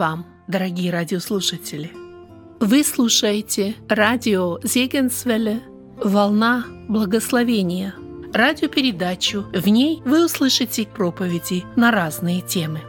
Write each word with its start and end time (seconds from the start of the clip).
Вам, 0.00 0.24
дорогие 0.48 0.90
радиослушатели! 0.90 1.92
Вы 2.58 2.84
слушаете 2.84 3.74
радио 3.86 4.58
Зегенсвелле 4.62 5.60
«Волна 6.02 6.64
благословения» 6.88 7.94
радиопередачу. 8.32 9.44
В 9.52 9.68
ней 9.68 10.00
вы 10.06 10.24
услышите 10.24 10.86
проповеди 10.86 11.64
на 11.76 11.90
разные 11.90 12.40
темы. 12.40 12.80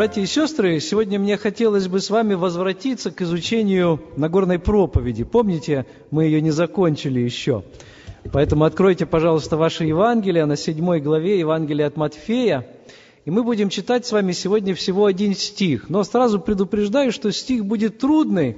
Братья 0.00 0.22
и 0.22 0.26
сестры, 0.26 0.80
сегодня 0.80 1.18
мне 1.18 1.36
хотелось 1.36 1.86
бы 1.86 2.00
с 2.00 2.08
вами 2.08 2.32
возвратиться 2.32 3.10
к 3.10 3.20
изучению 3.20 4.00
Нагорной 4.16 4.58
проповеди. 4.58 5.24
Помните, 5.24 5.84
мы 6.10 6.24
ее 6.24 6.40
не 6.40 6.50
закончили 6.50 7.20
еще. 7.20 7.64
Поэтому 8.32 8.64
откройте, 8.64 9.04
пожалуйста, 9.04 9.58
ваше 9.58 9.84
Евангелие 9.84 10.46
на 10.46 10.56
седьмой 10.56 11.02
главе 11.02 11.38
Евангелия 11.38 11.86
от 11.86 11.98
Матфея. 11.98 12.66
И 13.26 13.30
мы 13.30 13.42
будем 13.42 13.68
читать 13.68 14.06
с 14.06 14.12
вами 14.12 14.32
сегодня 14.32 14.74
всего 14.74 15.04
один 15.04 15.34
стих. 15.34 15.90
Но 15.90 16.02
сразу 16.02 16.40
предупреждаю, 16.40 17.12
что 17.12 17.30
стих 17.30 17.66
будет 17.66 17.98
трудный 17.98 18.56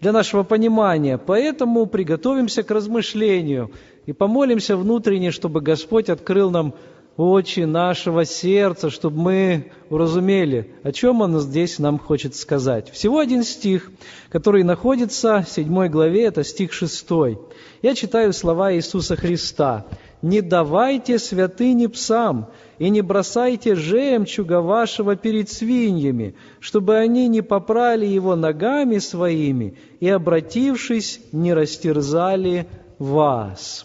для 0.00 0.12
нашего 0.12 0.44
понимания, 0.44 1.18
поэтому 1.18 1.86
приготовимся 1.86 2.62
к 2.62 2.70
размышлению 2.70 3.72
и 4.06 4.12
помолимся 4.12 4.76
внутренне, 4.76 5.32
чтобы 5.32 5.60
Господь 5.60 6.08
открыл 6.08 6.52
нам 6.52 6.72
очи 7.16 7.60
нашего 7.60 8.24
сердца, 8.24 8.90
чтобы 8.90 9.20
мы 9.20 9.72
уразумели, 9.88 10.74
о 10.82 10.92
чем 10.92 11.20
Он 11.20 11.38
здесь 11.40 11.78
нам 11.78 11.98
хочет 11.98 12.34
сказать. 12.34 12.90
Всего 12.90 13.18
один 13.18 13.44
стих, 13.44 13.90
который 14.30 14.64
находится 14.64 15.44
в 15.46 15.50
седьмой 15.50 15.88
главе, 15.88 16.24
это 16.24 16.42
стих 16.42 16.72
шестой. 16.72 17.38
Я 17.82 17.94
читаю 17.94 18.32
слова 18.32 18.74
Иисуса 18.74 19.16
Христа. 19.16 19.86
«Не 20.22 20.40
давайте 20.40 21.18
святыни 21.18 21.86
псам, 21.86 22.48
и 22.78 22.88
не 22.88 23.02
бросайте 23.02 23.74
жемчуга 23.74 24.62
вашего 24.62 25.16
перед 25.16 25.50
свиньями, 25.50 26.34
чтобы 26.60 26.96
они 26.96 27.28
не 27.28 27.42
попрали 27.42 28.06
его 28.06 28.34
ногами 28.34 28.98
своими 28.98 29.76
и, 30.00 30.08
обратившись, 30.08 31.20
не 31.30 31.52
растерзали 31.52 32.66
вас». 32.98 33.84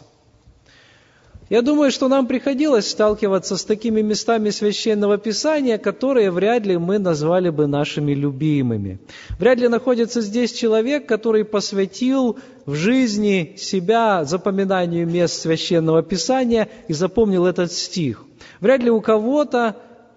Я 1.49 1.63
думаю, 1.63 1.89
что 1.89 2.07
нам 2.07 2.27
приходилось 2.27 2.87
сталкиваться 2.87 3.57
с 3.57 3.65
такими 3.65 4.01
местами 4.01 4.51
священного 4.51 5.17
писания, 5.17 5.79
которые 5.79 6.29
вряд 6.29 6.67
ли 6.67 6.77
мы 6.77 6.99
назвали 6.99 7.49
бы 7.49 7.65
нашими 7.65 8.11
любимыми. 8.13 8.99
Вряд 9.39 9.57
ли 9.57 9.67
находится 9.67 10.21
здесь 10.21 10.53
человек, 10.53 11.07
который 11.07 11.43
посвятил 11.43 12.37
в 12.67 12.75
жизни 12.75 13.55
себя 13.57 14.25
запоминанию 14.25 15.07
мест 15.07 15.41
священного 15.41 16.03
писания 16.03 16.69
и 16.87 16.93
запомнил 16.93 17.47
этот 17.47 17.71
стих. 17.71 18.25
Вряд 18.59 18.83
ли 18.83 18.91
у 18.91 19.01
кого-то 19.01 19.75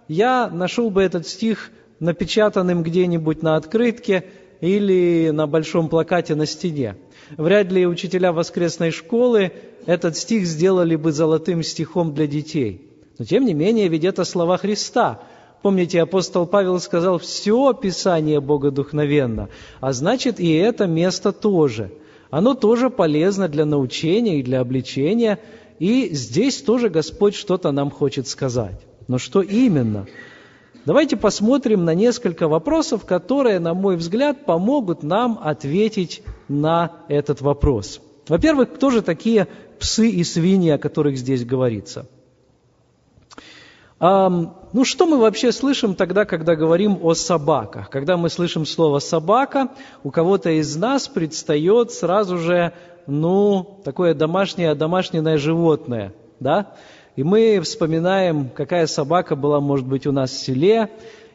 я 0.08 0.50
нашел 0.50 0.90
бы 0.90 1.02
этот 1.02 1.26
стих 1.26 1.70
напечатанным 1.98 2.82
где-нибудь 2.82 3.42
на 3.42 3.56
открытке 3.56 4.24
или 4.60 5.30
на 5.32 5.46
большом 5.46 5.88
плакате 5.88 6.34
на 6.34 6.44
стене. 6.44 6.96
Вряд 7.36 7.72
ли 7.72 7.86
учителя 7.86 8.32
воскресной 8.32 8.90
школы 8.90 9.52
этот 9.86 10.16
стих 10.16 10.46
сделали 10.46 10.96
бы 10.96 11.12
золотым 11.12 11.62
стихом 11.62 12.14
для 12.14 12.26
детей. 12.26 12.88
Но 13.18 13.24
тем 13.24 13.44
не 13.44 13.54
менее, 13.54 13.88
ведь 13.88 14.04
это 14.04 14.24
слова 14.24 14.56
Христа. 14.56 15.22
Помните, 15.62 16.02
апостол 16.02 16.46
Павел 16.46 16.80
сказал, 16.80 17.18
все 17.18 17.72
Писание 17.72 18.40
богодухновенно, 18.40 19.48
а 19.80 19.92
значит 19.92 20.40
и 20.40 20.52
это 20.54 20.86
место 20.86 21.32
тоже. 21.32 21.92
Оно 22.30 22.54
тоже 22.54 22.90
полезно 22.90 23.48
для 23.48 23.64
научения 23.64 24.40
и 24.40 24.42
для 24.42 24.60
обличения, 24.60 25.38
и 25.78 26.08
здесь 26.12 26.62
тоже 26.62 26.88
Господь 26.88 27.34
что-то 27.34 27.70
нам 27.70 27.90
хочет 27.90 28.26
сказать. 28.26 28.80
Но 29.06 29.18
что 29.18 29.42
именно? 29.42 30.06
Давайте 30.84 31.16
посмотрим 31.16 31.84
на 31.84 31.94
несколько 31.94 32.48
вопросов, 32.48 33.04
которые, 33.04 33.60
на 33.60 33.72
мой 33.72 33.96
взгляд, 33.96 34.44
помогут 34.44 35.04
нам 35.04 35.38
ответить 35.40 36.22
на 36.48 36.90
этот 37.06 37.40
вопрос. 37.40 38.00
Во-первых, 38.26 38.74
кто 38.74 38.90
же 38.90 39.00
такие 39.00 39.46
псы 39.78 40.08
и 40.08 40.24
свиньи, 40.24 40.70
о 40.70 40.78
которых 40.78 41.16
здесь 41.16 41.44
говорится? 41.44 42.06
Ну, 44.00 44.84
что 44.84 45.06
мы 45.06 45.18
вообще 45.18 45.52
слышим 45.52 45.94
тогда, 45.94 46.24
когда 46.24 46.56
говорим 46.56 46.98
о 47.00 47.14
собаках? 47.14 47.88
Когда 47.88 48.16
мы 48.16 48.28
слышим 48.28 48.66
слово 48.66 48.98
«собака», 48.98 49.68
у 50.02 50.10
кого-то 50.10 50.50
из 50.50 50.74
нас 50.74 51.06
предстает 51.06 51.92
сразу 51.92 52.38
же, 52.38 52.72
ну, 53.06 53.80
такое 53.84 54.14
домашнее, 54.14 54.74
домашнее 54.74 55.36
животное, 55.36 56.12
да? 56.40 56.74
И 57.14 57.22
мы 57.22 57.60
вспоминаем, 57.60 58.48
какая 58.48 58.86
собака 58.86 59.36
была, 59.36 59.60
может 59.60 59.86
быть, 59.86 60.06
у 60.06 60.12
нас 60.12 60.30
в 60.30 60.38
селе, 60.38 60.88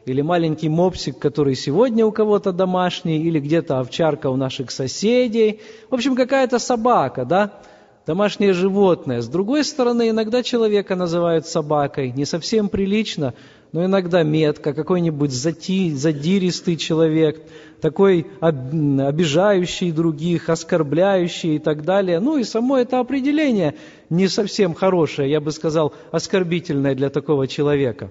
или 0.06 0.22
маленький 0.22 0.68
мопсик, 0.68 1.18
который 1.18 1.54
сегодня 1.54 2.04
у 2.04 2.10
кого-то 2.10 2.52
домашний, 2.52 3.22
или 3.22 3.38
где-то 3.38 3.78
овчарка 3.78 4.28
у 4.28 4.36
наших 4.36 4.72
соседей. 4.72 5.60
В 5.88 5.94
общем, 5.94 6.16
какая-то 6.16 6.58
собака, 6.58 7.24
да? 7.24 7.60
Домашнее 8.06 8.54
животное. 8.54 9.20
С 9.20 9.28
другой 9.28 9.64
стороны, 9.64 10.08
иногда 10.08 10.42
человека 10.42 10.96
называют 10.96 11.46
собакой. 11.46 12.10
Не 12.10 12.24
совсем 12.24 12.70
прилично, 12.70 13.34
но 13.72 13.84
иногда 13.84 14.22
метко, 14.22 14.72
какой-нибудь 14.72 15.32
зати, 15.32 15.92
задиристый 15.94 16.76
человек, 16.76 17.42
такой 17.80 18.26
обижающий 18.40 19.92
других, 19.92 20.48
оскорбляющий 20.48 21.56
и 21.56 21.58
так 21.58 21.84
далее. 21.84 22.20
Ну 22.20 22.38
и 22.38 22.44
само 22.44 22.78
это 22.78 22.98
определение 22.98 23.74
не 24.10 24.28
совсем 24.28 24.74
хорошее, 24.74 25.30
я 25.30 25.40
бы 25.40 25.52
сказал, 25.52 25.92
оскорбительное 26.10 26.94
для 26.94 27.10
такого 27.10 27.46
человека. 27.46 28.10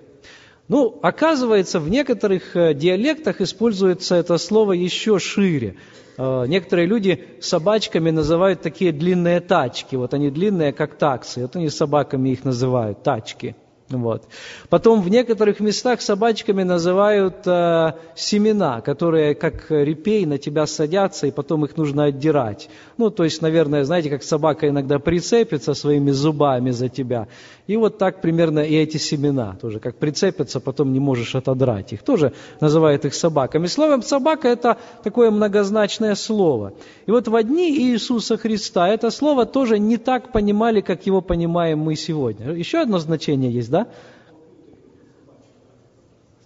Ну, 0.68 1.00
оказывается, 1.02 1.80
в 1.80 1.90
некоторых 1.90 2.56
э, 2.56 2.74
диалектах 2.74 3.40
используется 3.40 4.16
это 4.16 4.38
слово 4.38 4.74
еще 4.74 5.18
шире. 5.18 5.78
Э, 6.18 6.44
некоторые 6.46 6.88
люди 6.88 7.24
собачками 7.40 8.10
называют 8.10 8.62
такие 8.62 8.92
длинные 8.92 9.40
тачки. 9.40 9.96
Вот 9.96 10.14
они 10.14 10.30
длинные, 10.30 10.74
как 10.74 10.98
таксы. 10.98 11.44
Вот 11.44 11.56
они 11.56 11.70
собаками 11.70 12.32
их 12.32 12.44
называют, 12.44 13.02
тачки. 13.02 13.56
Вот. 13.90 14.24
Потом 14.70 15.02
в 15.02 15.10
некоторых 15.10 15.62
местах 15.62 16.02
собачками 16.02 16.64
называют 16.64 17.36
э, 17.46 17.94
семена, 18.16 18.82
которые 18.82 19.34
как 19.34 19.72
репей 19.72 20.26
на 20.26 20.38
тебя 20.38 20.68
садятся, 20.68 21.28
и 21.28 21.32
потом 21.32 21.64
их 21.64 21.78
нужно 21.78 22.06
отдирать. 22.06 22.70
Ну, 22.98 23.10
то 23.10 23.24
есть, 23.24 23.42
наверное, 23.42 23.86
знаете, 23.86 24.10
как 24.10 24.24
собака 24.24 24.68
иногда 24.68 25.00
прицепится 25.00 25.74
своими 25.74 26.12
зубами 26.12 26.72
за 26.72 26.90
тебя. 26.90 27.28
И 27.68 27.76
вот 27.76 27.98
так 27.98 28.22
примерно 28.22 28.60
и 28.60 28.76
эти 28.76 28.96
семена 28.96 29.58
тоже, 29.62 29.82
как 29.82 29.98
прицепятся, 29.98 30.62
потом 30.62 30.94
не 30.94 31.02
можешь 31.02 31.36
отодрать 31.36 31.92
их. 31.92 32.02
Тоже 32.02 32.32
называют 32.62 33.04
их 33.04 33.14
собаками. 33.14 33.68
Словом, 33.68 34.02
собака– 34.04 34.48
это 34.50 34.78
такое 35.04 35.32
многозначное 35.32 36.16
слово. 36.16 36.74
И 37.06 37.12
вот 37.12 37.28
в 37.28 37.44
дни 37.44 37.78
Иисуса 37.78 38.38
Христа 38.38 38.88
это 38.88 39.12
слово 39.12 39.46
тоже 39.46 39.80
не 39.80 39.98
так 39.98 40.32
понимали, 40.32 40.80
как 40.80 41.06
его 41.06 41.20
понимаем 41.20 41.80
мы 41.80 41.96
сегодня. 41.96 42.54
Еще 42.54 42.80
одно 42.80 43.00
значение 43.00 43.52
есть, 43.52 43.70
да? 43.70 43.88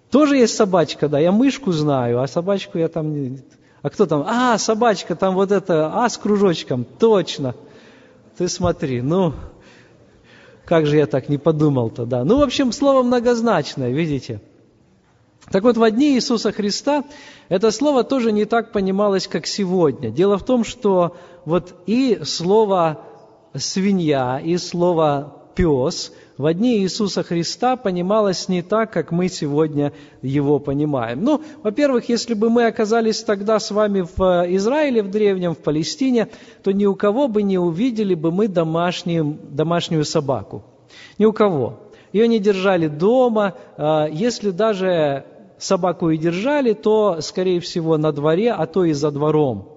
Тоже 0.09 0.38
есть 0.38 0.56
собачка, 0.56 1.08
да, 1.08 1.20
я 1.20 1.32
мышку 1.32 1.72
знаю, 1.72 2.20
а 2.22 2.28
собачку 2.28 2.80
я 2.80 2.88
там 2.88 3.14
не... 3.14 3.40
А 3.84 3.90
кто 3.92 4.08
там? 4.08 4.26
А, 4.28 4.58
собачка, 4.58 5.16
там 5.16 5.36
вот 5.36 5.52
это, 5.52 5.91
а 5.94 6.09
с 6.09 6.17
кружочком, 6.17 6.84
точно. 6.84 7.56
Ты 8.38 8.47
смотри, 8.47 9.02
ну, 9.02 9.34
как 10.66 10.85
же 10.85 10.97
я 10.97 11.05
так 11.05 11.29
не 11.29 11.37
подумал-то, 11.37 12.05
да. 12.05 12.23
Ну, 12.23 12.37
в 12.37 12.41
общем, 12.41 12.72
слово 12.72 13.03
многозначное, 13.03 13.91
видите. 13.91 14.41
Так 15.52 15.63
вот, 15.63 15.78
в 15.78 15.91
дни 15.91 16.16
Иисуса 16.16 16.52
Христа 16.52 17.03
это 17.49 17.72
слово 17.72 18.03
тоже 18.03 18.31
не 18.31 18.46
так 18.46 18.72
понималось, 18.72 19.28
как 19.28 19.46
сегодня. 19.46 20.09
Дело 20.09 20.37
в 20.37 20.46
том, 20.46 20.63
что 20.63 21.17
вот 21.46 21.73
и 21.87 22.19
слово 22.23 23.02
свинья, 23.53 24.40
и 24.40 24.58
слово 24.58 25.41
пес 25.55 26.13
в 26.37 26.53
дни 26.53 26.79
Иисуса 26.79 27.23
Христа 27.23 27.75
понималось 27.75 28.47
не 28.47 28.61
так, 28.61 28.91
как 28.91 29.11
мы 29.11 29.28
сегодня 29.28 29.91
его 30.22 30.59
понимаем. 30.59 31.23
Ну, 31.23 31.41
во-первых, 31.61 32.07
если 32.09 32.33
бы 32.33 32.49
мы 32.49 32.67
оказались 32.67 33.22
тогда 33.23 33.59
с 33.59 33.69
вами 33.72 34.01
в 34.01 34.22
э, 34.22 34.55
Израиле, 34.55 35.03
в 35.03 35.11
древнем, 35.11 35.53
в 35.53 35.57
Палестине, 35.57 36.29
то 36.63 36.72
ни 36.72 36.85
у 36.85 36.95
кого 36.95 37.28
бы 37.28 37.43
не 37.43 37.57
увидели 37.57 38.16
бы 38.16 38.31
мы 38.31 38.47
домашнюю, 38.47 39.37
домашнюю 39.49 40.05
собаку. 40.05 40.63
Ни 41.17 41.25
у 41.25 41.33
кого. 41.33 41.79
Ее 42.13 42.28
не 42.28 42.39
держали 42.39 42.87
дома. 42.87 43.55
Э, 43.78 44.07
если 44.09 44.51
даже 44.51 45.25
собаку 45.57 46.09
и 46.09 46.17
держали, 46.17 46.73
то, 46.73 47.17
скорее 47.19 47.59
всего, 47.59 47.97
на 47.97 48.11
дворе, 48.11 48.51
а 48.53 48.66
то 48.67 48.85
и 48.85 48.93
за 48.93 49.11
двором. 49.11 49.67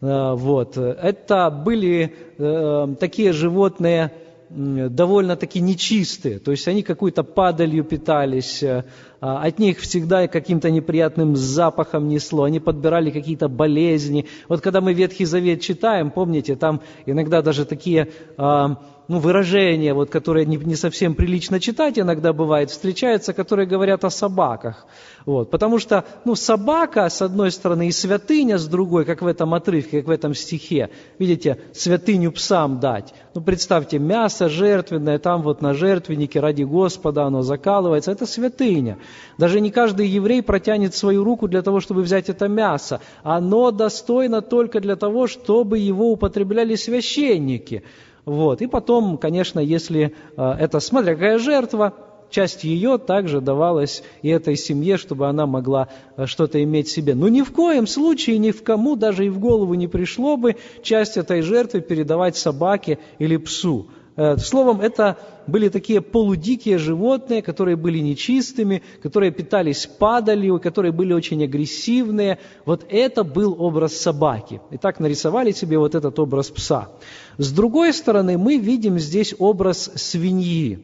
Э, 0.00 0.34
вот. 0.34 0.76
Это 0.76 1.50
были 1.50 2.14
такие 2.38 3.32
животные, 3.32 4.12
довольно-таки 4.50 5.60
нечистые, 5.60 6.38
то 6.38 6.50
есть 6.50 6.66
они 6.68 6.82
какой-то 6.82 7.22
падалью 7.22 7.84
питались, 7.84 8.62
э, 8.62 8.84
а, 9.20 9.42
от 9.42 9.58
них 9.58 9.78
всегда 9.80 10.26
каким-то 10.26 10.70
неприятным 10.70 11.36
запахом 11.36 12.08
несло, 12.08 12.44
они 12.44 12.60
подбирали 12.60 13.10
какие-то 13.10 13.48
болезни. 13.48 14.26
Вот 14.48 14.60
когда 14.60 14.80
мы 14.80 14.94
Ветхий 14.94 15.26
Завет 15.26 15.60
читаем, 15.60 16.10
помните, 16.10 16.56
там 16.56 16.80
иногда 17.04 17.42
даже 17.42 17.64
такие 17.64 18.08
а, 18.36 18.78
ну, 19.08 19.18
выражения, 19.18 19.94
вот, 19.94 20.10
которые 20.10 20.44
не, 20.44 20.58
не 20.58 20.76
совсем 20.76 21.14
прилично 21.14 21.60
читать 21.60 21.98
иногда 21.98 22.34
бывает, 22.34 22.70
встречаются, 22.70 23.32
которые 23.32 23.66
говорят 23.66 24.04
о 24.04 24.10
собаках. 24.10 24.86
Вот, 25.24 25.50
потому 25.50 25.78
что 25.78 26.04
ну, 26.26 26.34
собака, 26.34 27.08
с 27.08 27.22
одной 27.22 27.50
стороны, 27.50 27.88
и 27.88 27.92
святыня, 27.92 28.58
с 28.58 28.66
другой, 28.66 29.06
как 29.06 29.22
в 29.22 29.26
этом 29.26 29.54
отрывке, 29.54 29.98
как 29.98 30.08
в 30.08 30.10
этом 30.10 30.34
стихе. 30.34 30.90
Видите, 31.18 31.58
святыню 31.72 32.32
псам 32.32 32.80
дать. 32.80 33.14
Ну, 33.34 33.40
представьте, 33.40 33.98
мясо 33.98 34.48
жертвенное, 34.48 35.18
там 35.18 35.42
вот 35.42 35.62
на 35.62 35.72
жертвеннике 35.72 36.40
ради 36.40 36.64
Господа 36.64 37.24
оно 37.24 37.42
закалывается. 37.42 38.10
Это 38.10 38.26
святыня. 38.26 38.98
Даже 39.38 39.60
не 39.60 39.70
каждый 39.70 40.06
еврей 40.06 40.42
протянет 40.42 40.94
свою 40.94 41.24
руку 41.24 41.48
для 41.48 41.62
того, 41.62 41.80
чтобы 41.80 42.02
взять 42.02 42.28
это 42.28 42.46
мясо. 42.48 43.00
Оно 43.22 43.70
достойно 43.70 44.42
только 44.42 44.80
для 44.80 44.96
того, 44.96 45.26
чтобы 45.26 45.78
его 45.78 46.12
употребляли 46.12 46.74
священники. 46.74 47.84
Вот. 48.28 48.60
И 48.60 48.66
потом, 48.66 49.16
конечно, 49.16 49.58
если 49.58 50.14
э, 50.36 50.42
это, 50.60 50.80
смотря 50.80 51.14
какая 51.14 51.38
жертва, 51.38 51.94
часть 52.28 52.62
ее 52.62 52.98
также 52.98 53.40
давалась 53.40 54.02
и 54.20 54.28
этой 54.28 54.54
семье, 54.54 54.98
чтобы 54.98 55.28
она 55.28 55.46
могла 55.46 55.88
э, 56.16 56.26
что-то 56.26 56.62
иметь 56.62 56.88
себе. 56.88 57.14
Но 57.14 57.28
ни 57.28 57.40
в 57.40 57.52
коем 57.52 57.86
случае 57.86 58.36
ни 58.36 58.50
в 58.50 58.62
кому 58.62 58.96
даже 58.96 59.24
и 59.24 59.30
в 59.30 59.38
голову 59.38 59.72
не 59.72 59.88
пришло 59.88 60.36
бы 60.36 60.56
часть 60.82 61.16
этой 61.16 61.40
жертвы 61.40 61.80
передавать 61.80 62.36
собаке 62.36 62.98
или 63.18 63.38
псу. 63.38 63.86
Э, 64.18 64.36
словом, 64.36 64.80
это 64.80 65.16
были 65.46 65.68
такие 65.68 66.00
полудикие 66.00 66.78
животные, 66.78 67.40
которые 67.40 67.76
были 67.76 67.98
нечистыми, 68.00 68.82
которые 69.00 69.30
питались 69.30 69.86
падалью, 69.86 70.58
которые 70.58 70.90
были 70.90 71.12
очень 71.12 71.44
агрессивные. 71.44 72.38
Вот 72.64 72.84
это 72.88 73.22
был 73.22 73.54
образ 73.62 73.96
собаки. 73.96 74.60
И 74.72 74.76
так 74.76 74.98
нарисовали 74.98 75.52
себе 75.52 75.78
вот 75.78 75.94
этот 75.94 76.18
образ 76.18 76.50
пса. 76.50 76.88
С 77.36 77.52
другой 77.52 77.92
стороны, 77.92 78.36
мы 78.38 78.56
видим 78.56 78.98
здесь 78.98 79.36
образ 79.38 79.88
свиньи. 79.94 80.80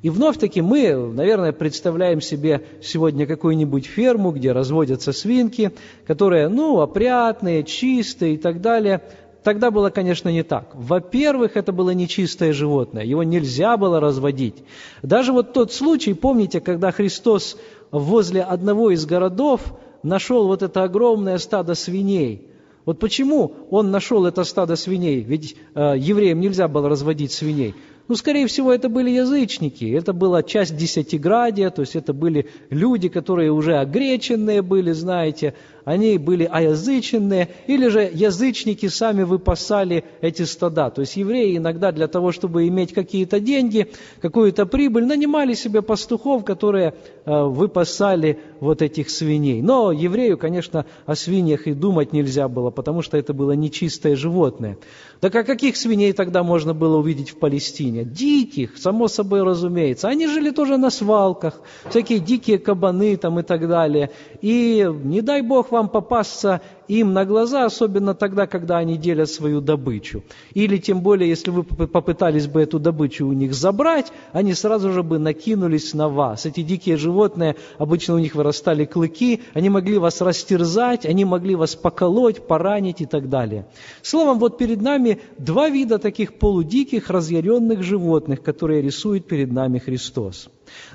И 0.00 0.08
вновь-таки 0.08 0.62
мы, 0.62 0.94
наверное, 1.12 1.52
представляем 1.52 2.22
себе 2.22 2.62
сегодня 2.82 3.26
какую-нибудь 3.26 3.84
ферму, 3.84 4.30
где 4.30 4.52
разводятся 4.52 5.12
свинки, 5.12 5.72
которые, 6.06 6.48
ну, 6.48 6.80
опрятные, 6.80 7.64
чистые 7.64 8.34
и 8.34 8.36
так 8.38 8.62
далее. 8.62 9.02
Тогда 9.42 9.70
было, 9.70 9.90
конечно, 9.90 10.28
не 10.28 10.42
так. 10.42 10.70
Во-первых, 10.74 11.56
это 11.56 11.72
было 11.72 11.90
нечистое 11.90 12.52
животное, 12.52 13.04
его 13.04 13.22
нельзя 13.22 13.76
было 13.76 14.00
разводить. 14.00 14.56
Даже 15.02 15.32
вот 15.32 15.52
тот 15.52 15.72
случай, 15.72 16.12
помните, 16.12 16.60
когда 16.60 16.90
Христос 16.90 17.56
возле 17.90 18.42
одного 18.42 18.90
из 18.90 19.06
городов 19.06 19.60
нашел 20.02 20.46
вот 20.46 20.62
это 20.62 20.82
огромное 20.82 21.38
стадо 21.38 21.74
свиней. 21.74 22.48
Вот 22.84 22.98
почему 22.98 23.54
он 23.70 23.90
нашел 23.90 24.24
это 24.26 24.44
стадо 24.44 24.76
свиней? 24.76 25.20
Ведь 25.20 25.56
э, 25.74 25.94
евреям 25.98 26.40
нельзя 26.40 26.68
было 26.68 26.88
разводить 26.88 27.32
свиней. 27.32 27.74
Ну, 28.08 28.14
скорее 28.14 28.46
всего, 28.46 28.72
это 28.72 28.88
были 28.88 29.10
язычники, 29.10 29.84
это 29.84 30.14
была 30.14 30.42
часть 30.42 30.74
десятиградия, 30.74 31.68
то 31.68 31.82
есть 31.82 31.94
это 31.94 32.14
были 32.14 32.48
люди, 32.70 33.10
которые 33.10 33.52
уже 33.52 33.76
огреченные 33.76 34.62
были, 34.62 34.92
знаете, 34.92 35.52
они 35.88 36.18
были 36.18 36.44
оязыченные, 36.44 37.48
или 37.66 37.88
же 37.88 38.10
язычники 38.12 38.88
сами 38.88 39.22
выпасали 39.22 40.04
эти 40.20 40.42
стада. 40.42 40.90
То 40.90 41.00
есть 41.00 41.16
евреи 41.16 41.56
иногда 41.56 41.92
для 41.92 42.08
того, 42.08 42.30
чтобы 42.30 42.68
иметь 42.68 42.92
какие-то 42.92 43.40
деньги, 43.40 43.90
какую-то 44.20 44.66
прибыль, 44.66 45.06
нанимали 45.06 45.54
себе 45.54 45.80
пастухов, 45.80 46.44
которые 46.44 46.92
э, 47.24 47.42
выпасали 47.42 48.38
вот 48.60 48.82
этих 48.82 49.08
свиней. 49.08 49.62
Но 49.62 49.90
еврею, 49.90 50.36
конечно, 50.36 50.84
о 51.06 51.14
свиньях 51.14 51.66
и 51.66 51.72
думать 51.72 52.12
нельзя 52.12 52.48
было, 52.48 52.68
потому 52.70 53.00
что 53.00 53.16
это 53.16 53.32
было 53.32 53.52
нечистое 53.52 54.14
животное. 54.14 54.76
Так 55.20 55.34
а 55.36 55.42
каких 55.42 55.76
свиней 55.76 56.12
тогда 56.12 56.42
можно 56.42 56.74
было 56.74 56.98
увидеть 56.98 57.30
в 57.30 57.38
Палестине? 57.38 58.04
Диких, 58.04 58.76
само 58.76 59.08
собой 59.08 59.42
разумеется. 59.42 60.08
Они 60.08 60.26
жили 60.26 60.50
тоже 60.50 60.76
на 60.76 60.90
свалках, 60.90 61.62
всякие 61.88 62.18
дикие 62.18 62.58
кабаны 62.58 63.16
там 63.16 63.40
и 63.40 63.42
так 63.42 63.66
далее. 63.66 64.10
И 64.42 64.86
не 65.02 65.22
дай 65.22 65.40
Бог 65.40 65.70
вам 65.70 65.77
попасться 65.86 66.60
им 66.88 67.12
на 67.12 67.24
глаза, 67.24 67.64
особенно 67.64 68.14
тогда, 68.14 68.48
когда 68.48 68.78
они 68.78 68.96
делят 68.96 69.30
свою 69.30 69.60
добычу. 69.60 70.24
Или 70.54 70.78
тем 70.78 71.02
более, 71.02 71.28
если 71.28 71.50
вы 71.50 71.62
попытались 71.62 72.48
бы 72.48 72.62
эту 72.62 72.80
добычу 72.80 73.26
у 73.26 73.32
них 73.32 73.54
забрать, 73.54 74.10
они 74.32 74.54
сразу 74.54 74.90
же 74.90 75.04
бы 75.04 75.20
накинулись 75.20 75.94
на 75.94 76.08
вас. 76.08 76.46
Эти 76.46 76.62
дикие 76.62 76.96
животные, 76.96 77.54
обычно 77.76 78.14
у 78.14 78.18
них 78.18 78.34
вырастали 78.34 78.84
клыки, 78.84 79.42
они 79.54 79.68
могли 79.68 79.98
вас 79.98 80.20
растерзать, 80.20 81.06
они 81.06 81.24
могли 81.24 81.54
вас 81.54 81.76
поколоть, 81.76 82.44
поранить 82.46 83.00
и 83.00 83.06
так 83.06 83.28
далее. 83.28 83.66
Словом, 84.02 84.40
вот 84.40 84.58
перед 84.58 84.80
нами 84.80 85.20
два 85.36 85.68
вида 85.68 85.98
таких 85.98 86.38
полудиких, 86.38 87.10
разъяренных 87.10 87.82
животных, 87.82 88.42
которые 88.42 88.82
рисует 88.82 89.26
перед 89.26 89.52
нами 89.52 89.78
Христос. 89.78 90.48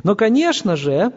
Но, 0.04 0.16
конечно 0.16 0.76
же, 0.76 1.14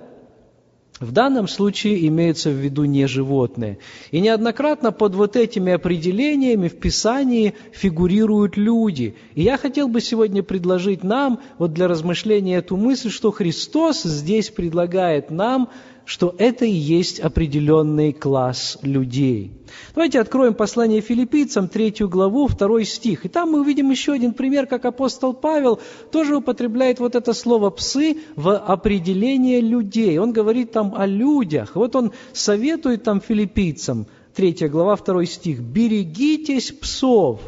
в 1.01 1.13
данном 1.13 1.47
случае 1.47 2.07
имеются 2.09 2.51
в 2.51 2.55
виду 2.55 2.85
не 2.85 3.07
животные. 3.07 3.79
И 4.11 4.21
неоднократно 4.21 4.93
под 4.93 5.15
вот 5.15 5.37
этими 5.37 5.73
определениями 5.73 6.69
в 6.69 6.79
Писании 6.79 7.55
фигурируют 7.73 8.57
люди. 8.57 9.15
И 9.35 9.43
я 9.43 9.59
хотел 9.59 9.89
бы 9.89 10.01
сегодня 10.01 10.43
предложить 10.43 11.05
нам, 11.05 11.41
вот 11.59 11.73
для 11.75 11.89
размышления 11.89 12.57
эту 12.57 12.77
мысль, 12.77 13.11
что 13.11 13.31
Христос 13.31 14.05
здесь 14.05 14.49
предлагает 14.51 15.31
нам 15.31 15.69
что 16.07 16.35
это 16.39 16.65
и 16.65 16.71
есть 16.71 17.19
определенный 17.19 18.13
класс 18.13 18.79
людей. 18.83 19.53
Давайте 19.93 20.21
откроем 20.21 20.55
послание 20.55 21.01
филиппийцам, 21.01 21.69
третью 21.69 22.09
главу, 22.09 22.47
второй 22.47 22.85
стих. 22.85 23.27
И 23.27 23.29
там 23.29 23.51
мы 23.51 23.61
увидим 23.61 23.91
еще 23.91 24.13
один 24.13 24.33
пример, 24.33 24.67
как 24.67 24.85
апостол 24.85 25.35
Павел 25.35 25.81
тоже 26.13 26.37
употребляет 26.37 27.01
вот 27.01 27.17
это 27.17 27.33
слово 27.33 27.71
«псы» 27.71 28.19
в 28.37 28.57
определение 28.57 29.61
людей. 29.61 30.19
Он 30.19 30.33
говорит 30.33 30.71
там 30.71 30.95
о 30.97 31.07
людях. 31.07 31.73
Вот 31.75 31.97
он 31.97 32.13
советует 32.33 33.03
там 33.03 33.21
филиппийцам, 33.21 34.07
третья 34.33 34.69
глава, 34.69 34.95
второй 34.95 35.27
стих, 35.27 35.59
«Берегитесь 35.59 36.71
псов, 36.71 37.41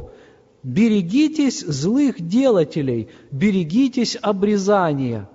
берегитесь 0.64 1.60
злых 1.60 2.20
делателей, 2.20 3.08
берегитесь 3.30 4.18
обрезания». 4.20 5.28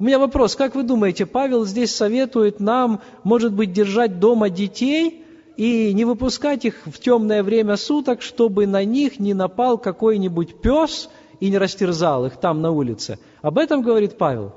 У 0.00 0.04
меня 0.04 0.20
вопрос, 0.20 0.54
как 0.54 0.76
вы 0.76 0.84
думаете, 0.84 1.26
Павел 1.26 1.64
здесь 1.66 1.92
советует 1.92 2.60
нам, 2.60 3.00
может 3.24 3.52
быть, 3.52 3.72
держать 3.72 4.20
дома 4.20 4.48
детей 4.48 5.24
и 5.56 5.92
не 5.92 6.04
выпускать 6.04 6.64
их 6.64 6.76
в 6.86 7.00
темное 7.00 7.42
время 7.42 7.76
суток, 7.76 8.22
чтобы 8.22 8.68
на 8.68 8.84
них 8.84 9.18
не 9.18 9.34
напал 9.34 9.76
какой-нибудь 9.76 10.60
пес 10.60 11.10
и 11.40 11.50
не 11.50 11.58
растерзал 11.58 12.26
их 12.26 12.36
там 12.36 12.62
на 12.62 12.70
улице? 12.70 13.18
Об 13.42 13.58
этом 13.58 13.82
говорит 13.82 14.16
Павел? 14.16 14.52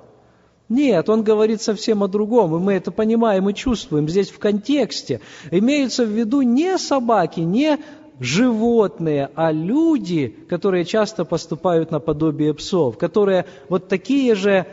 Нет, 0.69 1.09
он 1.09 1.23
говорит 1.23 1.59
совсем 1.59 2.03
о 2.03 2.07
другом, 2.07 2.55
и 2.55 2.59
мы 2.59 2.73
это 2.73 2.91
понимаем 2.91 3.49
и 3.49 3.55
чувствуем 3.55 4.07
здесь 4.07 4.29
в 4.29 4.37
контексте. 4.37 5.21
Имеются 5.49 6.05
в 6.05 6.09
виду 6.09 6.43
не 6.43 6.77
собаки, 6.77 7.39
не 7.39 7.79
животные, 8.19 9.31
а 9.33 9.51
люди, 9.51 10.27
которые 10.47 10.85
часто 10.85 11.25
поступают 11.25 11.89
наподобие 11.89 12.53
псов, 12.53 12.99
которые 12.99 13.47
вот 13.67 13.87
такие 13.87 14.35
же 14.35 14.67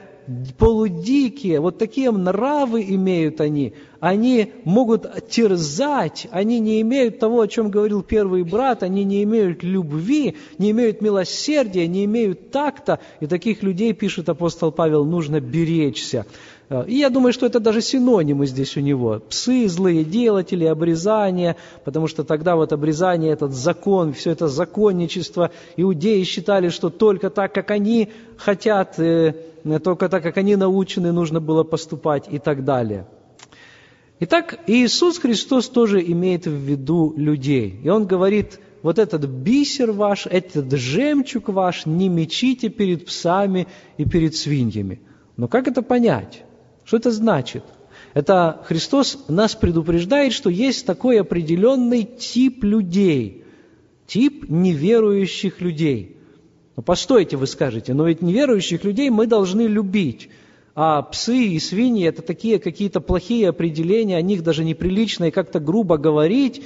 полудикие, 0.59 1.61
вот 1.61 1.79
такие 1.79 2.11
нравы 2.11 2.83
имеют 2.83 3.41
они. 3.41 3.75
Они 4.01 4.53
могут 4.65 5.29
терзать, 5.29 6.29
они 6.31 6.61
не 6.61 6.81
имеют 6.83 7.19
того, 7.19 7.41
о 7.41 7.49
чем 7.49 7.71
говорил 7.71 8.03
первый 8.03 8.45
брат, 8.45 8.83
они 8.83 9.05
не 9.05 9.25
имеют 9.25 9.63
любви, 9.63 10.37
не 10.59 10.71
имеют 10.71 11.01
милосердия, 11.01 11.87
не 11.87 12.05
имеют 12.05 12.51
такта. 12.51 13.01
И 13.21 13.27
таких 13.27 13.63
людей, 13.63 13.93
пишет 13.93 14.29
апостол 14.29 14.71
Павел, 14.71 15.05
нужно 15.05 15.41
беречься. 15.41 16.27
И 16.87 16.97
я 16.97 17.09
думаю, 17.09 17.33
что 17.33 17.47
это 17.47 17.61
даже 17.61 17.81
синонимы 17.81 18.47
здесь 18.47 18.77
у 18.77 18.81
него. 18.81 19.23
Псы, 19.27 19.69
злые 19.69 20.05
делатели, 20.05 20.67
обрезание, 20.67 21.57
потому 21.85 22.09
что 22.09 22.25
тогда 22.25 22.57
вот 22.57 22.75
обрезание, 22.75 23.33
этот 23.33 23.53
закон, 23.53 24.13
все 24.13 24.33
это 24.33 24.49
законничество, 24.49 25.51
иудеи 25.79 26.25
считали, 26.25 26.69
что 26.69 26.91
только 26.91 27.31
так, 27.31 27.55
как 27.55 27.71
они 27.71 28.11
хотят, 28.37 28.99
э, 28.99 29.35
только 29.83 30.11
так, 30.11 30.23
как 30.23 30.37
они 30.37 30.57
научены, 30.57 31.11
нужно 31.11 31.41
было 31.41 31.65
поступать 31.65 32.27
и 32.31 32.39
так 32.39 32.65
далее. 32.65 33.07
Итак, 34.21 34.59
Иисус 34.67 35.19
Христос 35.19 35.71
тоже 35.71 36.03
имеет 36.03 36.47
в 36.47 36.53
виду 36.53 37.15
людей. 37.17 37.81
И 37.83 37.89
Он 37.89 38.07
говорит, 38.07 38.61
вот 38.83 38.99
этот 38.99 39.25
бисер 39.25 39.93
ваш, 39.93 40.27
этот 40.27 40.71
жемчуг 40.73 41.49
ваш 41.49 41.87
не 41.87 42.11
мечите 42.11 42.69
перед 42.69 43.07
псами 43.07 43.69
и 43.97 44.05
перед 44.05 44.35
свиньями. 44.35 45.01
Но 45.39 45.49
как 45.49 45.67
это 45.67 45.81
понять? 45.81 46.45
Что 46.89 46.97
это 46.97 47.11
значит? 47.11 47.65
Это 48.15 48.63
Христос 48.65 49.27
нас 49.29 49.55
предупреждает, 49.55 50.33
что 50.33 50.49
есть 50.49 50.87
такой 50.87 51.21
определенный 51.21 52.05
тип 52.05 52.65
людей, 52.65 53.45
тип 54.07 54.49
неверующих 54.49 55.61
людей. 55.61 56.17
Но 56.77 56.83
постойте, 56.83 57.37
вы 57.37 57.47
скажете, 57.47 57.93
но 57.93 58.09
ведь 58.09 58.23
неверующих 58.23 58.85
людей 58.85 59.11
мы 59.11 59.27
должны 59.27 59.67
любить. 59.67 60.31
а 60.75 61.03
псы 61.03 61.37
и 61.37 61.59
свиньи– 61.61 62.07
это 62.09 62.23
такие 62.23 62.59
какие-то 62.59 63.03
плохие 63.03 63.51
определения, 63.51 64.17
о 64.17 64.23
них 64.23 64.43
даже 64.43 64.65
неприлично 64.65 65.25
и 65.25 65.31
как-то 65.31 65.61
грубо 65.61 65.99
говорить. 65.99 66.63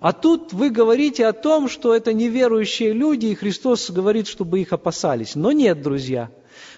А 0.00 0.12
тут 0.12 0.52
вы 0.52 0.68
говорите 0.68 1.24
о 1.24 1.32
том, 1.32 1.70
что 1.70 1.94
это 1.94 2.12
неверующие 2.12 2.92
люди, 2.92 3.26
и 3.26 3.34
Христос 3.34 3.90
говорит, 3.90 4.26
чтобы 4.26 4.60
их 4.60 4.74
опасались. 4.74 5.34
Но 5.34 5.50
нет, 5.50 5.80
друзья, 5.80 6.28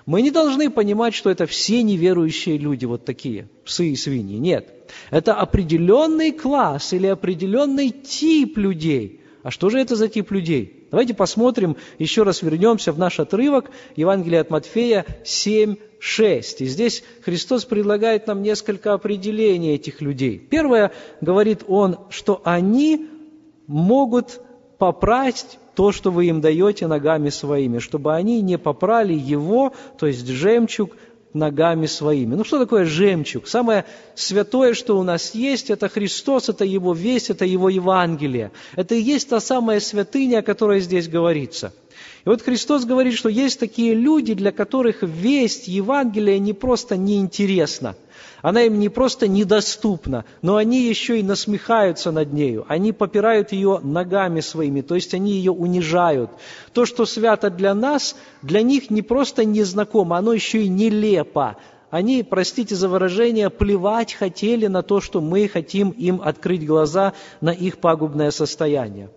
мы 0.06 0.20
не 0.20 0.30
должны 0.30 0.70
понимать, 0.70 1.14
что 1.14 1.30
это 1.30 1.46
все 1.46 1.82
неверующие 1.82 2.58
люди, 2.58 2.84
вот 2.84 3.04
такие, 3.04 3.48
псы 3.64 3.90
и 3.90 3.96
свиньи. 3.96 4.36
Нет. 4.36 4.68
Это 5.10 5.34
определенный 5.34 6.32
класс 6.32 6.92
или 6.92 7.06
определенный 7.06 7.90
тип 7.90 8.58
людей. 8.58 9.20
А 9.42 9.50
что 9.50 9.70
же 9.70 9.78
это 9.78 9.96
за 9.96 10.08
тип 10.08 10.30
людей? 10.30 10.86
Давайте 10.90 11.12
посмотрим, 11.12 11.76
еще 11.98 12.22
раз 12.22 12.42
вернемся 12.42 12.92
в 12.92 12.98
наш 12.98 13.18
отрывок 13.18 13.70
Евангелия 13.96 14.42
от 14.42 14.50
Матфея 14.50 15.04
7, 15.24 15.76
6. 15.98 16.60
И 16.60 16.66
здесь 16.66 17.02
Христос 17.22 17.64
предлагает 17.64 18.26
нам 18.26 18.42
несколько 18.42 18.92
определений 18.92 19.74
этих 19.74 20.00
людей. 20.00 20.38
Первое, 20.38 20.92
говорит 21.20 21.64
Он, 21.66 21.98
что 22.10 22.40
они 22.44 23.08
могут 23.66 24.40
попасть 24.78 25.58
то, 25.74 25.92
что 25.92 26.10
вы 26.10 26.26
им 26.26 26.40
даете 26.40 26.86
ногами 26.86 27.30
своими, 27.30 27.78
чтобы 27.78 28.14
они 28.14 28.40
не 28.42 28.58
попрали 28.58 29.14
его, 29.14 29.72
то 29.98 30.06
есть 30.06 30.26
жемчуг, 30.26 30.96
ногами 31.32 31.86
своими. 31.86 32.36
Ну 32.36 32.44
что 32.44 32.60
такое 32.60 32.84
жемчуг? 32.84 33.48
Самое 33.48 33.84
святое, 34.14 34.72
что 34.74 34.96
у 34.96 35.02
нас 35.02 35.34
есть, 35.34 35.68
это 35.68 35.88
Христос, 35.88 36.48
это 36.48 36.64
Его 36.64 36.92
весть, 36.92 37.30
это 37.30 37.44
Его 37.44 37.68
Евангелие. 37.68 38.52
Это 38.76 38.94
и 38.94 39.02
есть 39.02 39.28
та 39.28 39.40
самая 39.40 39.80
святыня, 39.80 40.38
о 40.38 40.42
которой 40.42 40.80
здесь 40.80 41.08
говорится– 41.08 41.72
и 42.24 42.28
вот 42.28 42.40
Христос 42.42 42.84
говорит, 42.86 43.14
что 43.14 43.28
есть 43.28 43.60
такие 43.60 43.94
люди, 43.94 44.32
для 44.34 44.50
которых 44.50 45.02
весть 45.02 45.68
Евангелия 45.68 46.38
не 46.38 46.54
просто 46.54 46.96
неинтересна, 46.96 47.96
она 48.42 48.62
им 48.62 48.78
не 48.78 48.88
просто 48.88 49.26
недоступна, 49.28 50.24
но 50.42 50.56
они 50.56 50.82
еще 50.82 51.18
и 51.18 51.22
насмехаются 51.22 52.10
над 52.10 52.32
нею, 52.32 52.64
они 52.68 52.92
попирают 52.92 53.52
ее 53.52 53.80
ногами 53.82 54.40
своими, 54.40 54.82
то 54.82 54.94
есть 54.94 55.14
они 55.14 55.32
ее 55.32 55.52
унижают. 55.52 56.30
То, 56.72 56.84
что 56.84 57.06
свято 57.06 57.50
для 57.50 57.74
нас, 57.74 58.16
для 58.42 58.62
них 58.62 58.90
не 58.90 59.02
просто 59.02 59.44
незнакомо, 59.44 60.18
оно 60.18 60.32
еще 60.32 60.62
и 60.62 60.68
нелепо. 60.68 61.56
Они, 61.90 62.22
простите 62.22 62.74
за 62.74 62.88
выражение, 62.88 63.50
плевать 63.50 64.14
хотели 64.14 64.66
на 64.66 64.82
то, 64.82 65.00
что 65.00 65.20
мы 65.20 65.48
хотим 65.48 65.90
им 65.90 66.20
открыть 66.22 66.66
глаза 66.66 67.12
на 67.40 67.50
их 67.50 67.78
пагубное 67.78 68.30
состояние. 68.30 69.10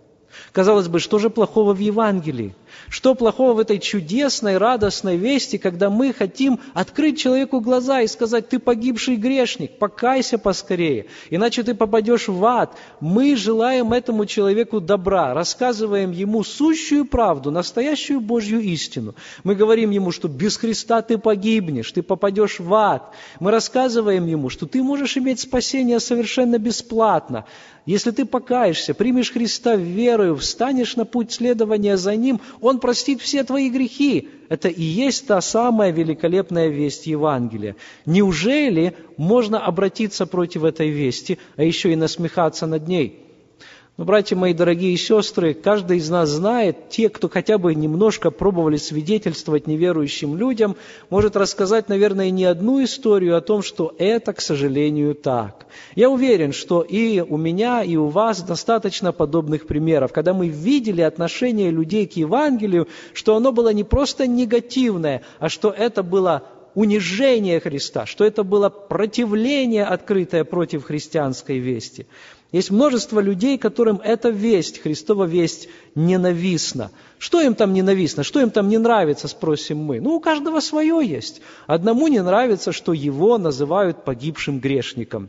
Казалось 0.52 0.88
бы, 0.88 1.00
что 1.00 1.18
же 1.18 1.30
плохого 1.30 1.74
в 1.74 1.78
Евангелии? 1.78 2.54
Что 2.88 3.14
плохого 3.14 3.52
в 3.52 3.58
этой 3.58 3.78
чудесной, 3.78 4.56
радостной 4.56 5.16
вести, 5.16 5.58
когда 5.58 5.90
мы 5.90 6.12
хотим 6.12 6.60
открыть 6.74 7.18
человеку 7.18 7.60
глаза 7.60 8.00
и 8.00 8.06
сказать, 8.06 8.48
ты 8.48 8.58
погибший 8.58 9.16
грешник, 9.16 9.78
покайся 9.78 10.38
поскорее, 10.38 11.06
иначе 11.30 11.62
ты 11.62 11.74
попадешь 11.74 12.28
в 12.28 12.44
ад. 12.44 12.74
Мы 13.00 13.36
желаем 13.36 13.92
этому 13.92 14.26
человеку 14.26 14.80
добра, 14.80 15.34
рассказываем 15.34 16.12
ему 16.12 16.42
сущую 16.44 17.04
правду, 17.04 17.50
настоящую 17.50 18.20
Божью 18.20 18.60
истину. 18.60 19.14
Мы 19.44 19.54
говорим 19.54 19.90
ему, 19.90 20.10
что 20.10 20.28
без 20.28 20.56
Христа 20.56 21.02
ты 21.02 21.18
погибнешь, 21.18 21.92
ты 21.92 22.02
попадешь 22.02 22.60
в 22.60 22.72
ад. 22.74 23.14
Мы 23.40 23.50
рассказываем 23.50 24.26
ему, 24.26 24.48
что 24.48 24.66
ты 24.66 24.82
можешь 24.82 25.16
иметь 25.16 25.40
спасение 25.40 26.00
совершенно 26.00 26.58
бесплатно. 26.58 27.44
Если 27.88 28.10
ты 28.10 28.26
покаешься, 28.26 28.92
примешь 28.92 29.32
Христа 29.32 29.74
верою, 29.74 30.36
встанешь 30.36 30.96
на 30.96 31.06
путь 31.06 31.32
следования 31.32 31.96
за 31.96 32.16
Ним, 32.16 32.38
Он 32.68 32.80
простит 32.80 33.22
все 33.22 33.44
твои 33.44 33.70
грехи. 33.70 34.28
Это 34.50 34.68
и 34.68 34.82
есть 34.82 35.26
та 35.26 35.40
самая 35.40 35.90
великолепная 35.90 36.68
весть 36.68 37.06
Евангелия. 37.06 37.76
Неужели 38.04 38.94
можно 39.16 39.58
обратиться 39.58 40.26
против 40.26 40.64
этой 40.64 40.90
вести, 40.90 41.38
а 41.56 41.62
еще 41.62 41.94
и 41.94 41.96
насмехаться 41.96 42.66
над 42.66 42.86
ней? 42.86 43.27
Но, 43.98 44.04
братья 44.04 44.36
мои 44.36 44.54
дорогие 44.54 44.96
сестры, 44.96 45.54
каждый 45.54 45.96
из 45.96 46.08
нас 46.08 46.28
знает, 46.28 46.88
те, 46.88 47.08
кто 47.08 47.28
хотя 47.28 47.58
бы 47.58 47.74
немножко 47.74 48.30
пробовали 48.30 48.76
свидетельствовать 48.76 49.66
неверующим 49.66 50.36
людям, 50.36 50.76
может 51.10 51.36
рассказать, 51.36 51.88
наверное, 51.88 52.30
не 52.30 52.44
одну 52.44 52.84
историю 52.84 53.36
о 53.36 53.40
том, 53.40 53.60
что 53.60 53.92
это, 53.98 54.32
к 54.32 54.40
сожалению, 54.40 55.16
так. 55.16 55.66
Я 55.96 56.10
уверен, 56.10 56.52
что 56.52 56.82
и 56.82 57.18
у 57.18 57.36
меня, 57.36 57.82
и 57.82 57.96
у 57.96 58.06
вас 58.06 58.40
достаточно 58.40 59.10
подобных 59.10 59.66
примеров, 59.66 60.12
когда 60.12 60.32
мы 60.32 60.46
видели 60.46 61.00
отношение 61.00 61.72
людей 61.72 62.06
к 62.06 62.12
Евангелию, 62.12 62.86
что 63.14 63.34
оно 63.34 63.50
было 63.50 63.72
не 63.72 63.82
просто 63.82 64.28
негативное, 64.28 65.22
а 65.40 65.48
что 65.48 65.70
это 65.70 66.04
было 66.04 66.44
унижение 66.76 67.58
Христа, 67.58 68.06
что 68.06 68.24
это 68.24 68.44
было 68.44 68.68
противление 68.68 69.84
открытое 69.84 70.44
против 70.44 70.84
христианской 70.84 71.58
вести. 71.58 72.06
Есть 72.50 72.70
множество 72.70 73.20
людей, 73.20 73.58
которым 73.58 74.00
эта 74.02 74.30
весть, 74.30 74.80
Христова 74.80 75.24
весть, 75.24 75.68
ненавистна. 75.94 76.90
Что 77.18 77.42
им 77.42 77.54
там 77.54 77.74
ненавистно? 77.74 78.22
Что 78.22 78.40
им 78.40 78.50
там 78.50 78.68
не 78.68 78.78
нравится, 78.78 79.28
спросим 79.28 79.78
мы? 79.78 80.00
Ну, 80.00 80.14
у 80.14 80.20
каждого 80.20 80.60
свое 80.60 81.06
есть. 81.06 81.42
Одному 81.66 82.08
не 82.08 82.22
нравится, 82.22 82.72
что 82.72 82.94
его 82.94 83.36
называют 83.36 84.04
погибшим 84.04 84.60
грешником. 84.60 85.28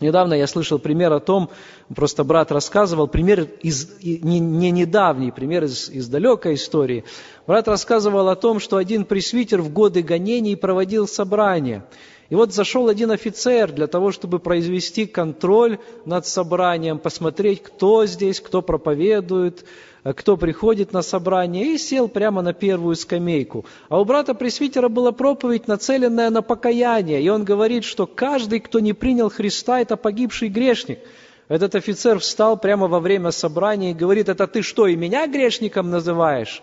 Недавно 0.00 0.34
я 0.34 0.46
слышал 0.46 0.78
пример 0.78 1.12
о 1.12 1.20
том, 1.20 1.48
просто 1.94 2.24
брат 2.24 2.52
рассказывал, 2.52 3.06
пример 3.06 3.48
из, 3.62 3.88
не, 4.02 4.38
не 4.38 4.70
недавний, 4.70 5.30
пример 5.30 5.64
из, 5.64 5.88
из 5.88 6.08
далекой 6.08 6.54
истории. 6.54 7.04
Брат 7.46 7.68
рассказывал 7.68 8.28
о 8.28 8.36
том, 8.36 8.60
что 8.60 8.76
один 8.76 9.06
пресвитер 9.06 9.62
в 9.62 9.72
годы 9.72 10.02
гонений 10.02 10.56
проводил 10.56 11.08
собрание– 11.08 11.84
и 12.30 12.34
вот 12.34 12.54
зашел 12.54 12.88
один 12.88 13.10
офицер 13.10 13.70
для 13.72 13.86
того, 13.86 14.10
чтобы 14.10 14.38
произвести 14.38 15.06
контроль 15.06 15.78
над 16.04 16.26
собранием, 16.26 16.98
посмотреть, 16.98 17.62
кто 17.62 18.06
здесь, 18.06 18.40
кто 18.40 18.62
проповедует, 18.62 19.64
кто 20.02 20.36
приходит 20.36 20.92
на 20.92 21.02
собрание, 21.02 21.74
и 21.74 21.78
сел 21.78 22.08
прямо 22.08 22.42
на 22.42 22.52
первую 22.52 22.96
скамейку. 22.96 23.64
А 23.88 24.00
у 24.00 24.04
брата 24.04 24.34
пресвитера 24.34 24.88
была 24.88 25.12
проповедь, 25.12 25.68
нацеленная 25.68 26.30
на 26.30 26.42
покаяние, 26.42 27.22
и 27.22 27.28
он 27.28 27.44
говорит, 27.44 27.84
что 27.84 28.06
каждый, 28.06 28.60
кто 28.60 28.80
не 28.80 28.92
принял 28.92 29.30
Христа, 29.30 29.80
это 29.80 29.96
погибший 29.96 30.48
грешник. 30.48 30.98
Этот 31.48 31.74
офицер 31.74 32.18
встал 32.18 32.58
прямо 32.58 32.88
во 32.88 33.00
время 33.00 33.30
собрания 33.30 33.90
и 33.90 33.94
говорит, 33.94 34.30
это 34.30 34.46
ты 34.46 34.62
что, 34.62 34.86
и 34.86 34.96
меня 34.96 35.26
грешником 35.26 35.90
называешь? 35.90 36.62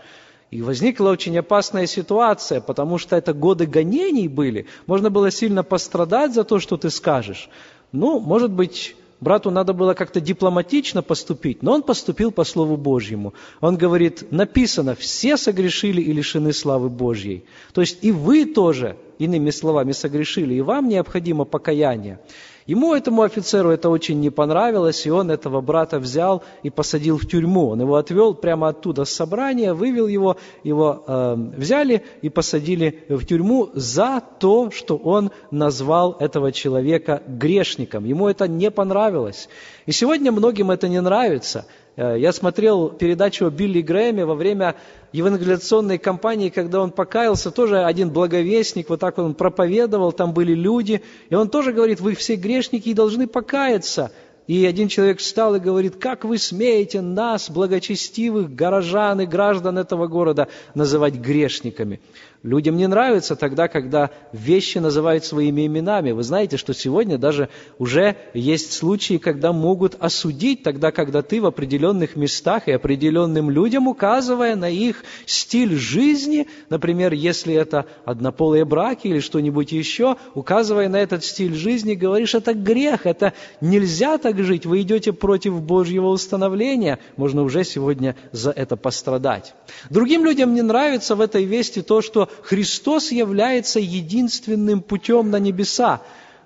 И 0.51 0.62
возникла 0.62 1.10
очень 1.10 1.38
опасная 1.38 1.88
ситуация, 1.88 2.60
потому 2.60 2.98
что 2.98 3.15
это 3.15 3.34
годы 3.34 3.65
гонений 3.65 4.27
были. 4.27 4.67
Можно 4.86 5.10
было 5.10 5.31
сильно 5.31 5.63
пострадать 5.63 6.34
за 6.34 6.43
то, 6.43 6.60
что 6.60 6.75
ты 6.75 6.89
скажешь. 6.89 7.50
Ну, 7.93 8.20
может 8.20 8.51
быть, 8.51 8.98
брату 9.22 9.50
надо 9.50 9.72
было 9.72 9.93
как-то 9.93 10.20
дипломатично 10.20 11.01
поступить, 11.01 11.63
но 11.63 11.72
он 11.72 11.84
поступил 11.84 12.31
по 12.31 12.43
Слову 12.43 12.75
Божьему. 12.75 13.34
Он 13.62 13.77
говорит, 13.77 14.29
написано, 14.29 14.93
все 14.93 15.38
согрешили 15.38 16.01
и 16.01 16.12
лишены 16.12 16.51
славы 16.51 16.89
Божьей. 16.89 17.46
То 17.74 17.79
есть 17.79 18.00
и 18.01 18.12
вы 18.12 18.46
тоже, 18.46 18.98
иными 19.20 19.51
словами, 19.51 19.93
согрешили, 19.93 20.55
и 20.55 20.62
вам 20.62 20.89
необходимо 20.89 21.46
покаяние. 21.46 22.20
Ему, 22.68 22.94
этому 22.94 23.24
офицеру, 23.24 23.72
это 23.72 23.89
очень 23.89 24.20
не 24.20 24.30
понравилось, 24.30 25.06
и 25.06 25.12
он 25.12 25.32
этого 25.32 25.62
брата 25.62 26.00
взял 26.00 26.44
и 26.63 26.70
посадил 26.70 27.18
в 27.18 27.25
тюрьму. 27.25 27.70
Он 27.70 27.82
его 27.82 27.96
отвел 27.96 28.36
прямо 28.36 28.70
оттуда 28.70 29.06
с 29.06 29.12
собрания, 29.12 29.74
вывел 29.74 30.08
его, 30.08 30.38
его 30.63 31.03
э, 31.08 31.36
взяли 31.58 32.03
и 32.22 32.30
посадили 32.30 33.03
в 33.10 33.25
тюрьму 33.25 33.70
за 33.74 34.22
то, 34.39 34.70
что 34.70 34.96
он 34.96 35.32
назвал 35.50 36.18
этого 36.20 36.51
человека 36.51 37.24
грешником. 37.27 38.06
Ему 38.06 38.27
это 38.27 38.48
не 38.48 38.70
понравилось. 38.70 39.50
И 39.88 39.91
сегодня 39.91 40.32
многим 40.32 40.70
это 40.70 40.88
не 40.88 41.01
нравится. 41.01 41.65
Э, 41.96 42.16
я 42.18 42.32
смотрел 42.32 42.90
передачу 42.90 43.46
о 43.46 43.50
Билли 43.50 43.82
Грэме 43.82 44.26
во 44.26 44.36
время 44.36 44.76
евангелиационной 45.12 45.98
кампании, 45.98 46.50
когда 46.50 46.82
он 46.82 46.92
покаялся, 46.92 47.52
тоже 47.52 47.84
один 47.84 48.10
благовестник, 48.10 48.90
вот 48.90 49.00
так 49.00 49.18
он 49.18 49.34
проповедовал, 49.34 50.12
там 50.12 50.34
были 50.34 50.54
люди, 50.54 51.02
и 51.30 51.36
он 51.36 51.50
тоже 51.50 51.74
говорит, 51.74 52.00
вы 52.00 52.16
все 52.16 52.36
грешники 52.36 52.90
и 52.90 52.94
должны 52.94 53.28
покаяться. 53.28 54.12
И 54.51 54.65
один 54.65 54.89
человек 54.89 55.20
встал 55.20 55.55
и 55.55 55.62
говорит, 55.62 55.96
как 55.96 56.25
вы 56.25 56.38
смеете 56.38 57.00
нас, 57.00 57.50
благочестивых 57.50 58.53
горожан 58.53 59.22
и 59.22 59.25
граждан 59.25 59.77
этого 59.77 60.08
города, 60.08 60.50
называть 60.75 61.13
грешниками? 61.13 62.01
Людям 62.43 62.75
не 62.75 62.88
нравится 62.88 63.36
тогда, 63.36 63.67
когда 63.67 64.10
вещи 64.34 64.79
называют 64.79 65.24
своими 65.24 65.67
именами. 65.67 66.10
Вы 66.10 66.24
знаете, 66.24 66.58
что 66.58 66.74
сегодня 66.74 67.20
даже 67.20 67.50
уже 67.77 68.15
есть 68.34 68.74
случаи, 68.74 69.20
когда 69.20 69.53
могут 69.53 69.96
осудить 70.00 70.63
тогда, 70.63 70.91
когда 70.91 71.22
ты 71.22 71.39
в 71.39 71.46
определенных 71.46 72.15
местах 72.15 72.67
и 72.67 72.72
определенным 72.72 73.51
людям, 73.51 73.88
указывая 73.88 74.55
на 74.55 74.72
их 74.72 75.03
стиль 75.27 75.75
жизни, 75.75 76.48
например, 76.70 77.13
если 77.13 77.53
это 77.53 77.86
однополые 78.05 78.65
браки 78.65 79.08
или 79.08 79.20
что-нибудь 79.20 79.72
еще, 79.72 80.17
указывая 80.34 80.89
на 80.89 80.98
этот 80.98 81.24
стиль 81.24 81.53
жизни, 81.53 81.93
говоришь, 81.93 82.34
это 82.34 82.55
грех, 82.55 83.05
это 83.05 83.34
нельзя 83.62 84.17
так 84.17 84.41
жить, 84.44 84.66
вы 84.66 84.82
идете 84.82 85.14
против 85.14 85.62
Божьего 85.62 86.08
установления, 86.08 87.00
можно 87.18 87.44
уже 87.44 87.64
сегодня 87.64 88.16
за 88.32 88.52
это 88.52 88.76
пострадать. 88.78 89.54
Другим 89.90 90.26
людям 90.26 90.54
не 90.54 90.62
нравится 90.62 91.16
в 91.16 91.22
этой 91.22 91.46
вести 91.46 91.82
то, 91.82 92.02
что 92.02 92.30
Христос 92.44 93.12
является 93.12 93.80
единственным 93.80 94.82
путем 94.82 95.30
на 95.32 95.40
небеса. 95.40 96.02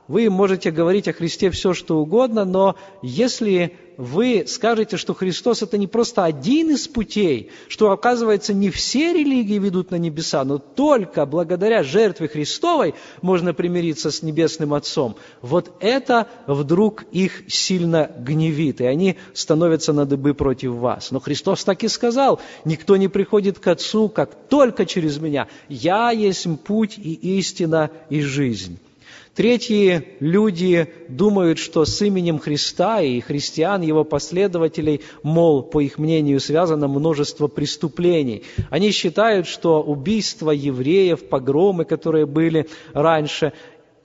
Вы 0.08 0.30
можете 0.30 0.70
говорить 0.70 1.08
о 1.08 1.14
Христе 1.14 1.50
все, 1.50 1.74
что 1.74 1.98
угодно, 1.98 2.46
но 2.46 2.76
если 3.02 3.76
вы 3.98 4.44
скажете, 4.48 4.98
что 4.98 5.14
Христос 5.14 5.64
это 5.64 5.78
не 5.78 5.88
просто 5.88 6.24
один 6.24 6.72
из 6.72 6.88
путей, 6.88 7.50
что, 7.68 7.92
оказывается, 7.92 8.54
не 8.54 8.70
все 8.70 9.14
религии 9.14 9.58
ведут 9.58 9.92
на 9.92 9.96
небеса, 9.96 10.44
но 10.44 10.58
только 10.58 11.26
благодаря 11.26 11.82
жертве 11.82 12.28
Христовой 12.28 12.94
можно 13.22 13.54
примириться 13.54 14.12
с 14.12 14.22
Небесным 14.22 14.74
Отцом, 14.74 15.16
вот 15.42 15.72
это 15.80 16.28
вдруг 16.46 17.06
их 17.12 17.44
сильно 17.48 18.12
гневит, 18.18 18.82
и 18.82 18.86
они 18.86 19.16
становятся 19.34 19.94
на 19.94 20.06
дыбы 20.06 20.34
против 20.34 20.74
вас. 20.74 21.12
Но 21.12 21.20
Христос 21.20 21.64
так 21.64 21.84
и 21.84 21.88
сказал, 21.88 22.40
никто 22.64 22.98
не 22.98 23.08
приходит 23.08 23.60
к 23.60 23.68
Отцу, 23.68 24.10
как 24.10 24.50
только 24.50 24.86
через 24.86 25.18
меня. 25.18 25.48
Я 25.70 26.12
есть 26.12 26.46
путь 26.64 26.98
и 26.98 27.14
истина 27.40 27.90
и 28.10 28.22
жизнь. 28.22 28.78
Третьи 29.36 30.16
люди 30.22 30.88
думают, 31.10 31.60
что 31.60 31.84
с 31.84 32.02
именем 32.02 32.40
Христа 32.40 33.02
и 33.02 33.20
христиан, 33.20 33.82
его 33.82 34.06
последователей, 34.06 35.02
мол, 35.24 35.62
по 35.62 35.82
их 35.82 35.98
мнению, 35.98 36.40
связано 36.40 36.88
множество 36.88 37.48
преступлений. 37.48 38.44
Они 38.70 38.92
считают, 38.92 39.46
что 39.46 39.84
убийства 39.84 40.52
евреев, 40.52 41.28
погромы, 41.28 41.84
которые 41.84 42.26
были 42.26 42.70
раньше, 42.94 43.52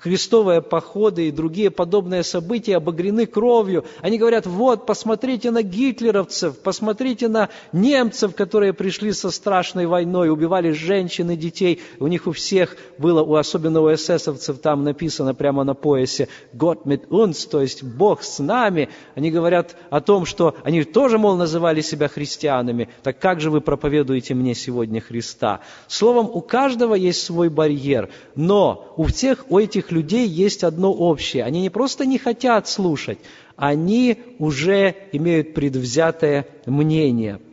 христовые 0.00 0.62
походы 0.62 1.28
и 1.28 1.30
другие 1.30 1.70
подобные 1.70 2.22
события 2.22 2.76
обогрены 2.76 3.26
кровью. 3.26 3.84
Они 4.00 4.18
говорят, 4.18 4.46
вот, 4.46 4.86
посмотрите 4.86 5.50
на 5.50 5.62
гитлеровцев, 5.62 6.58
посмотрите 6.58 7.28
на 7.28 7.50
немцев, 7.72 8.34
которые 8.34 8.72
пришли 8.72 9.12
со 9.12 9.30
страшной 9.30 9.86
войной, 9.86 10.30
убивали 10.30 10.72
женщин 10.72 11.30
и 11.30 11.36
детей. 11.36 11.80
У 11.98 12.06
них 12.06 12.26
у 12.26 12.32
всех 12.32 12.76
было, 12.98 13.22
у 13.22 13.34
особенно 13.34 13.80
у 13.82 13.92
эсэсовцев 13.92 14.58
там 14.58 14.84
написано 14.84 15.34
прямо 15.34 15.64
на 15.64 15.74
поясе 15.74 16.28
«Gott 16.54 16.84
mit 16.84 17.08
uns», 17.08 17.48
то 17.48 17.60
есть 17.60 17.82
«Бог 17.82 18.22
с 18.22 18.38
нами». 18.38 18.88
Они 19.14 19.30
говорят 19.30 19.76
о 19.90 20.00
том, 20.00 20.24
что 20.24 20.56
они 20.64 20.82
тоже, 20.84 21.18
мол, 21.18 21.36
называли 21.36 21.82
себя 21.82 22.08
христианами. 22.08 22.88
Так 23.02 23.18
как 23.18 23.40
же 23.40 23.50
вы 23.50 23.60
проповедуете 23.60 24.34
мне 24.34 24.54
сегодня 24.54 25.00
Христа? 25.00 25.60
Словом, 25.88 26.30
у 26.32 26.40
каждого 26.40 26.94
есть 26.94 27.22
свой 27.22 27.50
барьер, 27.50 28.08
но 28.34 28.94
у 28.96 29.04
всех, 29.04 29.44
у 29.50 29.58
этих 29.58 29.89
людей 29.92 30.26
есть 30.26 30.64
одно 30.64 30.92
общее. 30.92 31.44
Они 31.44 31.60
не 31.60 31.70
просто 31.70 32.06
не 32.06 32.18
хотят 32.18 32.68
слушать, 32.68 33.18
они 33.56 34.18
уже 34.38 34.94
имеют 35.12 35.54
предвзятое 35.54 36.46
мнение– 36.66 37.40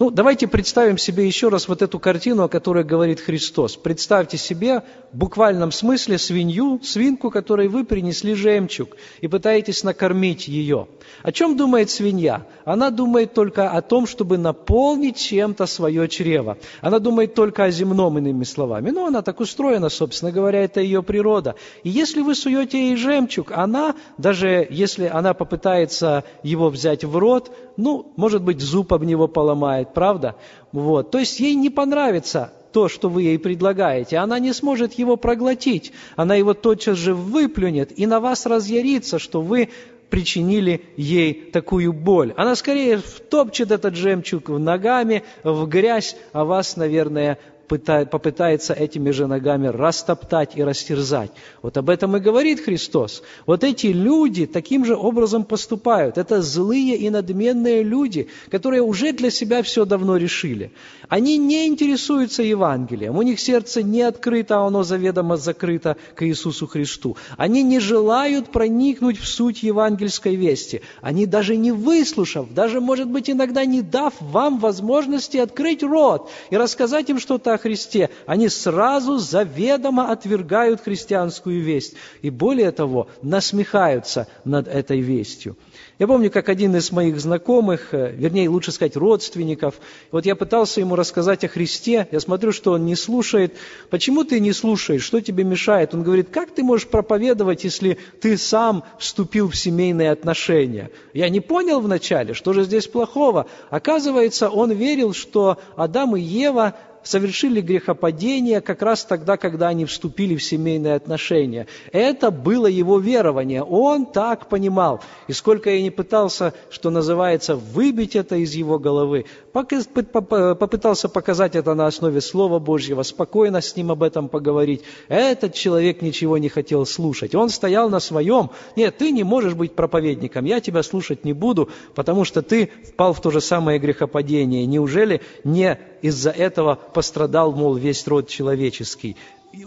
ну, 0.00 0.10
давайте 0.10 0.48
представим 0.48 0.96
себе 0.96 1.26
еще 1.26 1.50
раз 1.50 1.68
вот 1.68 1.82
эту 1.82 1.98
картину, 1.98 2.44
о 2.44 2.48
которой 2.48 2.84
говорит 2.84 3.20
Христос. 3.20 3.76
Представьте 3.76 4.38
себе 4.38 4.82
в 5.12 5.18
буквальном 5.18 5.72
смысле 5.72 6.16
свинью, 6.16 6.80
свинку, 6.82 7.30
которой 7.30 7.68
вы 7.68 7.84
принесли 7.84 8.32
жемчуг, 8.32 8.96
и 9.20 9.28
пытаетесь 9.28 9.84
накормить 9.84 10.48
ее. 10.48 10.88
О 11.22 11.32
чем 11.32 11.54
думает 11.54 11.90
свинья? 11.90 12.46
Она 12.64 12.88
думает 12.88 13.34
только 13.34 13.72
о 13.72 13.82
том, 13.82 14.06
чтобы 14.06 14.38
наполнить 14.38 15.18
чем-то 15.18 15.66
свое 15.66 16.08
чрево. 16.08 16.56
Она 16.80 16.98
думает 16.98 17.34
только 17.34 17.64
о 17.64 17.70
земном, 17.70 18.16
иными 18.16 18.44
словами. 18.44 18.88
Ну, 18.88 19.06
она 19.06 19.20
так 19.20 19.38
устроена, 19.40 19.90
собственно 19.90 20.32
говоря, 20.32 20.64
это 20.64 20.80
ее 20.80 21.02
природа. 21.02 21.56
И 21.82 21.90
если 21.90 22.22
вы 22.22 22.34
суете 22.34 22.88
ей 22.88 22.96
жемчуг, 22.96 23.52
она, 23.52 23.94
даже 24.16 24.66
если 24.70 25.04
она 25.04 25.34
попытается 25.34 26.24
его 26.42 26.70
взять 26.70 27.04
в 27.04 27.18
рот, 27.18 27.54
ну, 27.76 28.12
может 28.16 28.42
быть, 28.42 28.60
зуб 28.60 28.92
об 28.92 29.04
него 29.04 29.28
поломает, 29.28 29.94
правда? 29.94 30.36
Вот. 30.72 31.10
То 31.10 31.18
есть 31.18 31.40
ей 31.40 31.54
не 31.54 31.70
понравится 31.70 32.52
то, 32.72 32.88
что 32.88 33.08
вы 33.08 33.22
ей 33.22 33.38
предлагаете. 33.38 34.18
Она 34.18 34.38
не 34.38 34.52
сможет 34.52 34.94
его 34.94 35.16
проглотить. 35.16 35.92
Она 36.16 36.36
его 36.36 36.54
тотчас 36.54 36.96
же 36.98 37.14
выплюнет 37.14 37.98
и 37.98 38.06
на 38.06 38.20
вас 38.20 38.46
разъярится, 38.46 39.18
что 39.18 39.42
вы 39.42 39.70
причинили 40.10 40.82
ей 40.96 41.32
такую 41.32 41.92
боль. 41.92 42.34
Она 42.36 42.56
скорее 42.56 42.98
втопчет 42.98 43.70
этот 43.70 43.94
жемчуг 43.94 44.48
в 44.48 44.58
ногами, 44.58 45.22
в 45.44 45.66
грязь, 45.66 46.16
а 46.32 46.44
вас, 46.44 46.76
наверное, 46.76 47.38
попытается 47.70 48.74
этими 48.74 49.10
же 49.10 49.26
ногами 49.26 49.68
растоптать 49.68 50.56
и 50.56 50.62
растерзать. 50.62 51.30
Вот 51.62 51.76
об 51.76 51.90
этом 51.90 52.16
и 52.16 52.20
говорит 52.20 52.60
Христос. 52.60 53.22
Вот 53.46 53.64
эти 53.64 53.88
люди 53.88 54.46
таким 54.46 54.84
же 54.84 54.96
образом 54.96 55.44
поступают. 55.44 56.18
Это 56.18 56.42
злые 56.42 56.96
и 56.96 57.10
надменные 57.10 57.82
люди, 57.82 58.28
которые 58.50 58.82
уже 58.82 59.12
для 59.12 59.30
себя 59.30 59.62
все 59.62 59.84
давно 59.84 60.16
решили. 60.16 60.72
Они 61.08 61.38
не 61.38 61.66
интересуются 61.66 62.42
Евангелием, 62.42 63.16
у 63.16 63.22
них 63.22 63.40
сердце 63.40 63.82
не 63.82 64.02
открыто, 64.02 64.58
а 64.58 64.66
оно 64.66 64.82
заведомо 64.82 65.36
закрыто 65.36 65.96
к 66.14 66.26
Иисусу 66.26 66.66
Христу. 66.66 67.16
Они 67.36 67.62
не 67.62 67.80
желают 67.80 68.52
проникнуть 68.52 69.18
в 69.18 69.26
суть 69.26 69.62
евангельской 69.62 70.36
вести. 70.36 70.82
Они 71.00 71.26
даже 71.26 71.56
не 71.56 71.72
выслушав, 71.72 72.52
даже, 72.54 72.80
может 72.80 73.08
быть, 73.08 73.30
иногда 73.30 73.64
не 73.64 73.82
дав 73.82 74.14
вам 74.20 74.58
возможности 74.58 75.36
открыть 75.38 75.82
рот 75.82 76.30
и 76.50 76.56
рассказать 76.56 77.10
им 77.10 77.18
что-то 77.18 77.54
о 77.54 77.58
Христе, 77.60 78.10
они 78.26 78.48
сразу 78.48 79.18
заведомо 79.18 80.10
отвергают 80.10 80.80
христианскую 80.80 81.62
весть. 81.62 81.94
И 82.22 82.30
более 82.30 82.72
того, 82.72 83.08
насмехаются 83.22 84.26
над 84.44 84.68
этой 84.68 85.00
вестью. 85.00 85.56
Я 86.00 86.06
помню, 86.06 86.30
как 86.30 86.48
один 86.48 86.74
из 86.76 86.90
моих 86.92 87.20
знакомых, 87.20 87.92
э, 87.92 88.12
вернее, 88.16 88.48
лучше 88.48 88.72
сказать, 88.72 88.96
родственников, 88.96 89.74
вот 90.10 90.24
я 90.24 90.34
пытался 90.34 90.80
ему 90.80 90.96
рассказать 90.96 91.44
о 91.44 91.48
Христе, 91.48 92.08
я 92.10 92.20
смотрю, 92.20 92.52
что 92.52 92.72
он 92.72 92.86
не 92.86 92.96
слушает. 92.96 93.54
Почему 93.90 94.24
ты 94.24 94.40
не 94.40 94.54
слушаешь? 94.54 95.02
Что 95.02 95.20
тебе 95.20 95.44
мешает? 95.44 95.92
Он 95.92 96.02
говорит, 96.02 96.30
как 96.30 96.52
ты 96.52 96.62
можешь 96.62 96.88
проповедовать, 96.88 97.64
если 97.64 97.98
ты 98.22 98.38
сам 98.38 98.82
вступил 98.98 99.50
в 99.50 99.56
семейные 99.56 100.10
отношения? 100.10 100.90
Я 101.12 101.28
не 101.28 101.40
понял 101.40 101.80
вначале, 101.80 102.32
что 102.32 102.54
же 102.54 102.64
здесь 102.64 102.86
плохого. 102.86 103.44
Оказывается, 103.68 104.48
он 104.48 104.72
верил, 104.72 105.12
что 105.12 105.58
Адам 105.76 106.16
и 106.16 106.20
Ева 106.22 106.76
совершили 107.02 107.60
грехопадение 107.60 108.60
как 108.60 108.82
раз 108.82 109.04
тогда, 109.04 109.36
когда 109.36 109.68
они 109.68 109.84
вступили 109.84 110.36
в 110.36 110.42
семейные 110.42 110.94
отношения. 110.94 111.66
Это 111.92 112.30
было 112.30 112.66
его 112.66 112.98
верование. 112.98 113.62
Он 113.62 114.06
так 114.06 114.48
понимал. 114.48 115.00
И 115.28 115.32
сколько 115.32 115.70
я 115.70 115.82
не 115.82 115.90
пытался, 115.90 116.54
что 116.70 116.90
называется, 116.90 117.56
выбить 117.56 118.16
это 118.16 118.36
из 118.36 118.54
его 118.54 118.78
головы, 118.78 119.26
попытался 119.52 121.08
показать 121.08 121.56
это 121.56 121.74
на 121.74 121.86
основе 121.86 122.20
Слова 122.20 122.58
Божьего, 122.58 123.02
спокойно 123.02 123.60
с 123.60 123.76
ним 123.76 123.90
об 123.90 124.02
этом 124.02 124.28
поговорить. 124.28 124.82
Этот 125.08 125.54
человек 125.54 126.02
ничего 126.02 126.38
не 126.38 126.48
хотел 126.48 126.86
слушать. 126.86 127.34
Он 127.34 127.48
стоял 127.48 127.90
на 127.90 128.00
своем. 128.00 128.50
Нет, 128.76 128.98
ты 128.98 129.10
не 129.10 129.24
можешь 129.24 129.54
быть 129.54 129.74
проповедником, 129.74 130.44
я 130.44 130.60
тебя 130.60 130.82
слушать 130.82 131.24
не 131.24 131.32
буду, 131.32 131.68
потому 131.94 132.24
что 132.24 132.42
ты 132.42 132.70
впал 132.88 133.12
в 133.12 133.20
то 133.20 133.30
же 133.30 133.40
самое 133.40 133.78
грехопадение. 133.78 134.66
Неужели 134.66 135.20
не 135.44 135.78
из-за 136.02 136.30
этого 136.30 136.78
пострадал, 136.92 137.52
мол, 137.52 137.74
весь 137.74 138.06
род 138.06 138.28
человеческий? 138.28 139.16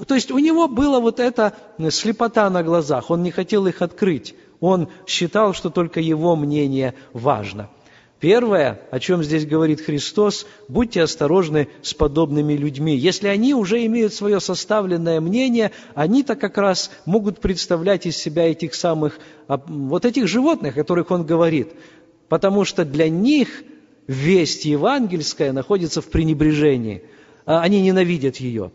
То 0.07 0.15
есть 0.15 0.31
у 0.31 0.38
него 0.38 0.67
была 0.67 0.99
вот 0.99 1.19
эта 1.19 1.53
слепота 1.89 2.49
на 2.49 2.63
глазах, 2.63 3.09
он 3.09 3.23
не 3.23 3.31
хотел 3.31 3.67
их 3.67 3.81
открыть. 3.81 4.36
Он 4.59 4.88
считал, 5.05 5.53
что 5.53 5.69
только 5.69 5.99
его 5.99 6.38
мнение 6.38 6.93
важно. 7.12 7.69
Первое, 8.23 8.79
о 8.89 9.01
чем 9.01 9.21
здесь 9.21 9.45
говорит 9.45 9.81
Христос, 9.81 10.47
будьте 10.69 11.01
осторожны 11.01 11.67
с 11.81 11.93
подобными 11.93 12.53
людьми. 12.53 12.95
Если 12.95 13.27
они 13.27 13.53
уже 13.53 13.86
имеют 13.86 14.13
свое 14.13 14.39
составленное 14.39 15.19
мнение, 15.19 15.71
они-то 15.93 16.38
как 16.38 16.57
раз 16.57 16.89
могут 17.05 17.41
представлять 17.41 18.05
из 18.05 18.15
себя 18.15 18.49
этих 18.49 18.75
самых, 18.75 19.19
а, 19.49 19.62
вот 19.67 20.05
этих 20.05 20.29
животных, 20.29 20.75
о 20.75 20.79
которых 20.79 21.12
он 21.12 21.25
говорит. 21.25 21.73
Потому 22.29 22.63
что 22.63 22.86
для 22.86 23.09
них 23.09 23.49
весть 24.07 24.63
евангельская 24.63 25.51
находится 25.51 26.01
в 26.01 26.05
пренебрежении. 26.05 27.03
А, 27.45 27.62
они 27.62 27.82
ненавидят 27.82 28.38
ее. 28.38 28.71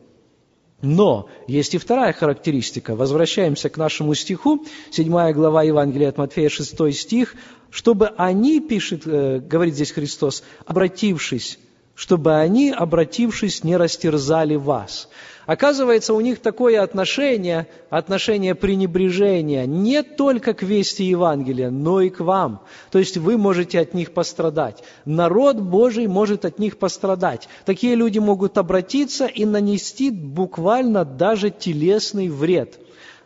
Но 0.80 1.28
есть 1.48 1.74
и 1.74 1.78
вторая 1.78 2.12
характеристика. 2.12 2.94
Возвращаемся 2.94 3.68
к 3.68 3.76
нашему 3.76 4.14
стиху, 4.14 4.64
7 4.90 5.32
глава 5.32 5.64
Евангелия 5.64 6.08
от 6.10 6.18
Матфея, 6.18 6.48
6 6.48 6.92
стих. 6.92 7.34
«Чтобы 7.70 8.08
они, 8.16 8.60
пишет, 8.60 9.02
э, 9.04 9.40
говорит 9.40 9.74
здесь 9.74 9.90
Христос, 9.90 10.42
обратившись, 10.64 11.58
чтобы 11.94 12.36
они, 12.36 12.70
обратившись, 12.70 13.62
не 13.62 13.76
растерзали 13.76 14.54
вас». 14.54 15.08
Оказывается, 15.48 16.12
у 16.12 16.20
них 16.20 16.40
такое 16.40 16.82
отношение, 16.82 17.68
отношение 17.88 18.54
пренебрежения 18.54 19.64
не 19.64 20.02
только 20.02 20.52
к 20.52 20.62
вести 20.62 21.04
Евангелия, 21.04 21.70
но 21.70 22.02
и 22.02 22.10
к 22.10 22.20
вам. 22.20 22.60
То 22.90 22.98
есть 22.98 23.16
вы 23.16 23.38
можете 23.38 23.80
от 23.80 23.94
них 23.94 24.12
пострадать. 24.12 24.84
Народ 25.06 25.56
Божий 25.58 26.06
может 26.06 26.44
от 26.44 26.58
них 26.58 26.76
пострадать. 26.76 27.48
Такие 27.64 27.94
люди 27.94 28.18
могут 28.18 28.58
обратиться 28.58 29.24
и 29.24 29.46
нанести 29.46 30.10
буквально 30.10 31.06
даже 31.06 31.48
телесный 31.48 32.28
вред 32.28 32.78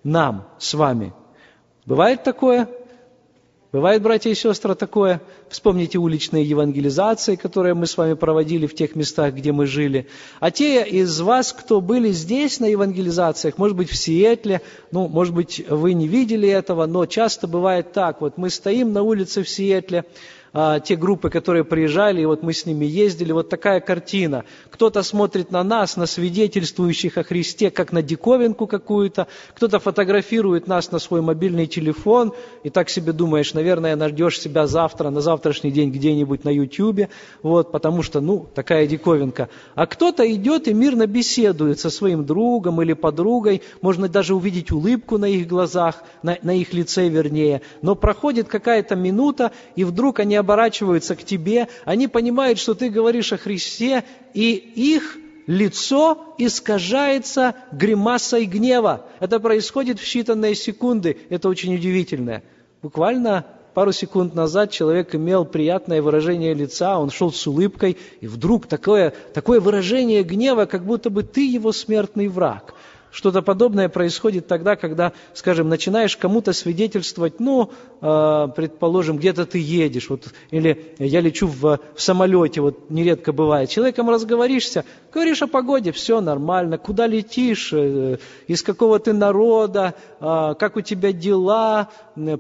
нам 0.05 0.47
с 0.61 0.75
вами. 0.75 1.13
Бывает 1.87 2.23
такое? 2.23 2.69
Бывает, 3.73 4.03
братья 4.03 4.29
и 4.29 4.35
сестры, 4.35 4.75
такое. 4.75 5.23
Вспомните 5.49 5.97
уличные 5.97 6.45
евангелизации, 6.45 7.37
которые 7.37 7.73
мы 7.73 7.87
с 7.87 7.97
вами 7.97 8.13
проводили 8.13 8.67
в 8.67 8.75
тех 8.75 8.95
местах, 8.97 9.33
где 9.33 9.51
мы 9.51 9.65
жили. 9.65 10.09
А 10.41 10.51
те 10.51 10.87
из 10.87 11.19
вас, 11.23 11.55
кто 11.55 11.81
были 11.81 12.11
здесь 12.11 12.61
на 12.61 12.67
евангелизациях, 12.67 13.57
может 13.57 13.75
быть, 13.75 13.89
в 13.89 13.97
Сиэтле, 13.97 14.61
ну, 14.91 15.09
может 15.09 15.35
быть, 15.35 15.65
вы 15.71 15.95
не 15.95 16.07
видели 16.07 16.51
этого, 16.51 16.85
но 16.85 17.07
часто 17.07 17.49
бывает 17.49 17.95
так. 17.95 18.21
Вот 18.21 18.37
мы 18.37 18.51
стоим 18.51 18.93
на 18.93 19.05
улице 19.05 19.43
в 19.43 19.49
Сиэтле, 19.49 20.05
а, 20.53 20.81
те 20.81 20.97
группы, 20.97 21.31
которые 21.31 21.65
приезжали, 21.65 22.21
и 22.21 22.27
вот 22.27 22.43
мы 22.43 22.53
с 22.53 22.67
ними 22.67 22.85
ездили, 22.85 23.33
вот 23.33 23.49
такая 23.49 23.81
картина. 23.81 24.45
Кто-то 24.71 25.03
смотрит 25.03 25.51
на 25.51 25.65
нас, 25.65 25.97
на 25.97 26.07
свидетельствующих 26.07 27.17
о 27.17 27.25
Христе, 27.25 27.71
как 27.71 27.93
на 27.93 28.03
диковинку 28.03 28.67
какую-то, 28.67 29.29
кто-то 29.55 29.79
фотографирует 29.79 30.67
нас 30.67 30.93
на 30.93 30.99
свой 30.99 31.23
мобильный 31.23 31.67
телефон, 31.67 32.35
и 32.65 32.71
так 32.71 32.91
себе 32.91 33.13
думаешь, 33.13 33.55
наверное, 33.55 33.97
найдешь 33.97 34.41
себя 34.41 34.67
завтра, 34.67 35.09
на 35.09 35.23
завтрашний 35.23 35.71
день 35.71 35.91
где-нибудь 35.91 36.45
на 36.45 36.51
Ютьюбе, 36.51 37.09
вот, 37.43 37.73
потому 37.73 38.03
что, 38.03 38.21
ну, 38.21 38.47
такая 38.55 38.87
диковинка. 38.87 39.49
А 39.75 39.87
кто-то 39.87 40.31
идет 40.31 40.69
и 40.69 40.75
мирно 40.75 41.07
беседует 41.07 41.81
со 41.81 41.89
своим 41.89 42.27
другом 42.27 42.83
или 42.83 42.93
подругой, 42.93 43.63
можно 43.81 44.09
даже 44.09 44.35
увидеть 44.35 44.71
улыбку 44.71 45.17
на 45.17 45.27
их 45.27 45.47
глазах, 45.47 46.03
на, 46.23 46.37
на 46.43 46.55
их 46.55 46.75
лице 46.75 47.09
вернее, 47.09 47.63
но 47.81 47.95
проходит 47.95 48.49
какая-то 48.49 48.97
минута, 48.97 49.53
и 49.77 49.85
вдруг 49.85 50.21
они 50.21 50.42
оборачиваются 50.43 51.17
к 51.17 51.25
тебе, 51.25 51.69
они 51.85 52.07
понимают, 52.07 52.59
что 52.59 52.75
ты 52.75 52.91
говоришь 52.91 53.33
о 53.33 53.39
Христе, 53.39 54.05
и 54.35 54.53
их 54.53 55.17
лицо 55.47 56.35
искажается 56.39 57.55
гримасой 57.73 58.45
гнева. 58.45 59.07
Это 59.21 59.41
происходит 59.41 59.99
в 59.99 60.05
считанные 60.05 60.55
секунды. 60.55 61.17
Это 61.31 61.49
очень 61.49 61.75
удивительно. 61.75 62.43
Буквально 62.83 63.47
пару 63.75 63.93
секунд 63.93 64.35
назад 64.35 64.71
человек 64.71 65.15
имел 65.15 65.45
приятное 65.45 66.03
выражение 66.03 66.55
лица, 66.55 66.99
он 66.99 67.11
шел 67.11 67.33
с 67.33 67.47
улыбкой, 67.47 67.97
и 68.21 68.27
вдруг 68.27 68.67
такое, 68.67 69.15
такое 69.33 69.61
выражение 69.61 70.23
гнева, 70.23 70.67
как 70.67 70.85
будто 70.85 71.11
бы 71.11 71.23
ты 71.23 71.49
его 71.49 71.73
смертный 71.73 72.29
враг. 72.29 72.75
Что-то 73.13 73.43
подобное 73.43 73.91
происходит 73.91 74.47
тогда, 74.47 74.75
когда, 74.75 75.13
скажем, 75.35 75.69
начинаешь 75.69 76.17
кому-то 76.17 76.55
свидетельствовать, 76.55 77.41
ну, 77.41 77.71
э, 78.01 78.49
предположим, 78.57 79.19
где-то 79.19 79.45
ты 79.45 79.59
едешь, 79.59 80.09
вот, 80.09 80.33
или 80.51 80.95
я 80.99 81.21
лечу 81.21 81.47
в, 81.47 81.79
в 81.95 82.01
самолете, 82.01 82.63
вот 82.63 82.89
нередко 82.89 83.33
бывает. 83.33 83.69
Человеком 83.69 84.09
разговоришься, 84.09 84.87
говоришь 85.13 85.43
о 85.43 85.47
погоде, 85.47 85.93
все 85.93 86.23
нормально, 86.23 86.79
куда 86.79 87.07
летишь, 87.07 87.75
э, 87.75 88.17
из 88.47 88.63
какого 88.63 88.99
ты 88.99 89.13
народа, 89.13 89.95
э, 90.19 90.55
как 90.59 90.77
у 90.77 90.81
тебя 90.81 91.13
дела, 91.13 91.91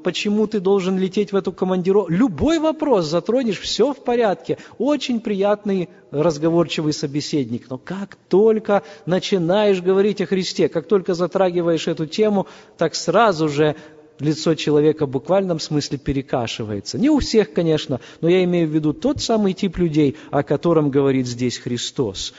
почему 0.02 0.46
ты 0.46 0.58
должен 0.58 0.98
лететь 0.98 1.32
в 1.32 1.36
эту 1.36 1.52
командировку. 1.52 2.10
Любой 2.10 2.58
вопрос 2.58 3.04
затронешь, 3.04 3.60
все 3.60 3.92
в 3.92 4.02
порядке. 4.02 4.56
Очень 4.78 5.20
приятный 5.20 5.90
разговорчивый 6.12 6.92
собеседник. 6.92 7.68
Но 7.68 7.78
как 7.78 8.16
только 8.28 8.82
начинаешь 9.06 9.80
говорить 9.80 10.20
о 10.20 10.26
Христе, 10.26 10.68
как 10.68 10.86
только 10.86 11.14
затрагиваешь 11.14 11.88
эту 11.88 12.06
тему, 12.06 12.46
так 12.76 12.94
сразу 12.94 13.48
же 13.48 13.74
лицо 14.20 14.54
человека 14.54 15.06
в 15.06 15.10
буквальном 15.10 15.58
смысле 15.58 15.98
перекашивается. 15.98 16.98
Не 16.98 17.10
у 17.10 17.18
всех, 17.18 17.52
конечно, 17.52 18.00
но 18.20 18.28
я 18.28 18.44
имею 18.44 18.68
в 18.68 18.70
виду 18.70 18.92
тот 18.92 19.20
самый 19.20 19.54
тип 19.54 19.78
людей, 19.78 20.16
о 20.30 20.42
котором 20.42 20.90
говорит 20.90 21.26
здесь 21.26 21.58
Христос. 21.58 22.34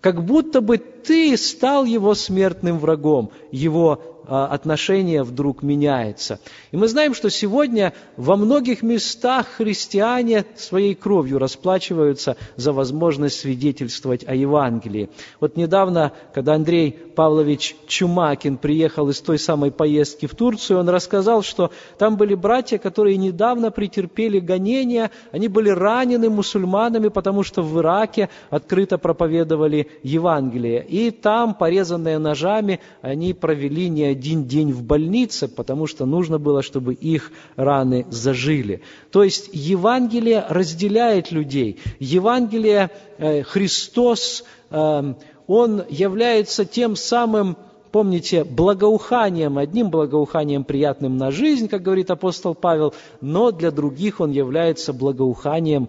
Как 0.00 0.24
будто 0.24 0.62
бы 0.62 0.78
ты 0.78 1.36
стал 1.36 1.84
его 1.84 2.14
смертным 2.14 2.78
врагом, 2.78 3.30
его 3.52 4.09
отношение 4.26 5.22
вдруг 5.22 5.62
меняется. 5.62 6.40
И 6.70 6.76
мы 6.76 6.88
знаем, 6.88 7.14
что 7.14 7.30
сегодня 7.30 7.92
во 8.16 8.36
многих 8.36 8.82
местах 8.82 9.46
христиане 9.56 10.44
своей 10.56 10.94
кровью 10.94 11.38
расплачиваются 11.38 12.36
за 12.56 12.72
возможность 12.72 13.40
свидетельствовать 13.40 14.26
о 14.26 14.34
Евангелии. 14.34 15.10
Вот 15.40 15.56
недавно, 15.56 16.12
когда 16.34 16.54
Андрей 16.54 16.92
Павлович 16.92 17.76
Чумакин 17.86 18.56
приехал 18.56 19.08
из 19.08 19.20
той 19.20 19.38
самой 19.38 19.70
поездки 19.70 20.26
в 20.26 20.34
Турцию, 20.34 20.78
он 20.78 20.88
рассказал, 20.88 21.42
что 21.42 21.70
там 21.98 22.16
были 22.16 22.34
братья, 22.34 22.78
которые 22.78 23.16
недавно 23.16 23.70
претерпели 23.70 24.38
гонения, 24.38 25.10
они 25.32 25.48
были 25.48 25.70
ранены 25.70 26.30
мусульманами, 26.30 27.08
потому 27.08 27.42
что 27.42 27.62
в 27.62 27.78
Ираке 27.78 28.28
открыто 28.50 28.98
проповедовали 28.98 29.88
Евангелие. 30.02 30.84
И 30.86 31.10
там, 31.10 31.54
порезанные 31.54 32.18
ножами, 32.18 32.80
они 33.02 33.34
провели 33.34 33.88
не 33.88 34.04
один 34.10 34.44
день 34.44 34.72
в 34.72 34.82
больнице, 34.82 35.48
потому 35.48 35.86
что 35.86 36.06
нужно 36.06 36.38
было, 36.38 36.62
чтобы 36.62 36.94
их 36.94 37.32
раны 37.56 38.06
зажили. 38.10 38.82
То 39.10 39.22
есть 39.22 39.50
Евангелие 39.52 40.44
разделяет 40.48 41.32
людей. 41.32 41.80
Евангелие, 41.98 42.90
э, 43.18 43.42
Христос, 43.42 44.44
э, 44.70 45.14
Он 45.46 45.82
является 45.88 46.64
тем 46.64 46.94
самым, 46.96 47.56
помните, 47.90 48.44
благоуханием, 48.44 49.58
одним 49.58 49.90
благоуханием 49.90 50.64
приятным 50.64 51.16
на 51.16 51.30
жизнь, 51.30 51.68
как 51.68 51.82
говорит 51.82 52.10
апостол 52.10 52.54
Павел, 52.54 52.94
но 53.20 53.50
для 53.50 53.70
других 53.70 54.20
Он 54.20 54.30
является 54.30 54.92
благоуханием, 54.92 55.88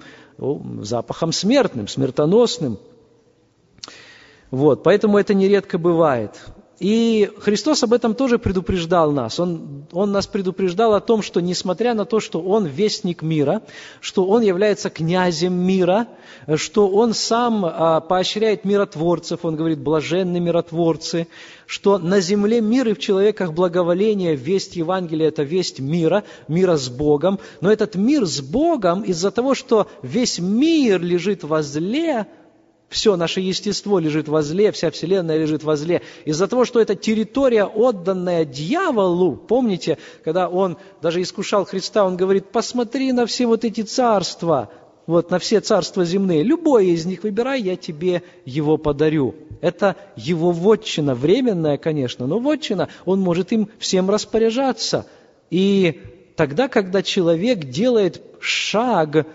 запахом 0.82 1.32
смертным, 1.32 1.88
смертоносным. 1.88 2.80
Вот, 4.50 4.84
поэтому 4.84 5.18
это 5.18 5.34
нередко 5.34 5.78
бывает. 5.78 6.32
И 6.82 7.30
Христос 7.38 7.84
об 7.84 7.94
этом 7.94 8.16
тоже 8.16 8.40
предупреждал 8.40 9.12
нас. 9.12 9.40
Он, 9.40 9.86
он 9.92 10.12
нас 10.12 10.26
предупреждал 10.26 10.96
о 10.96 11.00
том, 11.00 11.22
что 11.22 11.40
несмотря 11.40 11.94
на 11.94 12.06
то, 12.06 12.20
что 12.20 12.42
Он 12.42 12.66
вестник 12.66 13.22
мира, 13.22 13.62
что 14.00 14.26
Он 14.26 14.42
является 14.42 14.90
князем 14.90 15.54
мира, 15.54 16.08
что 16.56 16.90
Он 16.90 17.14
сам 17.14 17.66
а, 17.66 18.02
поощряет 18.02 18.66
миротворцев, 18.66 19.46
Он 19.46 19.56
говорит, 19.56 19.78
блаженны 19.78 20.40
миротворцы, 20.40 21.28
что 21.68 22.00
на 22.00 22.20
земле 22.20 22.62
мир 22.62 22.88
и 22.88 22.94
в 22.94 23.00
человеках 23.00 23.54
благоволение, 23.54 24.36
весть 24.36 24.76
Евангелия– 24.76 25.28
это 25.30 25.44
весть 25.44 25.80
мира, 25.80 26.24
мира 26.48 26.78
с 26.78 26.90
Богом. 26.90 27.38
Но 27.62 27.72
этот 27.72 27.94
мир 27.94 28.26
с 28.26 28.42
Богом 28.42 29.04
из-за 29.04 29.30
того, 29.30 29.54
что 29.54 29.86
весь 30.02 30.40
мир 30.40 31.00
лежит 31.00 31.44
возле, 31.44 32.26
все 32.92 33.16
наше 33.16 33.40
естество 33.40 34.00
лежит 34.00 34.28
возле, 34.28 34.72
вся 34.74 34.92
Вселенная 34.92 35.38
лежит 35.38 35.64
возле. 35.64 36.02
Из-за 36.26 36.48
того, 36.48 36.66
что 36.66 36.82
это 36.82 36.94
территория, 36.94 37.64
отданная 37.64 38.44
дьяволу, 38.44 39.38
помните, 39.38 39.98
когда 40.26 40.50
он 40.50 40.78
даже 41.02 41.22
искушал 41.22 41.64
Христа, 41.64 42.06
он 42.06 42.18
говорит, 42.18 42.50
посмотри 42.52 43.14
на 43.14 43.26
все 43.26 43.48
вот 43.48 43.64
эти 43.64 43.82
царства, 43.82 44.70
вот 45.08 45.32
на 45.32 45.40
все 45.40 45.62
царства 45.62 46.04
земные, 46.04 46.44
любое 46.44 46.84
из 46.84 47.06
них 47.06 47.24
выбирай, 47.24 47.62
я 47.62 47.78
тебе 47.78 48.24
его 48.44 48.78
подарю. 48.78 49.36
Это 49.62 49.96
его 50.18 50.52
вотчина, 50.52 51.16
временная, 51.16 51.78
конечно, 51.78 52.28
но 52.28 52.40
вотчина, 52.40 52.90
он 53.06 53.22
может 53.22 53.54
им 53.54 53.70
всем 53.80 54.10
распоряжаться. 54.10 55.06
И 55.50 56.02
тогда, 56.36 56.68
когда 56.68 57.02
человек 57.02 57.70
делает 57.70 58.22
шаг 58.42 59.28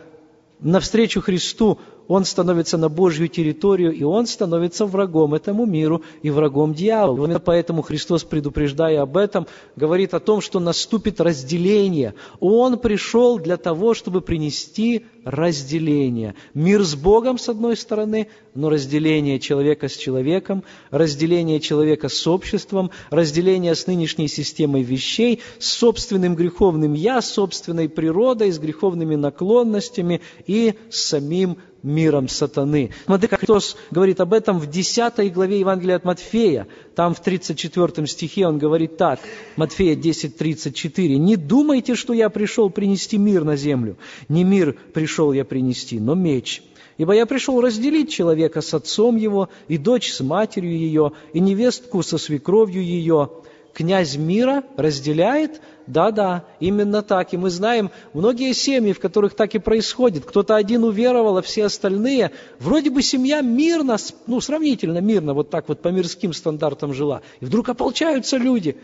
навстречу 0.60 1.22
Христу, 1.22 1.78
он 2.08 2.24
становится 2.24 2.78
на 2.78 2.88
Божью 2.88 3.28
территорию, 3.28 3.92
и 3.92 4.02
он 4.02 4.26
становится 4.26 4.86
врагом 4.86 5.34
этому 5.34 5.66
миру 5.66 6.02
и 6.22 6.30
врагом 6.30 6.74
дьявола. 6.74 7.24
Именно 7.24 7.40
поэтому 7.40 7.82
Христос, 7.82 8.24
предупреждая 8.24 9.02
об 9.02 9.16
этом, 9.16 9.46
говорит 9.74 10.14
о 10.14 10.20
том, 10.20 10.40
что 10.40 10.60
наступит 10.60 11.20
разделение. 11.20 12.14
Он 12.40 12.78
пришел 12.78 13.38
для 13.38 13.56
того, 13.56 13.94
чтобы 13.94 14.20
принести 14.20 15.06
разделение. 15.24 16.36
Мир 16.54 16.82
с 16.82 16.94
Богом, 16.94 17.38
с 17.38 17.48
одной 17.48 17.76
стороны, 17.76 18.28
но 18.54 18.70
разделение 18.70 19.40
человека 19.40 19.88
с 19.88 19.96
человеком, 19.96 20.62
разделение 20.90 21.58
человека 21.58 22.08
с 22.08 22.26
обществом, 22.26 22.90
разделение 23.10 23.74
с 23.74 23.86
нынешней 23.88 24.28
системой 24.28 24.82
вещей, 24.82 25.40
с 25.58 25.66
собственным 25.66 26.36
греховным 26.36 26.94
«я», 26.94 27.20
собственной 27.20 27.88
природой, 27.88 28.52
с 28.52 28.58
греховными 28.58 29.16
наклонностями 29.16 30.20
и 30.46 30.74
с 30.90 31.02
самим 31.08 31.58
миром 31.86 32.28
сатаны. 32.28 32.90
Смотри, 33.06 33.28
как 33.28 33.40
Христос 33.40 33.76
говорит 33.90 34.20
об 34.20 34.34
этом 34.34 34.58
в 34.58 34.68
10 34.68 35.32
главе 35.32 35.60
Евангелия 35.60 35.96
от 35.96 36.04
Матфея. 36.04 36.66
Там 36.94 37.14
в 37.14 37.20
34 37.20 38.06
стихе 38.06 38.46
он 38.46 38.58
говорит 38.58 38.96
так, 38.96 39.20
Матфея 39.56 39.94
10, 39.94 40.36
34. 40.36 41.16
«Не 41.16 41.36
думайте, 41.36 41.94
что 41.94 42.12
я 42.12 42.28
пришел 42.28 42.70
принести 42.70 43.18
мир 43.18 43.44
на 43.44 43.56
землю. 43.56 43.96
Не 44.28 44.44
мир 44.44 44.76
пришел 44.92 45.32
я 45.32 45.44
принести, 45.44 46.00
но 46.00 46.14
меч». 46.14 46.62
Ибо 46.98 47.12
я 47.12 47.26
пришел 47.26 47.60
разделить 47.60 48.10
человека 48.10 48.62
с 48.62 48.72
отцом 48.72 49.16
его, 49.16 49.50
и 49.68 49.76
дочь 49.76 50.10
с 50.10 50.20
матерью 50.20 50.76
ее, 50.78 51.12
и 51.34 51.40
невестку 51.40 52.02
со 52.02 52.16
свекровью 52.16 52.82
ее. 52.82 53.30
Князь 53.76 54.16
мира 54.16 54.64
разделяет, 54.78 55.60
да-да, 55.86 56.46
именно 56.60 57.02
так. 57.02 57.34
И 57.34 57.36
мы 57.36 57.50
знаем 57.50 57.90
многие 58.14 58.54
семьи, 58.54 58.94
в 58.94 59.00
которых 59.00 59.34
так 59.34 59.54
и 59.54 59.58
происходит. 59.58 60.24
Кто-то 60.24 60.56
один 60.56 60.82
уверовал, 60.82 61.36
а 61.36 61.42
все 61.42 61.66
остальные, 61.66 62.30
вроде 62.58 62.88
бы 62.88 63.02
семья 63.02 63.42
мирно, 63.42 63.98
ну, 64.26 64.40
сравнительно 64.40 65.02
мирно, 65.02 65.34
вот 65.34 65.50
так 65.50 65.68
вот 65.68 65.82
по 65.82 65.88
мирским 65.88 66.32
стандартам 66.32 66.94
жила. 66.94 67.20
И 67.40 67.44
вдруг 67.44 67.68
ополчаются 67.68 68.38
люди. 68.38 68.78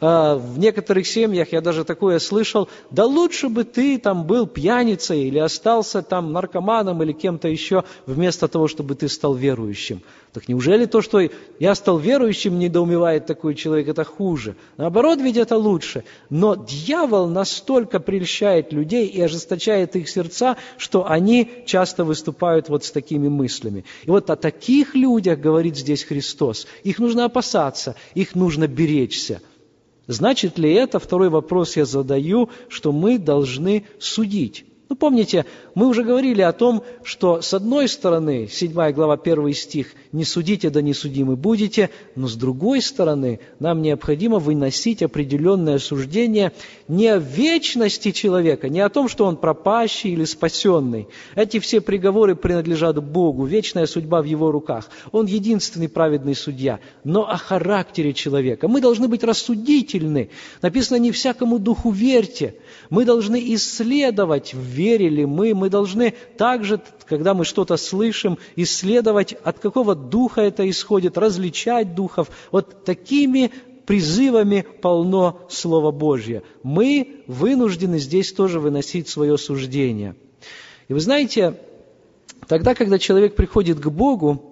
А, 0.00 0.36
в 0.36 0.58
некоторых 0.58 1.06
семьях 1.06 1.52
я 1.52 1.60
даже 1.60 1.84
такое 1.84 2.18
слышал, 2.18 2.68
да 2.90 3.04
лучше 3.04 3.48
бы 3.48 3.64
ты 3.64 3.98
там 3.98 4.24
был 4.24 4.46
пьяницей 4.46 5.24
или 5.24 5.38
остался 5.38 6.02
там 6.02 6.32
наркоманом 6.32 7.02
или 7.02 7.12
кем-то 7.12 7.48
еще, 7.48 7.84
вместо 8.06 8.48
того, 8.48 8.66
чтобы 8.66 8.94
ты 8.94 9.08
стал 9.08 9.34
верующим. 9.34 10.02
Так 10.32 10.48
неужели 10.48 10.86
то, 10.86 11.02
что 11.02 11.20
я 11.58 11.74
стал 11.74 11.98
верующим, 11.98 12.58
недоумевает 12.58 13.26
такой 13.26 13.54
человек, 13.56 13.88
это 13.88 14.04
хуже? 14.04 14.54
Наоборот, 14.76 15.20
ведь 15.20 15.36
это 15.36 15.56
лучше. 15.56 16.04
Но 16.30 16.54
дьявол 16.54 17.26
настолько 17.26 17.98
прельщает 17.98 18.72
людей 18.72 19.06
и 19.08 19.20
ожесточает 19.20 19.96
их 19.96 20.08
сердца, 20.08 20.56
что 20.78 21.10
они 21.10 21.50
часто 21.66 22.04
выступают 22.04 22.68
вот 22.68 22.84
с 22.84 22.92
такими 22.92 23.28
мыслями. 23.28 23.84
И 24.04 24.10
вот 24.10 24.30
о 24.30 24.36
таких 24.36 24.94
людях 24.94 25.40
говорит 25.40 25.76
здесь 25.76 26.04
Христос. 26.04 26.66
Их 26.84 27.00
нужно 27.00 27.24
опасаться, 27.24 27.96
их 28.14 28.36
нужно 28.36 28.68
беречься. 28.68 29.40
Значит 30.10 30.58
ли 30.58 30.72
это, 30.72 30.98
второй 30.98 31.28
вопрос 31.28 31.76
я 31.76 31.84
задаю, 31.84 32.50
что 32.68 32.90
мы 32.90 33.16
должны 33.16 33.86
судить? 34.00 34.64
Ну, 34.90 34.96
помните, 34.96 35.46
мы 35.76 35.86
уже 35.86 36.02
говорили 36.02 36.42
о 36.42 36.50
том, 36.50 36.82
что 37.04 37.42
с 37.42 37.54
одной 37.54 37.86
стороны, 37.88 38.48
7 38.50 38.72
глава 38.90 39.14
1 39.14 39.52
стих, 39.54 39.94
«Не 40.10 40.24
судите, 40.24 40.68
да 40.68 40.82
не 40.82 40.94
судимы 40.94 41.36
будете», 41.36 41.90
но 42.16 42.26
с 42.26 42.34
другой 42.34 42.82
стороны, 42.82 43.38
нам 43.60 43.82
необходимо 43.82 44.40
выносить 44.40 45.04
определенное 45.04 45.78
суждение 45.78 46.50
не 46.88 47.06
о 47.06 47.18
вечности 47.18 48.10
человека, 48.10 48.68
не 48.68 48.80
о 48.80 48.88
том, 48.88 49.08
что 49.08 49.26
он 49.26 49.36
пропащий 49.36 50.10
или 50.10 50.24
спасенный. 50.24 51.06
Эти 51.36 51.60
все 51.60 51.80
приговоры 51.80 52.34
принадлежат 52.34 53.00
Богу, 53.00 53.44
вечная 53.44 53.86
судьба 53.86 54.22
в 54.22 54.24
Его 54.24 54.50
руках. 54.50 54.90
Он 55.12 55.26
единственный 55.26 55.88
праведный 55.88 56.34
судья, 56.34 56.80
но 57.04 57.30
о 57.30 57.36
характере 57.36 58.12
человека. 58.12 58.66
Мы 58.66 58.80
должны 58.80 59.06
быть 59.06 59.22
рассудительны. 59.22 60.30
Написано, 60.62 60.96
не 60.96 61.12
всякому 61.12 61.60
духу 61.60 61.92
верьте. 61.92 62.56
Мы 62.90 63.04
должны 63.04 63.40
исследовать, 63.54 64.52
верили 64.80 65.24
мы, 65.24 65.54
мы 65.54 65.68
должны 65.68 66.14
также, 66.38 66.80
когда 67.06 67.34
мы 67.34 67.44
что-то 67.44 67.76
слышим, 67.76 68.38
исследовать, 68.56 69.34
от 69.44 69.58
какого 69.58 69.94
духа 69.94 70.40
это 70.40 70.68
исходит, 70.70 71.18
различать 71.18 71.94
духов. 71.94 72.30
Вот 72.50 72.84
такими 72.84 73.50
призывами 73.86 74.64
полно 74.80 75.40
Слово 75.50 75.90
Божье. 75.90 76.42
Мы 76.62 77.24
вынуждены 77.26 77.98
здесь 77.98 78.32
тоже 78.32 78.58
выносить 78.58 79.08
свое 79.08 79.36
суждение. 79.36 80.14
И 80.88 80.94
вы 80.94 81.00
знаете, 81.00 81.56
тогда, 82.46 82.74
когда 82.74 82.98
человек 82.98 83.34
приходит 83.36 83.80
к 83.80 83.88
Богу, 83.88 84.49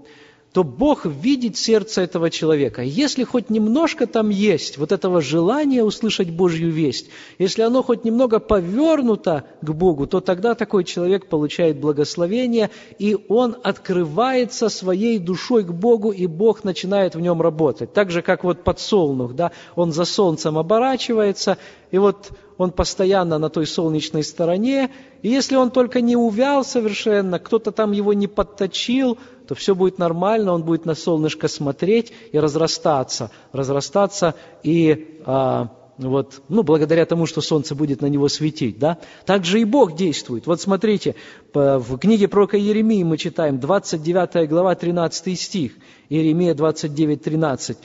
то 0.53 0.65
Бог 0.65 1.05
видит 1.05 1.57
сердце 1.57 2.03
этого 2.03 2.31
человека. 2.31 2.83
Если 2.83 3.25
хоть 3.25 3.51
немножко 3.51 4.07
там 4.07 4.31
есть 4.31 4.79
вот 4.79 4.93
этого 4.93 5.21
желания 5.21 5.85
услышать 5.85 6.31
Божью 6.31 6.71
весть, 6.71 7.11
если 7.39 7.63
оно 7.63 7.83
хоть 7.83 8.05
немного 8.05 8.39
повернуто 8.39 9.45
к 9.61 9.71
Богу, 9.71 10.07
то 10.07 10.21
тогда 10.21 10.55
такой 10.55 10.85
человек 10.85 11.27
получает 11.29 11.79
благословение, 11.79 12.71
и 12.99 13.17
он 13.29 13.57
открывается 13.63 14.69
своей 14.69 15.19
душой 15.19 15.65
к 15.65 15.71
Богу, 15.71 16.13
и 16.13 16.27
Бог 16.27 16.65
начинает 16.65 17.15
в 17.15 17.21
нем 17.21 17.43
работать. 17.43 17.93
Так 17.93 18.11
же, 18.11 18.23
как 18.23 18.43
вот 18.43 18.65
подсолнух, 18.65 19.35
да, 19.35 19.53
он 19.77 19.93
за 19.93 20.05
солнцем 20.07 20.57
оборачивается, 20.57 21.59
и 21.91 21.99
вот 21.99 22.31
он 22.57 22.73
постоянно 22.73 23.39
на 23.39 23.51
той 23.51 23.67
солнечной 23.67 24.25
стороне, 24.25 24.91
и 25.23 25.29
если 25.29 25.57
он 25.57 25.71
только 25.71 26.01
не 26.01 26.17
увял 26.17 26.65
совершенно, 26.65 27.39
кто-то 27.39 27.71
там 27.71 27.93
его 27.93 28.13
не 28.13 28.27
подточил, 28.27 29.19
то 29.49 29.55
все 29.55 29.75
будет 29.75 29.99
нормально, 29.99 30.53
он 30.53 30.63
будет 30.63 30.85
на 30.85 30.95
солнышко 30.95 31.49
смотреть 31.49 32.13
и 32.33 32.39
разрастаться, 32.39 33.31
разрастаться 33.53 34.35
и 34.63 35.23
а, 35.25 35.69
вот, 35.97 36.43
ну, 36.51 36.63
благодаря 36.63 37.07
тому, 37.07 37.25
что 37.25 37.41
солнце 37.41 37.75
будет 37.75 38.03
на 38.03 38.07
него 38.07 38.29
светить, 38.29 38.79
да. 38.79 38.99
Так 39.25 39.47
же 39.47 39.61
и 39.61 39.65
Бог 39.65 39.97
действует. 39.97 40.47
Вот 40.47 40.61
смотрите, 40.61 41.17
в 41.55 41.99
книге 41.99 42.29
пророка 42.29 42.59
Еремии 42.59 43.03
мы 43.03 43.17
читаем, 43.17 43.59
29 43.59 44.49
глава, 44.49 44.75
13 44.75 45.41
стих, 45.41 45.73
Иеремия 46.11 46.55
29, 46.55 47.23
13. 47.23 47.79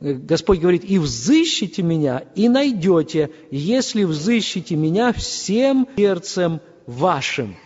Господь 0.00 0.60
говорит, 0.60 0.84
«И 0.84 1.00
взыщите 1.00 1.82
меня, 1.82 2.22
и 2.36 2.48
найдете, 2.48 3.30
если 3.50 4.04
взыщите 4.04 4.76
меня 4.76 5.12
всем 5.12 5.88
сердцем 5.96 6.60
вашим». 6.86 7.56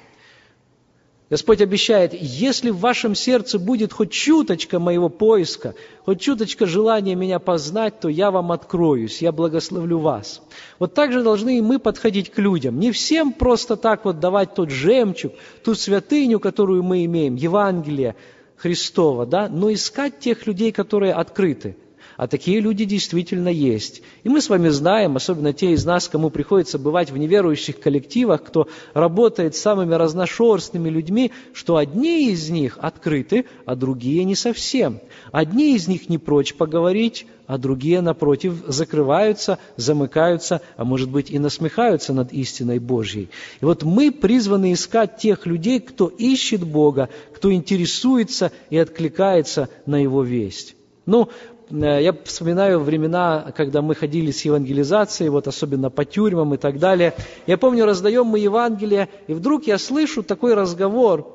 Господь 1.33 1.63
обещает, 1.63 2.13
если 2.13 2.69
в 2.69 2.81
вашем 2.81 3.15
сердце 3.15 3.59
будет 3.59 3.91
хоть 3.95 4.11
чуточка 4.11 4.79
моего 4.79 5.09
поиска, 5.09 5.75
хоть 6.05 6.21
чуточка 6.21 6.67
желания 6.67 7.15
меня 7.15 7.39
познать, 7.39 8.01
то 8.01 8.11
я 8.11 8.31
вам 8.31 8.53
откроюсь, 8.53 9.23
я 9.23 9.33
благословлю 9.33 9.99
вас. 9.99 10.43
Вот 10.79 10.93
так 10.93 11.11
же 11.11 11.23
должны 11.23 11.57
и 11.57 11.63
мы 11.63 11.79
подходить 11.79 12.31
к 12.31 12.39
людям. 12.39 12.79
Не 12.79 12.93
всем 12.93 13.33
просто 13.33 13.77
так 13.77 14.05
вот 14.05 14.21
давать 14.21 14.55
тот 14.55 14.69
жемчуг, 14.69 15.33
ту 15.65 15.75
святыню, 15.75 16.39
которую 16.39 16.83
мы 16.83 17.07
имеем, 17.07 17.37
Евангелие 17.37 18.15
Христова, 18.59 19.25
да, 19.25 19.49
но 19.49 19.73
искать 19.73 20.19
тех 20.19 20.47
людей, 20.47 20.71
которые 20.71 21.15
открыты. 21.15 21.79
А 22.23 22.29
такие 22.29 22.61
люди 22.61 22.85
действительно 22.85 23.49
есть. 23.49 24.01
И 24.23 24.29
мы 24.29 24.41
с 24.41 24.49
вами 24.49 24.69
знаем, 24.69 25.17
особенно 25.17 25.53
те 25.53 25.73
из 25.73 25.85
нас, 25.85 26.09
кому 26.09 26.31
приходится 26.31 26.79
бывать 26.79 27.11
в 27.11 27.19
неверующих 27.19 27.81
коллективах, 27.81 28.45
кто 28.45 28.69
работает 28.95 29.57
с 29.57 29.61
самыми 29.61 29.97
разношерстными 29.97 30.89
людьми, 30.89 31.33
что 31.53 31.79
одни 31.79 32.31
из 32.31 32.49
них 32.49 32.79
открыты, 32.81 33.47
а 33.67 33.75
другие 33.75 34.23
не 34.23 34.37
совсем. 34.37 35.01
Одни 35.33 35.75
из 35.75 35.89
них 35.89 36.09
не 36.09 36.19
прочь 36.19 36.55
поговорить, 36.55 37.27
а 37.49 37.59
другие, 37.59 38.01
напротив, 38.01 38.55
закрываются, 38.69 39.59
замыкаются, 39.77 40.63
а 40.77 40.85
может 40.85 41.11
быть 41.11 41.29
и 41.29 41.41
насмехаются 41.41 42.13
над 42.13 42.33
истиной 42.33 42.79
Божьей. 42.79 43.31
И 43.61 43.65
вот 43.65 43.83
мы 43.83 44.13
призваны 44.13 44.75
искать 44.75 45.17
тех 45.17 45.45
людей, 45.45 45.81
кто 45.81 46.07
ищет 46.07 46.63
Бога, 46.63 47.09
кто 47.35 47.53
интересуется 47.53 48.53
и 48.71 48.79
откликается 48.79 49.69
на 49.87 50.01
Его 50.01 50.23
весть. 50.23 50.77
Ну, 51.05 51.31
я 51.73 52.15
вспоминаю 52.25 52.81
времена, 52.81 53.53
когда 53.57 53.81
мы 53.81 53.95
ходили 53.95 54.31
с 54.31 54.45
евангелизацией, 54.45 55.31
вот 55.31 55.49
особенно 55.49 55.89
по 55.89 56.05
тюрьмам 56.05 56.55
и 56.55 56.59
так 56.59 56.79
далее. 56.79 57.15
Я 57.47 57.57
помню, 57.57 57.87
раздаем 57.87 58.27
мы 58.27 58.39
Евангелие, 58.41 59.09
и 59.27 59.33
вдруг 59.33 59.67
я 59.67 59.79
слышу 59.79 60.23
такой 60.23 60.53
разговор 60.53 61.27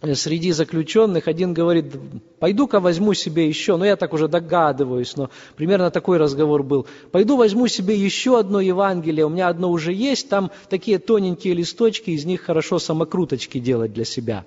э, 0.00 0.14
среди 0.14 0.52
заключенных. 0.52 1.28
Один 1.28 1.52
говорит, 1.52 1.92
пойду-ка 2.38 2.80
возьму 2.80 3.12
себе 3.12 3.46
еще, 3.46 3.76
ну 3.76 3.84
я 3.84 3.96
так 3.96 4.14
уже 4.14 4.26
догадываюсь, 4.26 5.16
но 5.16 5.28
примерно 5.54 5.90
такой 5.90 6.16
разговор 6.16 6.62
был. 6.62 6.86
Пойду 7.10 7.36
возьму 7.36 7.68
себе 7.68 7.94
еще 7.94 8.38
одно 8.38 8.58
Евангелие, 8.58 9.26
у 9.26 9.28
меня 9.28 9.48
одно 9.48 9.70
уже 9.70 9.92
есть, 9.92 10.30
там 10.30 10.50
такие 10.70 10.98
тоненькие 10.98 11.52
листочки, 11.52 12.08
из 12.08 12.24
них 12.24 12.40
хорошо 12.40 12.78
самокруточки 12.78 13.58
делать 13.58 13.92
для 13.92 14.06
себя. 14.06 14.46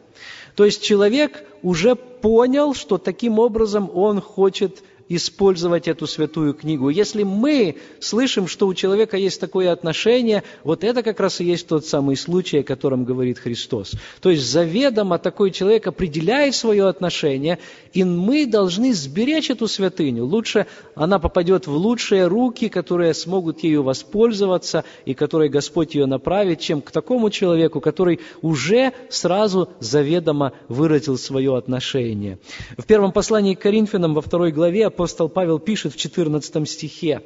То 0.55 0.65
есть 0.65 0.81
человек 0.81 1.43
уже 1.61 1.95
понял, 1.95 2.73
что 2.73 2.97
таким 2.97 3.37
образом 3.37 3.91
он 3.93 4.21
хочет 4.21 4.81
использовать 5.09 5.87
эту 5.87 6.07
святую 6.07 6.53
книгу. 6.53 6.89
Если 6.89 7.23
мы 7.23 7.77
слышим, 7.99 8.47
что 8.47 8.67
у 8.67 8.73
человека 8.73 9.17
есть 9.17 9.39
такое 9.39 9.71
отношение, 9.71 10.43
вот 10.63 10.83
это 10.83 11.03
как 11.03 11.19
раз 11.19 11.41
и 11.41 11.45
есть 11.45 11.67
тот 11.67 11.85
самый 11.85 12.15
случай, 12.15 12.59
о 12.59 12.63
котором 12.63 13.05
говорит 13.05 13.39
Христос. 13.39 13.93
То 14.21 14.29
есть 14.31 14.43
заведомо 14.43 15.19
такой 15.19 15.51
человек 15.51 15.87
определяет 15.87 16.55
свое 16.55 16.87
отношение, 16.87 17.59
и 17.93 18.03
мы 18.03 18.45
должны 18.45 18.93
сберечь 18.93 19.49
эту 19.49 19.67
святыню. 19.67 20.25
Лучше 20.25 20.65
она 20.95 21.19
попадет 21.19 21.67
в 21.67 21.75
лучшие 21.75 22.27
руки, 22.27 22.69
которые 22.69 23.13
смогут 23.13 23.63
ею 23.63 23.83
воспользоваться, 23.83 24.83
и 25.05 25.13
которые 25.13 25.49
Господь 25.49 25.95
ее 25.95 26.05
направит, 26.05 26.59
чем 26.59 26.81
к 26.81 26.91
такому 26.91 27.29
человеку, 27.29 27.79
который 27.79 28.19
уже 28.41 28.93
сразу 29.09 29.69
заведомо 29.79 30.53
выразил 30.67 31.17
свое 31.17 31.55
отношение. 31.55 32.39
В 32.77 32.85
первом 32.85 33.11
послании 33.11 33.53
к 33.53 33.61
Коринфянам 33.61 34.13
во 34.13 34.21
второй 34.21 34.51
главе 34.51 34.89
апостол 34.95 35.27
Павел 35.27 35.59
пишет 35.59 35.93
в 35.93 35.97
14 35.97 36.69
стихе, 36.69 37.21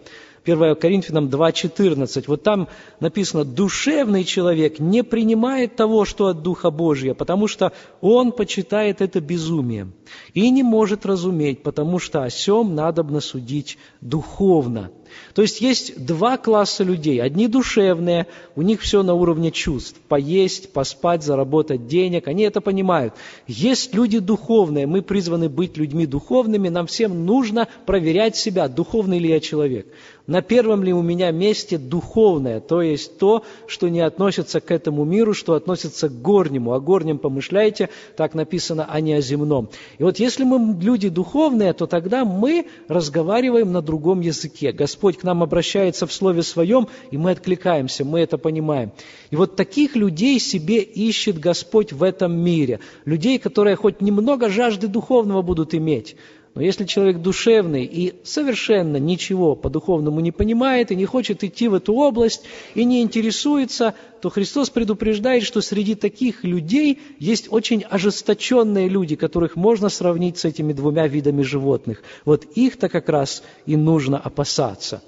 1 0.45 0.75
Коринфянам 0.75 1.27
2.14, 1.27 2.23
вот 2.27 2.43
там 2.43 2.67
написано, 2.99 3.45
«Душевный 3.45 4.23
человек 4.23 4.79
не 4.79 5.03
принимает 5.03 5.75
того, 5.75 6.05
что 6.05 6.27
от 6.27 6.41
Духа 6.41 6.71
Божия, 6.71 7.13
потому 7.13 7.47
что 7.47 7.73
он 8.01 8.31
почитает 8.31 9.01
это 9.01 9.21
безумием, 9.21 9.93
и 10.33 10.49
не 10.49 10.63
может 10.63 11.05
разуметь, 11.05 11.63
потому 11.63 11.99
что 11.99 12.23
о 12.23 12.29
сем 12.29 12.75
надобно 12.75 13.19
судить 13.19 13.77
духовно». 14.01 14.91
То 15.33 15.41
есть 15.41 15.61
есть 15.61 16.05
два 16.05 16.37
класса 16.37 16.83
людей. 16.83 17.21
Одни 17.21 17.47
душевные, 17.47 18.27
у 18.55 18.61
них 18.61 18.81
все 18.81 19.03
на 19.03 19.13
уровне 19.13 19.51
чувств. 19.51 19.99
Поесть, 20.07 20.71
поспать, 20.73 21.23
заработать 21.23 21.87
денег, 21.87 22.27
они 22.27 22.43
это 22.43 22.61
понимают. 22.61 23.13
Есть 23.47 23.93
люди 23.93 24.19
духовные, 24.19 24.87
мы 24.87 25.01
призваны 25.01 25.49
быть 25.49 25.77
людьми 25.77 26.05
духовными, 26.05 26.69
нам 26.69 26.87
всем 26.87 27.25
нужно 27.25 27.67
проверять 27.85 28.35
себя, 28.35 28.67
духовный 28.67 29.19
ли 29.19 29.29
я 29.29 29.39
человек. 29.39 29.87
На 30.29 30.43
первом 30.43 30.83
ли 30.83 30.93
у 30.93 31.01
меня 31.01 31.31
месте 31.31 31.79
духовное, 31.79 32.59
то 32.59 32.83
есть 32.83 33.17
то, 33.17 33.43
что 33.65 33.89
не 33.89 34.01
относится 34.01 34.61
к 34.61 34.69
этому 34.69 35.03
миру, 35.03 35.33
что 35.33 35.55
относится 35.55 36.07
к 36.07 36.21
горнему. 36.21 36.73
О 36.73 36.79
горнем 36.79 37.17
помышляйте, 37.17 37.89
так 38.15 38.35
написано, 38.35 38.85
а 38.87 39.01
не 39.01 39.13
о 39.13 39.21
земном. 39.21 39.69
И 39.97 40.03
вот 40.03 40.19
если 40.19 40.43
мы 40.43 40.79
люди 40.79 41.09
духовные, 41.09 41.73
то 41.73 41.87
тогда 41.87 42.25
мы 42.25 42.67
разговариваем 42.87 43.71
на 43.71 43.81
другом 43.81 44.19
языке. 44.19 44.71
Господь 44.71 45.17
к 45.17 45.23
нам 45.23 45.41
обращается 45.41 46.05
в 46.05 46.13
Слове 46.13 46.43
Своем, 46.43 46.89
и 47.09 47.17
мы 47.17 47.31
откликаемся, 47.31 48.05
мы 48.05 48.19
это 48.19 48.37
понимаем. 48.37 48.91
И 49.31 49.35
вот 49.35 49.55
таких 49.55 49.95
людей 49.95 50.39
себе 50.39 50.83
ищет 50.83 51.39
Господь 51.39 51.91
в 51.91 52.03
этом 52.03 52.37
мире. 52.37 52.81
Людей, 53.03 53.39
которые 53.39 53.75
хоть 53.75 53.99
немного 53.99 54.49
жажды 54.49 54.87
духовного 54.89 55.41
будут 55.41 55.73
иметь. 55.73 56.15
Но 56.55 56.61
если 56.61 56.85
человек 56.85 57.17
душевный 57.21 57.85
и 57.85 58.15
совершенно 58.23 58.97
ничего 58.97 59.55
по-духовному 59.55 60.19
не 60.19 60.31
понимает 60.31 60.91
и 60.91 60.95
не 60.95 61.05
хочет 61.05 61.43
идти 61.43 61.67
в 61.67 61.75
эту 61.75 61.93
область 61.93 62.43
и 62.73 62.83
не 62.85 63.01
интересуется, 63.01 63.93
то 64.21 64.29
Христос 64.29 64.69
предупреждает, 64.69 65.43
что 65.43 65.61
среди 65.61 65.95
таких 65.95 66.43
людей 66.43 66.99
есть 67.19 67.47
очень 67.51 67.83
ожесточенные 67.83 68.89
люди, 68.89 69.15
которых 69.15 69.55
можно 69.55 69.89
сравнить 69.89 70.37
с 70.39 70.45
этими 70.45 70.73
двумя 70.73 71.07
видами 71.07 71.43
животных. 71.43 72.01
Вот 72.25 72.45
их-то 72.55 72.89
как 72.89 73.09
раз 73.09 73.43
и 73.65 73.77
нужно 73.77 74.17
опасаться. 74.17 75.03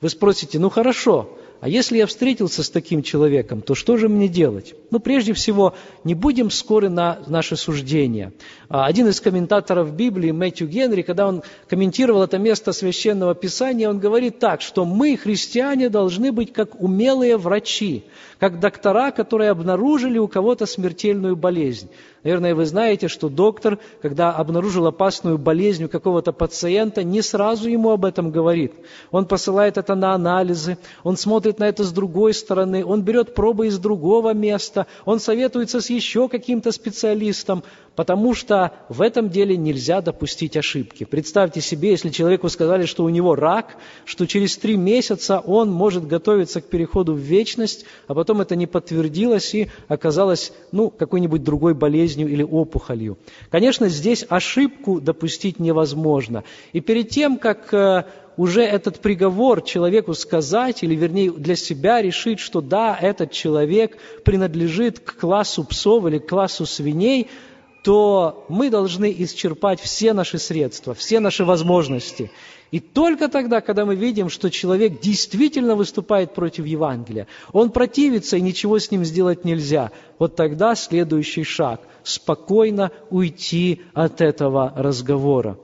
Вы 0.00 0.10
спросите, 0.10 0.60
ну 0.60 0.70
хорошо, 0.70 1.36
а 1.60 1.68
если 1.68 1.98
я 1.98 2.06
встретился 2.06 2.62
с 2.62 2.70
таким 2.70 3.02
человеком, 3.02 3.62
то 3.62 3.74
что 3.74 3.96
же 3.96 4.08
мне 4.08 4.28
делать? 4.28 4.74
Ну, 4.92 5.00
прежде 5.00 5.32
всего, 5.32 5.74
не 6.04 6.14
будем 6.14 6.50
скоры 6.50 6.88
на 6.88 7.18
наши 7.26 7.56
суждения. 7.56 8.32
А, 8.68 8.86
один 8.86 9.08
из 9.08 9.20
комментаторов 9.20 9.92
Библии, 9.92 10.30
Мэтью 10.30 10.68
Генри, 10.68 11.02
когда 11.02 11.26
он 11.26 11.42
комментировал 11.68 12.22
это 12.22 12.38
место 12.38 12.72
Священного 12.72 13.34
Писания, 13.34 13.90
он 13.90 13.98
говорит 13.98 14.38
так, 14.38 14.60
что 14.60 14.84
мы, 14.84 15.16
христиане, 15.16 15.88
должны 15.88 16.30
быть 16.30 16.52
как 16.52 16.80
умелые 16.80 17.36
врачи, 17.36 18.04
как 18.38 18.60
доктора, 18.60 19.10
которые 19.10 19.50
обнаружили 19.50 20.18
у 20.18 20.28
кого-то 20.28 20.66
смертельную 20.66 21.36
болезнь. 21.36 21.90
Наверное, 22.24 22.54
вы 22.54 22.66
знаете, 22.66 23.08
что 23.08 23.28
доктор, 23.28 23.78
когда 24.02 24.32
обнаружил 24.32 24.86
опасную 24.86 25.38
болезнь 25.38 25.84
у 25.84 25.88
какого-то 25.88 26.32
пациента, 26.32 27.02
не 27.02 27.22
сразу 27.22 27.68
ему 27.68 27.90
об 27.90 28.04
этом 28.04 28.30
говорит. 28.30 28.74
Он 29.10 29.24
посылает 29.24 29.78
это 29.78 29.94
на 29.94 30.12
анализы, 30.14 30.78
он 31.04 31.16
смотрит 31.16 31.58
на 31.58 31.68
это 31.68 31.84
с 31.84 31.92
другой 31.92 32.34
стороны, 32.34 32.84
он 32.84 33.02
берет 33.02 33.34
пробы 33.34 33.68
из 33.68 33.78
другого 33.78 34.34
места, 34.34 34.86
он 35.04 35.20
советуется 35.20 35.80
с 35.80 35.90
еще 35.90 36.28
каким-то 36.28 36.72
специалистом, 36.72 37.62
потому 37.94 38.34
что 38.34 38.72
в 38.88 39.00
этом 39.00 39.30
деле 39.30 39.56
нельзя 39.56 40.00
допустить 40.00 40.56
ошибки. 40.56 41.04
Представьте 41.04 41.60
себе, 41.60 41.90
если 41.90 42.10
человеку 42.10 42.48
сказали, 42.48 42.84
что 42.84 43.04
у 43.04 43.08
него 43.08 43.34
рак, 43.34 43.76
что 44.04 44.26
через 44.26 44.56
три 44.56 44.76
месяца 44.76 45.40
он 45.40 45.70
может 45.70 46.06
готовиться 46.06 46.60
к 46.60 46.66
переходу 46.66 47.14
в 47.14 47.18
вечность, 47.18 47.86
а 48.06 48.14
потом 48.14 48.27
это 48.40 48.54
не 48.54 48.66
подтвердилось 48.66 49.54
и 49.54 49.68
оказалось 49.88 50.52
ну, 50.72 50.90
какой-нибудь 50.90 51.42
другой 51.42 51.74
болезнью, 51.74 52.18
болезнью 52.18 52.28
или 52.28 52.42
опухолью. 52.42 53.18
Конечно, 53.50 53.88
здесь 53.88 54.24
ошибку 54.28 55.00
допустить 55.00 55.58
невозможно. 55.58 56.44
И 56.72 56.80
перед 56.80 57.08
тем, 57.08 57.38
как 57.38 57.72
э, 57.72 58.04
уже 58.36 58.62
этот 58.62 59.00
приговор 59.00 59.62
человеку 59.62 60.14
сказать, 60.14 60.82
или 60.82 60.94
вернее 60.94 61.30
для 61.32 61.56
себя 61.56 62.02
решить, 62.02 62.40
что 62.40 62.60
да, 62.60 62.96
этот 63.00 63.32
человек 63.32 63.96
принадлежит 64.24 65.00
к 65.00 65.16
классу 65.16 65.64
псов 65.64 66.06
или 66.06 66.18
к 66.18 66.28
классу 66.28 66.66
свиней, 66.66 67.28
то 67.82 68.44
мы 68.48 68.70
должны 68.70 69.14
исчерпать 69.18 69.80
все 69.80 70.12
наши 70.12 70.38
средства, 70.38 70.94
все 70.94 71.20
наши 71.20 71.44
возможности. 71.44 72.30
И 72.70 72.80
только 72.80 73.28
тогда, 73.28 73.60
когда 73.60 73.86
мы 73.86 73.94
видим, 73.94 74.28
что 74.28 74.50
человек 74.50 75.00
действительно 75.00 75.74
выступает 75.74 76.34
против 76.34 76.66
Евангелия, 76.66 77.26
он 77.52 77.70
противится 77.70 78.36
и 78.36 78.42
ничего 78.42 78.78
с 78.78 78.90
ним 78.90 79.04
сделать 79.04 79.44
нельзя, 79.44 79.90
вот 80.18 80.36
тогда 80.36 80.74
следующий 80.74 81.44
шаг– 81.44 81.80
спокойно 82.02 82.90
уйти 83.10 83.82
от 83.92 84.20
этого 84.20 84.72
разговора. 84.76 85.58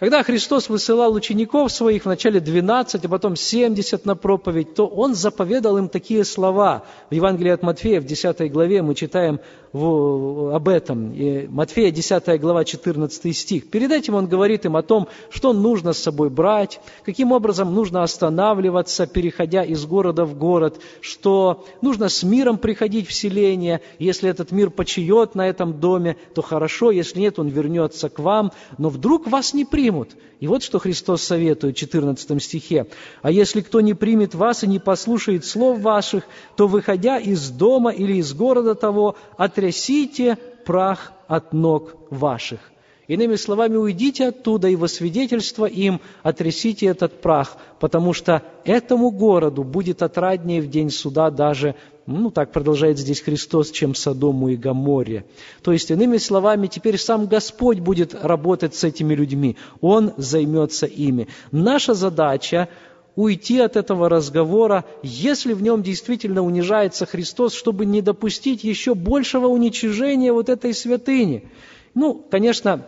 Когда 0.00 0.24
Христос 0.24 0.68
высылал 0.68 1.14
учеников 1.14 1.70
своих, 1.70 2.04
вначале 2.04 2.40
12, 2.40 3.04
а 3.04 3.08
потом 3.08 3.36
70 3.36 4.04
на 4.04 4.16
проповедь, 4.16 4.74
то 4.74 4.88
Он 4.88 5.14
заповедал 5.14 5.78
им 5.78 5.88
такие 5.88 6.24
слова. 6.24 6.82
В 7.10 7.14
Евангелии 7.14 7.52
от 7.52 7.62
Матфея, 7.62 8.00
в 8.00 8.04
10 8.04 8.50
главе, 8.50 8.82
мы 8.82 8.96
читаем 8.96 9.38
об 9.74 10.68
этом. 10.68 11.12
И 11.12 11.48
Матфея 11.48 11.90
10 11.90 12.40
глава 12.40 12.64
14 12.64 13.36
стих. 13.36 13.70
Перед 13.70 13.90
этим 13.90 14.14
он 14.14 14.28
говорит 14.28 14.64
им 14.64 14.76
о 14.76 14.82
том, 14.82 15.08
что 15.30 15.52
нужно 15.52 15.92
с 15.92 15.98
собой 15.98 16.30
брать, 16.30 16.80
каким 17.04 17.32
образом 17.32 17.74
нужно 17.74 18.04
останавливаться, 18.04 19.08
переходя 19.08 19.64
из 19.64 19.84
города 19.84 20.26
в 20.26 20.38
город, 20.38 20.80
что 21.00 21.64
нужно 21.82 22.08
с 22.08 22.22
миром 22.22 22.58
приходить 22.58 23.08
в 23.08 23.12
селение, 23.12 23.80
если 23.98 24.30
этот 24.30 24.52
мир 24.52 24.70
почиет 24.70 25.34
на 25.34 25.48
этом 25.48 25.80
доме, 25.80 26.16
то 26.34 26.42
хорошо, 26.42 26.92
если 26.92 27.18
нет, 27.18 27.40
он 27.40 27.48
вернется 27.48 28.08
к 28.08 28.20
вам, 28.20 28.52
но 28.78 28.90
вдруг 28.90 29.26
вас 29.26 29.54
не 29.54 29.64
примут. 29.84 30.16
И 30.40 30.46
вот 30.46 30.62
что 30.62 30.78
Христос 30.78 31.22
советует 31.22 31.76
в 31.76 31.78
14 31.78 32.42
стихе. 32.42 32.86
«А 33.22 33.30
если 33.30 33.60
кто 33.60 33.82
не 33.82 33.92
примет 33.92 34.34
вас 34.34 34.64
и 34.64 34.66
не 34.66 34.78
послушает 34.78 35.44
слов 35.44 35.80
ваших, 35.80 36.24
то, 36.56 36.66
выходя 36.66 37.18
из 37.18 37.50
дома 37.50 37.90
или 37.90 38.14
из 38.14 38.32
города 38.32 38.74
того, 38.74 39.16
отрясите 39.36 40.38
прах 40.64 41.12
от 41.28 41.52
ног 41.52 41.96
ваших». 42.10 42.60
Иными 43.06 43.36
словами, 43.36 43.76
уйдите 43.76 44.28
оттуда 44.28 44.68
и 44.68 44.76
во 44.76 44.88
свидетельство 44.88 45.66
им 45.66 46.00
отрясите 46.22 46.86
этот 46.86 47.20
прах, 47.20 47.58
потому 47.78 48.12
что 48.12 48.42
этому 48.64 49.10
городу 49.10 49.62
будет 49.62 50.02
отраднее 50.02 50.62
в 50.62 50.70
день 50.70 50.90
суда 50.90 51.30
даже 51.30 51.74
ну, 52.06 52.30
так 52.30 52.52
продолжает 52.52 52.98
здесь 52.98 53.22
Христос, 53.22 53.70
чем 53.70 53.94
Содому 53.94 54.48
и 54.48 54.56
Гаморе. 54.56 55.24
То 55.62 55.72
есть, 55.72 55.90
иными 55.90 56.18
словами, 56.18 56.66
теперь 56.66 56.98
сам 56.98 57.26
Господь 57.26 57.78
будет 57.78 58.14
работать 58.14 58.74
с 58.74 58.84
этими 58.84 59.14
людьми. 59.14 59.56
Он 59.80 60.12
займется 60.18 60.84
ими. 60.84 61.28
Наша 61.50 61.94
задача 61.94 62.68
уйти 63.16 63.58
от 63.58 63.76
этого 63.76 64.08
разговора, 64.08 64.84
если 65.02 65.54
в 65.54 65.62
нем 65.62 65.82
действительно 65.82 66.42
унижается 66.42 67.06
Христос, 67.06 67.54
чтобы 67.54 67.86
не 67.86 68.02
допустить 68.02 68.64
еще 68.64 68.94
большего 68.94 69.46
уничижения 69.46 70.32
вот 70.32 70.48
этой 70.48 70.74
святыни. 70.74 71.48
Ну, 71.94 72.24
конечно, 72.30 72.86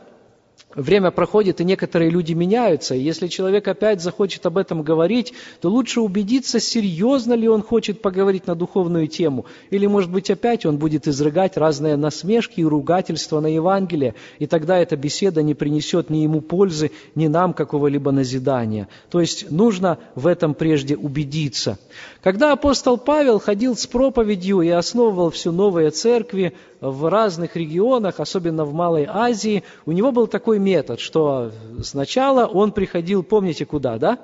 время 0.75 1.11
проходит, 1.11 1.61
и 1.61 1.64
некоторые 1.64 2.11
люди 2.11 2.33
меняются. 2.33 2.95
И 2.95 3.01
если 3.01 3.29
человек 3.29 3.66
опять 3.66 4.03
захочет 4.03 4.45
об 4.47 4.59
этом 4.59 4.83
говорить, 4.83 5.33
то 5.61 5.71
лучше 5.71 6.01
убедиться, 6.01 6.61
серьезно 6.61 7.33
ли 7.35 7.49
он 7.49 7.62
хочет 7.62 8.03
поговорить 8.03 8.47
на 8.47 8.55
духовную 8.55 9.09
тему. 9.09 9.47
Или, 9.71 9.87
может 9.87 10.11
быть, 10.11 10.31
опять 10.31 10.66
он 10.66 10.77
будет 10.77 11.09
изрыгать 11.09 11.57
разные 11.57 11.97
насмешки 11.97 12.61
и 12.61 12.64
ругательства 12.64 13.40
на 13.40 13.47
Евангелие, 13.47 14.14
и 14.38 14.47
тогда 14.47 14.79
эта 14.79 14.97
беседа 14.97 15.42
не 15.42 15.55
принесет 15.55 16.11
ни 16.11 16.19
ему 16.19 16.40
пользы, 16.40 16.90
ни 17.14 17.27
нам 17.27 17.55
какого-либо 17.55 18.11
назидания. 18.11 18.88
То 19.11 19.21
есть 19.21 19.51
нужно 19.51 19.99
в 20.14 20.27
этом 20.27 20.55
прежде 20.55 20.97
убедиться. 20.97 21.79
Когда 22.23 22.53
апостол 22.53 22.99
Павел 22.99 23.38
ходил 23.38 23.77
с 23.77 23.87
проповедью 23.87 24.61
и 24.61 24.69
основывал 24.69 25.31
всю 25.31 25.53
новые 25.53 25.90
церкви 25.90 26.55
в 26.80 27.08
разных 27.08 27.56
регионах, 27.56 28.20
особенно 28.20 28.64
в 28.64 28.72
Малой 28.72 29.06
Азии, 29.08 29.64
у 29.84 29.92
него 29.92 30.12
был 30.12 30.26
такой 30.26 30.58
метод, 30.58 31.00
что 31.00 31.52
сначала 31.82 32.46
он 32.46 32.72
приходил, 32.72 33.22
помните, 33.22 33.64
куда, 33.64 33.98
да? 33.98 34.18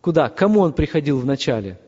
Куда? 0.00 0.28
Кому 0.28 0.60
он 0.60 0.72
приходил 0.72 1.18
вначале? 1.18 1.78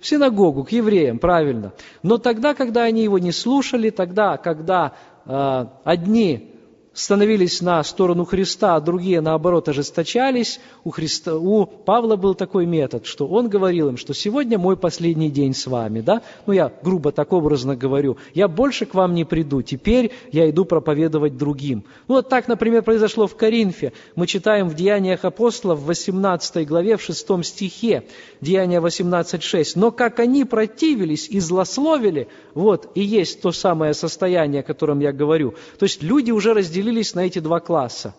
В 0.00 0.06
синагогу, 0.06 0.64
к 0.64 0.72
евреям, 0.72 1.18
правильно. 1.18 1.72
Но 2.02 2.18
тогда, 2.18 2.54
когда 2.54 2.84
они 2.84 3.02
его 3.02 3.18
не 3.18 3.32
слушали, 3.32 3.90
тогда, 3.90 4.38
когда 4.38 4.94
э, 5.26 5.66
одни 5.84 6.54
становились 6.92 7.60
на 7.60 7.82
сторону 7.84 8.24
Христа, 8.24 8.74
а 8.74 8.80
другие, 8.80 9.20
наоборот, 9.20 9.68
ожесточались. 9.68 10.60
У, 10.82 10.90
Христа, 10.90 11.36
у 11.36 11.64
Павла 11.64 12.16
был 12.16 12.34
такой 12.34 12.66
метод, 12.66 13.06
что 13.06 13.26
он 13.26 13.48
говорил 13.48 13.88
им, 13.88 13.96
что 13.96 14.12
сегодня 14.12 14.58
мой 14.58 14.76
последний 14.76 15.30
день 15.30 15.54
с 15.54 15.66
вами. 15.66 16.00
Да? 16.00 16.22
Ну, 16.46 16.52
я 16.52 16.72
грубо 16.82 17.12
так 17.12 17.32
образно 17.32 17.76
говорю. 17.76 18.16
Я 18.34 18.48
больше 18.48 18.86
к 18.86 18.94
вам 18.94 19.14
не 19.14 19.24
приду, 19.24 19.62
теперь 19.62 20.10
я 20.32 20.50
иду 20.50 20.64
проповедовать 20.64 21.36
другим. 21.36 21.84
Ну, 22.08 22.16
вот 22.16 22.28
так, 22.28 22.48
например, 22.48 22.82
произошло 22.82 23.26
в 23.26 23.36
Коринфе. 23.36 23.92
Мы 24.16 24.26
читаем 24.26 24.68
в 24.68 24.74
Деяниях 24.74 25.24
апостолов 25.24 25.80
в 25.80 25.86
18 25.86 26.66
главе, 26.66 26.96
в 26.96 27.02
6 27.02 27.44
стихе, 27.44 28.04
Деяния 28.40 28.80
18.6. 28.80 29.72
«Но 29.76 29.92
как 29.92 30.18
они 30.18 30.44
противились 30.44 31.28
и 31.28 31.38
злословили, 31.38 32.28
вот 32.54 32.90
и 32.94 33.00
есть 33.00 33.42
то 33.42 33.52
самое 33.52 33.94
состояние, 33.94 34.60
о 34.60 34.64
котором 34.64 34.98
я 35.00 35.12
говорю. 35.12 35.54
То 35.78 35.84
есть 35.84 36.02
люди 36.02 36.30
уже 36.30 36.52
разделились 36.52 36.79
на 37.14 37.20
эти 37.20 37.38
два 37.38 37.60
класса. 37.60 38.14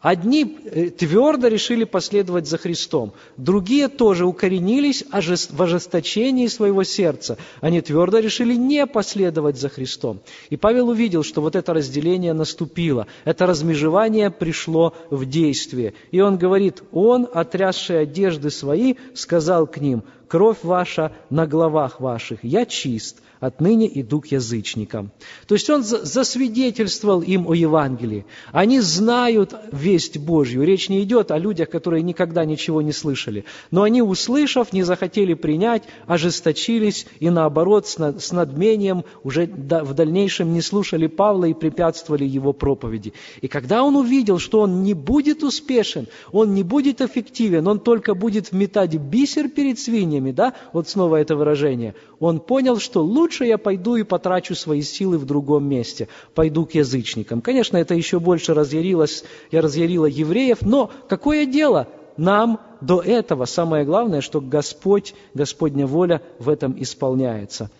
Одни 0.00 0.56
э, 0.64 0.90
твердо 0.90 1.48
решили 1.48 1.82
последовать 1.82 2.46
за 2.46 2.56
Христом, 2.56 3.14
другие 3.36 3.88
тоже 3.88 4.26
укоренились 4.26 5.04
в 5.10 5.62
ожесточении 5.62 6.46
своего 6.46 6.84
сердца. 6.84 7.36
Они 7.60 7.80
твердо 7.80 8.20
решили 8.20 8.54
не 8.54 8.86
последовать 8.86 9.58
за 9.58 9.68
Христом. 9.68 10.20
И 10.50 10.56
Павел 10.56 10.90
увидел, 10.90 11.24
что 11.24 11.40
вот 11.40 11.56
это 11.56 11.74
разделение 11.74 12.32
наступило, 12.32 13.08
это 13.24 13.46
размежевание 13.46 14.30
пришло 14.30 14.94
в 15.10 15.24
действие. 15.24 15.94
И 16.12 16.20
он 16.20 16.38
говорит, 16.38 16.84
он, 16.92 17.26
отрясший 17.34 18.02
одежды 18.02 18.50
свои, 18.50 18.94
сказал 19.14 19.66
к 19.66 19.78
ним, 19.78 20.04
кровь 20.28 20.58
ваша 20.62 21.10
на 21.28 21.44
головах 21.44 21.98
ваших, 22.00 22.44
я 22.44 22.66
чист, 22.66 23.20
отныне 23.40 23.88
иду 24.00 24.20
к 24.20 24.26
язычникам. 24.26 25.10
То 25.46 25.54
есть 25.54 25.68
он 25.70 25.82
засвидетельствовал 25.82 27.22
им 27.22 27.46
о 27.46 27.54
Евангелии. 27.54 28.26
Они 28.52 28.80
знают 28.80 29.54
весть 29.72 30.18
Божью. 30.18 30.64
Речь 30.64 30.88
не 30.88 31.02
идет 31.02 31.30
о 31.30 31.38
людях, 31.38 31.70
которые 31.70 32.02
никогда 32.02 32.44
ничего 32.44 32.82
не 32.82 32.92
слышали. 32.92 33.44
Но 33.70 33.82
они, 33.82 34.02
услышав, 34.02 34.72
не 34.72 34.82
захотели 34.82 35.34
принять, 35.34 35.84
ожесточились 36.06 37.06
и 37.20 37.30
наоборот 37.30 37.86
с 37.86 38.32
надмением 38.32 39.04
уже 39.22 39.46
в 39.46 39.94
дальнейшем 39.94 40.52
не 40.52 40.60
слушали 40.60 41.06
Павла 41.06 41.46
и 41.46 41.54
препятствовали 41.54 42.24
его 42.24 42.52
проповеди. 42.52 43.12
И 43.40 43.48
когда 43.48 43.82
он 43.84 43.96
увидел, 43.96 44.38
что 44.38 44.60
он 44.60 44.82
не 44.82 44.94
будет 44.94 45.42
успешен, 45.42 46.06
он 46.32 46.54
не 46.54 46.62
будет 46.62 47.00
эффективен, 47.00 47.66
он 47.66 47.80
только 47.80 48.14
будет 48.14 48.52
вметать 48.52 48.94
бисер 48.94 49.48
перед 49.48 49.78
свиньями, 49.78 50.32
да, 50.32 50.54
вот 50.72 50.88
снова 50.88 51.16
это 51.16 51.36
выражение, 51.36 51.94
он 52.20 52.40
понял, 52.40 52.78
что 52.78 53.02
лучше 53.02 53.27
я 53.44 53.58
пойду 53.58 53.96
и 53.96 54.02
потрачу 54.02 54.54
свои 54.54 54.82
силы 54.82 55.18
в 55.18 55.24
другом 55.24 55.68
месте, 55.68 56.08
пойду 56.34 56.66
к 56.66 56.74
язычникам. 56.74 57.40
Конечно, 57.40 57.76
это 57.76 57.94
еще 57.94 58.20
больше 58.20 58.54
разъярилось, 58.54 59.24
я 59.50 59.60
разъярила 59.60 60.06
евреев, 60.06 60.62
но 60.62 60.90
какое 61.08 61.46
дело 61.46 61.88
нам 62.16 62.60
до 62.80 63.00
этого? 63.00 63.44
Самое 63.44 63.84
главное, 63.84 64.20
что 64.20 64.40
Господь, 64.40 65.14
Господня 65.34 65.86
воля 65.86 66.22
в 66.38 66.48
этом 66.48 66.80
исполняется. 66.80 67.70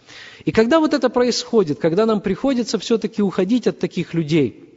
И 0.44 0.52
когда 0.52 0.80
вот 0.80 0.94
это 0.94 1.10
происходит, 1.10 1.78
когда 1.78 2.06
нам 2.06 2.20
приходится 2.20 2.78
все-таки 2.78 3.22
уходить 3.22 3.66
от 3.66 3.78
таких 3.78 4.14
людей– 4.14 4.64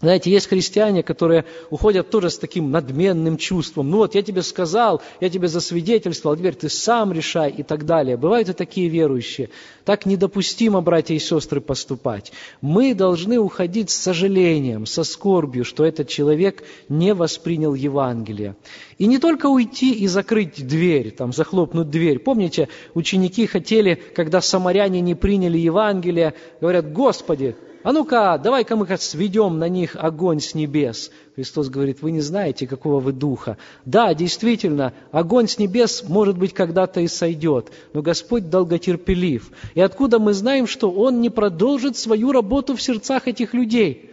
знаете, 0.00 0.30
есть 0.30 0.46
христиане, 0.46 1.02
которые 1.02 1.44
уходят 1.70 2.08
тоже 2.08 2.30
с 2.30 2.38
таким 2.38 2.70
надменным 2.70 3.36
чувством. 3.36 3.90
Ну 3.90 3.96
вот, 3.96 4.14
я 4.14 4.22
тебе 4.22 4.42
сказал, 4.42 5.02
я 5.20 5.28
тебе 5.28 5.48
засвидетельствовал, 5.48 6.36
теперь 6.36 6.54
ты 6.54 6.68
сам 6.68 7.12
решай 7.12 7.50
и 7.50 7.64
так 7.64 7.84
далее. 7.84 8.16
Бывают 8.16 8.48
и 8.48 8.52
такие 8.52 8.88
верующие. 8.88 9.50
Так 9.84 10.06
недопустимо, 10.06 10.82
братья 10.82 11.14
и 11.14 11.18
сестры, 11.18 11.60
поступать. 11.60 12.30
Мы 12.60 12.94
должны 12.94 13.40
уходить 13.40 13.90
с 13.90 13.96
сожалением, 13.96 14.86
со 14.86 15.02
скорбью, 15.02 15.64
что 15.64 15.84
этот 15.84 16.06
человек 16.06 16.62
не 16.88 17.12
воспринял 17.12 17.74
Евангелие. 17.74 18.54
И 18.98 19.06
не 19.06 19.18
только 19.18 19.46
уйти 19.46 19.92
и 19.94 20.06
закрыть 20.06 20.64
дверь, 20.64 21.10
там, 21.10 21.32
захлопнуть 21.32 21.90
дверь. 21.90 22.20
Помните, 22.20 22.68
ученики 22.94 23.46
хотели, 23.46 24.00
когда 24.14 24.40
самаряне 24.40 25.00
не 25.00 25.16
приняли 25.16 25.58
Евангелие, 25.58 26.34
говорят, 26.60 26.92
Господи, 26.92 27.56
а 27.82 27.92
ну-ка, 27.92 28.38
давай-ка 28.42 28.76
мы 28.76 28.86
сведем 28.98 29.58
на 29.58 29.68
них 29.68 29.96
огонь 29.96 30.40
с 30.40 30.54
небес. 30.54 31.10
Христос 31.36 31.68
говорит, 31.68 32.02
вы 32.02 32.10
не 32.10 32.20
знаете, 32.20 32.66
какого 32.66 32.98
вы 32.98 33.12
духа. 33.12 33.56
Да, 33.84 34.12
действительно, 34.14 34.92
огонь 35.12 35.46
с 35.46 35.58
небес, 35.58 36.02
может 36.08 36.36
быть, 36.36 36.52
когда-то 36.52 37.00
и 37.00 37.06
сойдет, 37.06 37.70
но 37.92 38.02
Господь 38.02 38.50
долготерпелив. 38.50 39.50
И 39.74 39.80
откуда 39.80 40.18
мы 40.18 40.32
знаем, 40.32 40.66
что 40.66 40.90
Он 40.90 41.20
не 41.20 41.30
продолжит 41.30 41.96
свою 41.96 42.32
работу 42.32 42.74
в 42.74 42.82
сердцах 42.82 43.28
этих 43.28 43.54
людей? 43.54 44.07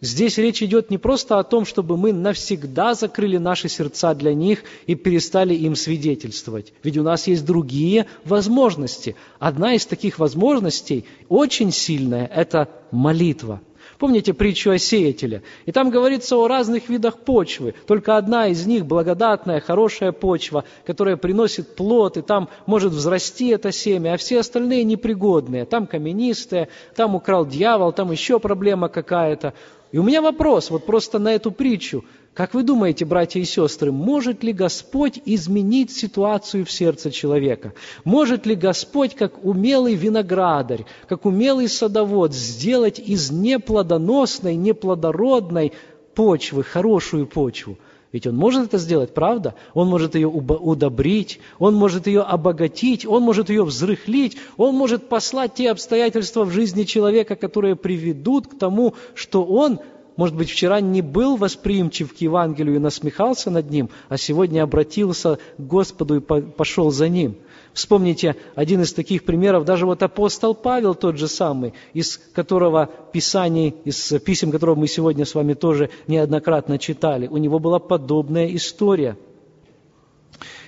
Здесь 0.00 0.38
речь 0.38 0.62
идет 0.62 0.90
не 0.90 0.96
просто 0.96 1.38
о 1.38 1.44
том, 1.44 1.66
чтобы 1.66 1.96
мы 1.96 2.12
навсегда 2.12 2.94
закрыли 2.94 3.36
наши 3.36 3.68
сердца 3.68 4.14
для 4.14 4.32
них 4.32 4.64
и 4.86 4.94
перестали 4.94 5.54
им 5.54 5.76
свидетельствовать. 5.76 6.72
Ведь 6.82 6.96
у 6.96 7.02
нас 7.02 7.26
есть 7.26 7.44
другие 7.44 8.06
возможности. 8.24 9.14
Одна 9.38 9.74
из 9.74 9.84
таких 9.84 10.18
возможностей, 10.18 11.04
очень 11.28 11.70
сильная, 11.70 12.26
это 12.26 12.68
молитва. 12.90 13.60
Помните 13.98 14.32
притчу 14.32 14.70
о 14.70 14.78
сеятеле? 14.78 15.42
И 15.66 15.72
там 15.72 15.90
говорится 15.90 16.36
о 16.36 16.48
разных 16.48 16.88
видах 16.88 17.18
почвы. 17.18 17.74
Только 17.86 18.16
одна 18.16 18.46
из 18.46 18.66
них 18.66 18.86
благодатная, 18.86 19.60
хорошая 19.60 20.12
почва, 20.12 20.64
которая 20.86 21.18
приносит 21.18 21.76
плод, 21.76 22.16
и 22.16 22.22
там 22.22 22.48
может 22.64 22.94
взрасти 22.94 23.50
это 23.50 23.72
семя, 23.72 24.14
а 24.14 24.16
все 24.16 24.40
остальные 24.40 24.84
непригодные. 24.84 25.66
Там 25.66 25.86
каменистые, 25.86 26.70
там 26.96 27.14
украл 27.14 27.44
дьявол, 27.44 27.92
там 27.92 28.10
еще 28.10 28.40
проблема 28.40 28.88
какая-то. 28.88 29.52
И 29.92 29.98
у 29.98 30.02
меня 30.02 30.22
вопрос, 30.22 30.70
вот 30.70 30.86
просто 30.86 31.18
на 31.18 31.34
эту 31.34 31.50
притчу. 31.50 32.04
Как 32.32 32.54
вы 32.54 32.62
думаете, 32.62 33.04
братья 33.04 33.40
и 33.40 33.44
сестры, 33.44 33.90
может 33.90 34.44
ли 34.44 34.52
Господь 34.52 35.20
изменить 35.24 35.90
ситуацию 35.90 36.64
в 36.64 36.70
сердце 36.70 37.10
человека? 37.10 37.74
Может 38.04 38.46
ли 38.46 38.54
Господь, 38.54 39.16
как 39.16 39.44
умелый 39.44 39.94
виноградарь, 39.94 40.86
как 41.08 41.26
умелый 41.26 41.68
садовод, 41.68 42.32
сделать 42.32 43.00
из 43.00 43.32
неплодоносной, 43.32 44.54
неплодородной 44.54 45.72
почвы 46.14 46.62
хорошую 46.62 47.26
почву? 47.26 47.76
Ведь 48.12 48.26
он 48.26 48.36
может 48.36 48.64
это 48.66 48.78
сделать, 48.78 49.14
правда? 49.14 49.54
Он 49.72 49.88
может 49.88 50.16
ее 50.16 50.26
удобрить, 50.26 51.38
он 51.60 51.74
может 51.74 52.08
ее 52.08 52.22
обогатить, 52.22 53.06
он 53.06 53.22
может 53.22 53.50
ее 53.50 53.64
взрыхлить, 53.64 54.36
он 54.56 54.74
может 54.74 55.08
послать 55.08 55.54
те 55.54 55.70
обстоятельства 55.70 56.44
в 56.44 56.50
жизни 56.50 56.82
человека, 56.82 57.36
которые 57.36 57.76
приведут 57.76 58.48
к 58.48 58.58
тому, 58.58 58.94
что 59.14 59.44
он, 59.44 59.78
может 60.16 60.34
быть, 60.34 60.50
вчера 60.50 60.80
не 60.80 61.02
был 61.02 61.36
восприимчив 61.36 62.12
к 62.12 62.16
Евангелию 62.16 62.76
и 62.76 62.80
насмехался 62.80 63.50
над 63.50 63.70
ним, 63.70 63.90
а 64.08 64.16
сегодня 64.16 64.64
обратился 64.64 65.38
к 65.56 65.60
Господу 65.60 66.16
и 66.16 66.20
пошел 66.20 66.90
за 66.90 67.08
ним– 67.08 67.36
Вспомните 67.72 68.36
один 68.56 68.82
из 68.82 68.92
таких 68.92 69.24
примеров, 69.24 69.64
даже 69.64 69.86
вот 69.86 70.02
апостол 70.02 70.54
Павел 70.54 70.94
тот 70.94 71.16
же 71.16 71.28
самый, 71.28 71.72
из 71.94 72.16
которого 72.16 72.90
писаний, 73.12 73.76
из 73.84 74.12
писем 74.20 74.50
которого 74.50 74.74
мы 74.74 74.88
сегодня 74.88 75.24
с 75.24 75.34
вами 75.34 75.54
тоже 75.54 75.90
неоднократно 76.08 76.78
читали, 76.78 77.28
у 77.28 77.36
него 77.36 77.58
была 77.58 77.78
подобная 77.78 78.54
история. 78.54 79.16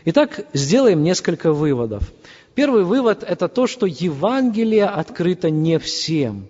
Итак, 0.04 0.46
сделаем 0.52 1.02
несколько 1.02 1.52
выводов. 1.52 2.12
Первый 2.54 2.84
вывод– 2.84 3.22
это 3.26 3.48
то, 3.48 3.66
что 3.66 3.86
Евангелие 3.86 4.84
открыто 4.84 5.50
не 5.50 5.78
всем. 5.78 6.48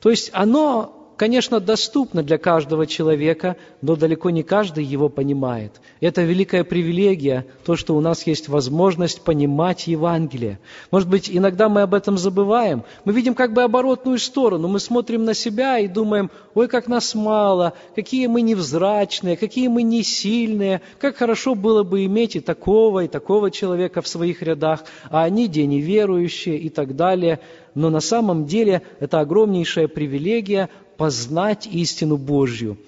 То 0.00 0.10
есть 0.10 0.30
оно 0.32 0.95
конечно, 1.16 1.60
доступно 1.60 2.22
для 2.22 2.38
каждого 2.38 2.86
человека, 2.86 3.56
но 3.82 3.96
далеко 3.96 4.30
не 4.30 4.42
каждый 4.42 4.84
его 4.84 5.08
понимает. 5.08 5.80
Это 6.00 6.22
великая 6.22 6.64
привилегия, 6.64 7.46
то, 7.64 7.76
что 7.76 7.96
у 7.96 8.00
нас 8.00 8.26
есть 8.26 8.48
возможность 8.48 9.22
понимать 9.22 9.86
Евангелие. 9.86 10.58
Может 10.90 11.08
быть, 11.08 11.30
иногда 11.30 11.68
мы 11.68 11.82
об 11.82 11.94
этом 11.94 12.18
забываем. 12.18 12.84
Мы 13.04 13.12
видим 13.12 13.34
как 13.34 13.52
бы 13.52 13.62
оборотную 13.62 14.18
сторону. 14.18 14.68
Мы 14.68 14.80
смотрим 14.80 15.24
на 15.24 15.34
себя 15.34 15.78
и 15.78 15.88
думаем, 15.88 16.30
ой, 16.54 16.68
как 16.68 16.88
нас 16.88 17.14
мало, 17.14 17.72
какие 17.94 18.26
мы 18.26 18.42
невзрачные, 18.42 19.36
какие 19.36 19.68
мы 19.68 19.82
не 19.82 20.02
сильные, 20.02 20.80
как 20.98 21.16
хорошо 21.16 21.54
было 21.54 21.82
бы 21.82 22.04
иметь 22.04 22.36
и 22.36 22.40
такого, 22.40 23.04
и 23.04 23.08
такого 23.08 23.50
человека 23.50 24.02
в 24.02 24.08
своих 24.08 24.42
рядах, 24.42 24.84
а 25.10 25.24
они, 25.24 25.48
где 25.48 25.66
неверующие 25.66 26.58
и 26.58 26.68
так 26.68 26.96
далее. 26.96 27.40
Но 27.74 27.90
на 27.90 28.00
самом 28.00 28.46
деле 28.46 28.82
это 29.00 29.20
огромнейшая 29.20 29.86
привилегия 29.86 30.70
познать 30.96 31.66
истину 31.66 32.16
Божью. 32.16 32.78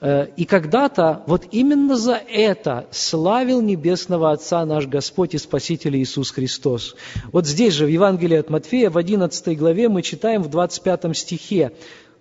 Э, 0.00 0.28
и 0.36 0.44
когда-то 0.44 1.22
вот 1.26 1.44
именно 1.52 1.96
за 1.96 2.14
это 2.14 2.86
славил 2.90 3.62
Небесного 3.62 4.32
Отца 4.32 4.64
наш 4.64 4.86
Господь 4.86 5.34
и 5.34 5.38
Спаситель 5.38 5.96
Иисус 5.96 6.30
Христос. 6.30 6.96
Вот 7.32 7.46
здесь 7.46 7.74
же 7.74 7.86
в 7.86 7.88
Евангелии 7.88 8.36
от 8.36 8.50
Матфея 8.50 8.90
в 8.90 8.98
11 8.98 9.58
главе 9.58 9.88
мы 9.88 10.02
читаем 10.02 10.42
в 10.42 10.50
25 10.50 11.16
стихе 11.16 11.72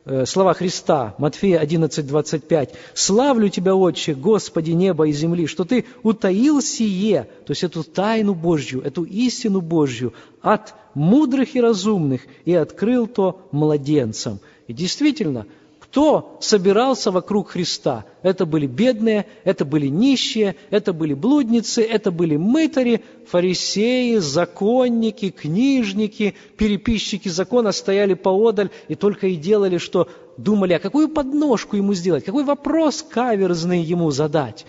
э, 0.05 0.25
слова 0.25 0.53
Христа, 0.53 1.15
Матфея 1.17 1.59
11, 1.59 2.07
25. 2.07 2.73
«Славлю 2.93 3.49
Тебя, 3.49 3.75
Отче, 3.75 4.13
Господи 4.13 4.71
неба 4.71 5.07
и 5.07 5.11
земли, 5.11 5.45
что 5.45 5.65
Ты 5.65 5.85
утаил 6.01 6.61
сие, 6.61 7.27
то 7.45 7.51
есть 7.51 7.63
эту 7.63 7.83
тайну 7.83 8.35
Божью, 8.35 8.81
эту 8.81 9.03
истину 9.03 9.59
Божью 9.59 10.13
от 10.41 10.73
мудрых 10.93 11.55
и 11.55 11.61
разумных, 11.61 12.21
и 12.45 12.53
открыл 12.53 13.07
то 13.07 13.47
младенцам». 13.51 14.39
И 14.67 14.73
действительно, 14.73 15.45
кто 15.79 16.37
собирался 16.41 17.11
вокруг 17.11 17.51
Христа? 17.51 18.05
Это 18.21 18.45
были 18.45 18.67
бедные, 18.67 19.27
это 19.43 19.65
были 19.65 19.87
нищие, 19.87 20.55
это 20.69 20.93
были 20.93 21.13
блудницы, 21.13 21.83
это 21.83 22.11
были 22.11 22.35
мытари, 22.35 23.03
фарисеи, 23.27 24.17
законники, 24.17 25.29
книжники, 25.29 26.35
переписчики 26.57 27.29
закона 27.29 27.71
стояли 27.71 28.13
поодаль 28.13 28.71
и 28.87 28.95
только 28.95 29.27
и 29.27 29.35
делали, 29.35 29.77
что 29.77 30.09
думали, 30.37 30.73
а 30.73 30.79
какую 30.79 31.07
подножку 31.07 31.77
ему 31.77 31.93
сделать, 31.93 32.25
какой 32.25 32.43
вопрос 32.43 33.01
каверзный 33.03 33.81
ему 33.81 34.11
задать. 34.11 34.65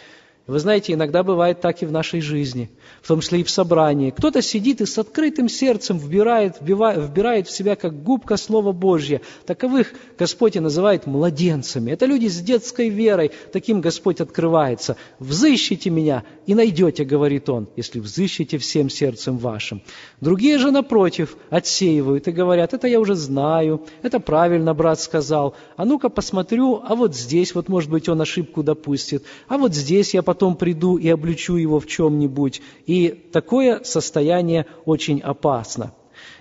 Вы 0.47 0.61
знаете, 0.61 0.93
иногда 0.93 1.25
бывает 1.25 1.61
так 1.61 1.83
и 1.83 1.87
в 1.87 1.91
нашей 1.91 2.21
жизни, 2.21 2.71
в 3.03 3.09
том 3.09 3.21
числе 3.21 3.41
и 3.41 3.45
в 3.45 3.51
собрании. 3.51 4.11
Кто-то 4.11 4.43
сидит 4.43 4.81
и 4.81 4.87
с 4.87 4.97
открытым 4.97 5.49
сердцем 5.49 5.99
вбирает, 5.99 6.59
вбирает 6.61 7.49
в 7.49 7.51
себя, 7.51 7.75
как 7.75 8.05
губка 8.05 8.37
Слово 8.37 8.71
Божье. 8.71 9.23
Таковых 9.45 9.93
Господь 10.17 10.55
и 10.55 10.61
называет 10.61 11.07
младенцами. 11.07 11.91
Это 11.91 12.07
люди 12.07 12.29
с 12.29 12.41
детской 12.41 12.91
верой. 12.91 13.33
Таким 13.53 13.81
Господь 13.81 14.21
открывается. 14.21 14.97
«Взыщите 15.19 15.91
меня, 15.91 16.23
и 16.47 16.55
найдете», 16.55 17.05
говорит 17.05 17.49
Он, 17.49 17.69
если 17.75 17.99
взыщите 17.99 18.59
всем 18.59 18.89
сердцем 18.89 19.39
вашим. 19.39 19.83
Другие 20.21 20.59
же, 20.59 20.71
напротив, 20.71 21.37
отсеивают 21.51 22.29
и 22.29 22.33
говорят, 22.33 22.73
это 22.73 22.87
я 22.87 23.01
уже 23.01 23.17
знаю, 23.17 23.85
это 24.03 24.21
правильно 24.21 24.75
брат 24.75 25.01
сказал, 25.01 25.57
а 25.77 25.85
ну-ка 25.85 26.09
посмотрю, 26.09 26.81
а 26.87 26.95
вот 26.95 27.17
здесь 27.17 27.55
вот, 27.55 27.69
может 27.69 27.91
быть, 27.91 28.09
он 28.09 28.21
ошибку 28.21 28.63
допустит, 28.63 29.25
а 29.49 29.59
вот 29.59 29.75
здесь 29.75 30.15
я 30.15 30.23
приду 30.57 30.97
и 30.97 31.09
обличу 31.09 31.57
его 31.57 31.81
в 31.81 31.87
чем-нибудь. 31.87 32.63
И 32.87 33.09
такое 33.33 33.83
состояние 33.83 34.67
очень 34.85 35.21
опасно. 35.21 35.93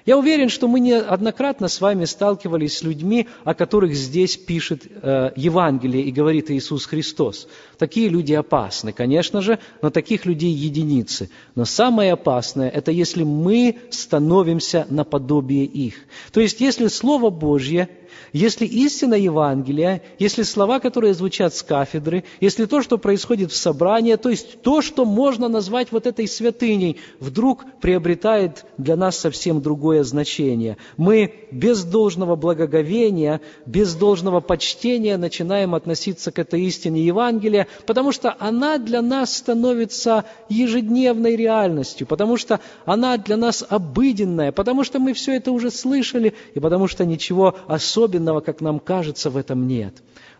Я 0.05 0.19
уверен, 0.19 0.49
что 0.49 0.67
мы 0.67 0.79
неоднократно 0.79 1.67
с 1.67 1.81
вами 1.81 2.05
сталкивались 2.05 2.77
с 2.77 2.83
людьми, 2.83 3.27
о 3.43 3.55
которых 3.55 3.95
здесь 3.95 4.37
пишет 4.37 4.83
э, 4.85 5.31
Евангелие 5.35 6.03
и 6.03 6.11
говорит 6.11 6.51
Иисус 6.51 6.85
Христос. 6.85 7.47
Такие 7.79 8.09
люди 8.09 8.33
опасны, 8.33 8.93
конечно 8.93 9.41
же, 9.41 9.57
но 9.81 9.89
таких 9.89 10.27
людей 10.27 10.51
единицы. 10.51 11.31
Но 11.55 11.65
самое 11.65 12.13
опасное– 12.13 12.69
это 12.75 12.91
если 12.91 13.23
мы 13.23 13.77
становимся 13.89 14.85
наподобие 14.91 15.65
их. 15.65 15.95
То 16.31 16.39
есть, 16.39 16.61
если 16.61 16.87
Слово 16.87 17.31
Божье 17.31 17.89
если 18.37 18.65
истина 18.65 19.13
Евангелия, 19.13 20.01
если 20.19 20.43
слова, 20.43 20.81
которые 20.81 21.13
звучат 21.13 21.55
с 21.55 21.63
кафедры, 21.63 22.25
если 22.41 22.65
то, 22.65 22.81
что 22.81 22.97
происходит 22.97 23.53
в 23.53 23.55
собрании, 23.55 24.15
то 24.15 24.29
есть 24.29 24.61
то, 24.61 24.81
что 24.81 25.05
можно 25.05 25.47
назвать 25.47 25.93
вот 25.93 26.05
этой 26.05 26.27
святыней, 26.27 26.97
вдруг 27.21 27.63
приобретает 27.79 28.65
для 28.77 28.97
нас 28.97 29.17
совсем 29.17 29.61
другое 29.61 30.03
значение. 30.03 30.75
Мы 30.97 31.33
без 31.49 31.85
должного 31.85 32.35
благоговения, 32.35 33.39
без 33.65 33.95
должного 33.95 34.41
почтения 34.41 35.15
начинаем 35.15 35.73
относиться 35.73 36.33
к 36.33 36.37
этой 36.37 36.61
истине 36.63 37.05
Евангелия, 37.05 37.67
потому 37.85 38.11
что 38.11 38.35
она 38.37 38.79
для 38.79 39.01
нас 39.01 39.33
становится 39.33 40.25
ежедневной 40.49 41.37
реальностью, 41.37 42.05
потому 42.05 42.35
что 42.35 42.59
она 42.83 43.15
для 43.15 43.37
нас 43.37 43.65
обыденная, 43.65 44.51
потому 44.51 44.83
что 44.83 44.99
мы 44.99 45.13
все 45.13 45.37
это 45.37 45.53
уже 45.53 45.71
слышали, 45.71 46.33
и 46.53 46.59
потому 46.59 46.89
что 46.89 47.05
ничего 47.05 47.55
особенного 47.67 48.24
особенного, 48.25 48.41
как 48.41 48.61
нам 48.61 48.79
кажется, 48.79 49.29
в 49.29 49.37
этом 49.37 49.67
нет. 49.67 49.93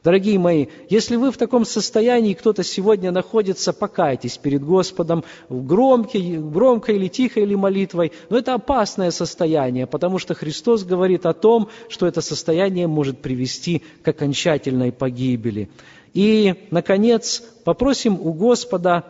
Дорогие 0.04 0.38
мои, 0.38 0.68
если 0.90 1.16
вы 1.16 1.32
в 1.32 1.38
таком 1.38 1.66
состоянии, 1.66 2.34
кто-то 2.34 2.64
сегодня 2.64 3.12
находится, 3.12 3.74
покайтесь 3.74 4.38
перед 4.38 4.64
Господом 4.64 5.24
громкой, 5.50 6.38
громкой 6.38 6.96
или 6.96 7.08
тихой 7.08 7.44
или 7.44 7.56
молитвой. 7.56 8.12
Но 8.30 8.38
это 8.38 8.54
опасное 8.54 9.12
состояние, 9.12 9.88
потому 9.88 10.20
что 10.20 10.36
Христос 10.36 10.84
говорит 10.84 11.26
о 11.26 11.34
том, 11.34 11.70
что 11.90 12.06
это 12.06 12.22
состояние 12.22 12.88
может 12.88 13.22
привести 13.22 13.82
к 14.04 14.08
окончательной 14.08 14.92
погибели. 14.92 15.70
И, 16.14 16.54
наконец, 16.72 17.44
попросим 17.64 18.20
у 18.22 18.34
Господа 18.34 19.04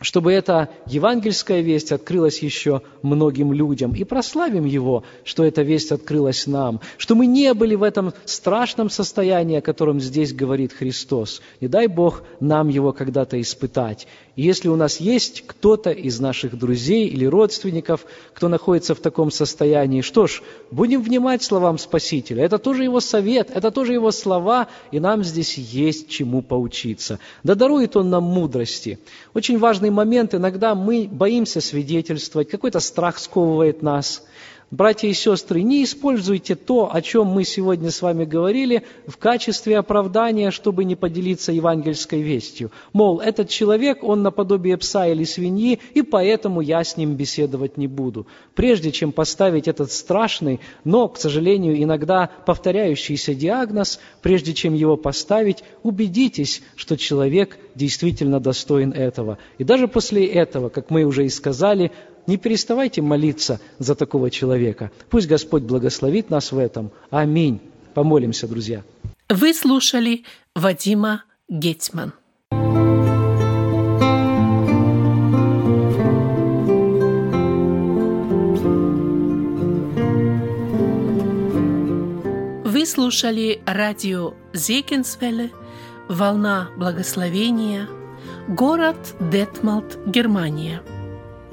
чтобы 0.00 0.32
эта 0.32 0.70
евангельская 0.86 1.60
весть 1.60 1.92
открылась 1.92 2.42
еще 2.42 2.82
многим 3.02 3.52
людям. 3.52 3.94
И 3.94 4.04
прославим 4.04 4.64
Его, 4.64 5.04
что 5.24 5.44
эта 5.44 5.62
весть 5.62 5.92
открылась 5.92 6.46
нам, 6.46 6.80
что 6.96 7.14
мы 7.14 7.26
не 7.26 7.52
были 7.54 7.74
в 7.74 7.82
этом 7.82 8.12
страшном 8.24 8.90
состоянии, 8.90 9.58
о 9.58 9.62
котором 9.62 10.00
здесь 10.00 10.32
говорит 10.32 10.72
Христос. 10.72 11.42
Не 11.60 11.68
дай 11.68 11.86
Бог 11.86 12.22
нам 12.40 12.68
его 12.68 12.92
когда-то 12.92 13.40
испытать. 13.40 14.06
И 14.36 14.42
если 14.42 14.68
у 14.68 14.76
нас 14.76 15.00
есть 15.00 15.44
кто-то 15.46 15.90
из 15.90 16.18
наших 16.18 16.58
друзей 16.58 17.08
или 17.08 17.26
родственников, 17.26 18.06
кто 18.32 18.48
находится 18.48 18.94
в 18.94 19.00
таком 19.00 19.30
состоянии, 19.30 20.00
что 20.00 20.26
ж, 20.26 20.42
будем 20.70 21.02
внимать 21.02 21.42
словам 21.42 21.76
Спасителя. 21.76 22.44
Это 22.44 22.56
тоже 22.58 22.84
его 22.84 23.00
совет, 23.00 23.50
это 23.54 23.70
тоже 23.70 23.92
его 23.92 24.10
слова, 24.10 24.68
и 24.92 25.00
нам 25.00 25.24
здесь 25.24 25.58
есть 25.58 26.08
чему 26.08 26.40
поучиться. 26.40 27.18
Да 27.42 27.54
дарует 27.54 27.96
он 27.96 28.08
нам 28.08 28.24
мудрости. 28.24 28.98
Очень 29.34 29.58
важный 29.58 29.89
момент, 29.90 30.34
иногда 30.34 30.74
мы 30.74 31.08
боимся 31.10 31.60
свидетельствовать, 31.60 32.50
какой-то 32.50 32.80
страх 32.80 33.18
сковывает 33.18 33.82
нас– 33.82 34.24
Братья 34.70 35.08
и 35.08 35.14
сестры, 35.14 35.62
не 35.62 35.82
используйте 35.82 36.54
то, 36.54 36.94
о 36.94 37.02
чем 37.02 37.26
мы 37.26 37.42
сегодня 37.42 37.90
с 37.90 38.02
вами 38.02 38.24
говорили, 38.24 38.84
в 39.08 39.16
качестве 39.16 39.76
оправдания, 39.76 40.52
чтобы 40.52 40.84
не 40.84 40.94
поделиться 40.94 41.50
евангельской 41.50 42.22
вестью. 42.22 42.70
Мол, 42.92 43.18
этот 43.18 43.48
человек, 43.48 44.04
он 44.04 44.22
наподобие 44.22 44.76
пса 44.76 45.08
или 45.08 45.24
свиньи, 45.24 45.80
и 45.94 46.02
поэтому 46.02 46.60
я 46.60 46.84
с 46.84 46.96
ним 46.96 47.14
беседовать 47.14 47.78
не 47.78 47.88
буду. 47.88 48.28
Прежде 48.54 48.92
чем 48.92 49.10
поставить 49.10 49.66
этот 49.66 49.90
страшный, 49.90 50.60
но, 50.84 51.08
к 51.08 51.18
сожалению, 51.18 51.82
иногда 51.82 52.30
повторяющийся 52.46 53.34
диагноз, 53.34 53.98
прежде 54.22 54.54
чем 54.54 54.74
его 54.74 54.96
поставить, 54.96 55.64
убедитесь, 55.82 56.62
что 56.76 56.96
человек 56.96 57.58
действительно 57.74 58.38
достоин 58.38 58.92
этого. 58.92 59.38
И 59.58 59.64
даже 59.64 59.88
после 59.88 60.26
этого, 60.26 60.68
как 60.68 60.90
мы 60.90 61.02
уже 61.02 61.26
и 61.26 61.28
сказали, 61.28 61.90
не 62.26 62.36
переставайте 62.36 63.02
молиться 63.02 63.60
за 63.78 63.94
такого 63.94 64.30
человека. 64.30 64.90
Пусть 65.08 65.26
Господь 65.28 65.62
благословит 65.62 66.30
нас 66.30 66.52
в 66.52 66.58
этом. 66.58 66.90
Аминь. 67.10 67.60
Помолимся, 67.94 68.46
друзья. 68.46 68.82
Вы 69.28 69.54
слушали 69.54 70.24
Вадима 70.54 71.24
Гетман. 71.48 72.12
Вы 82.64 82.86
слушали 82.86 83.60
радио 83.66 84.34
Зегенсвелле 84.52 85.50
«Волна 86.08 86.70
благословения», 86.76 87.88
город 88.48 88.96
Детмалт, 89.20 89.98
Германия– 90.06 90.82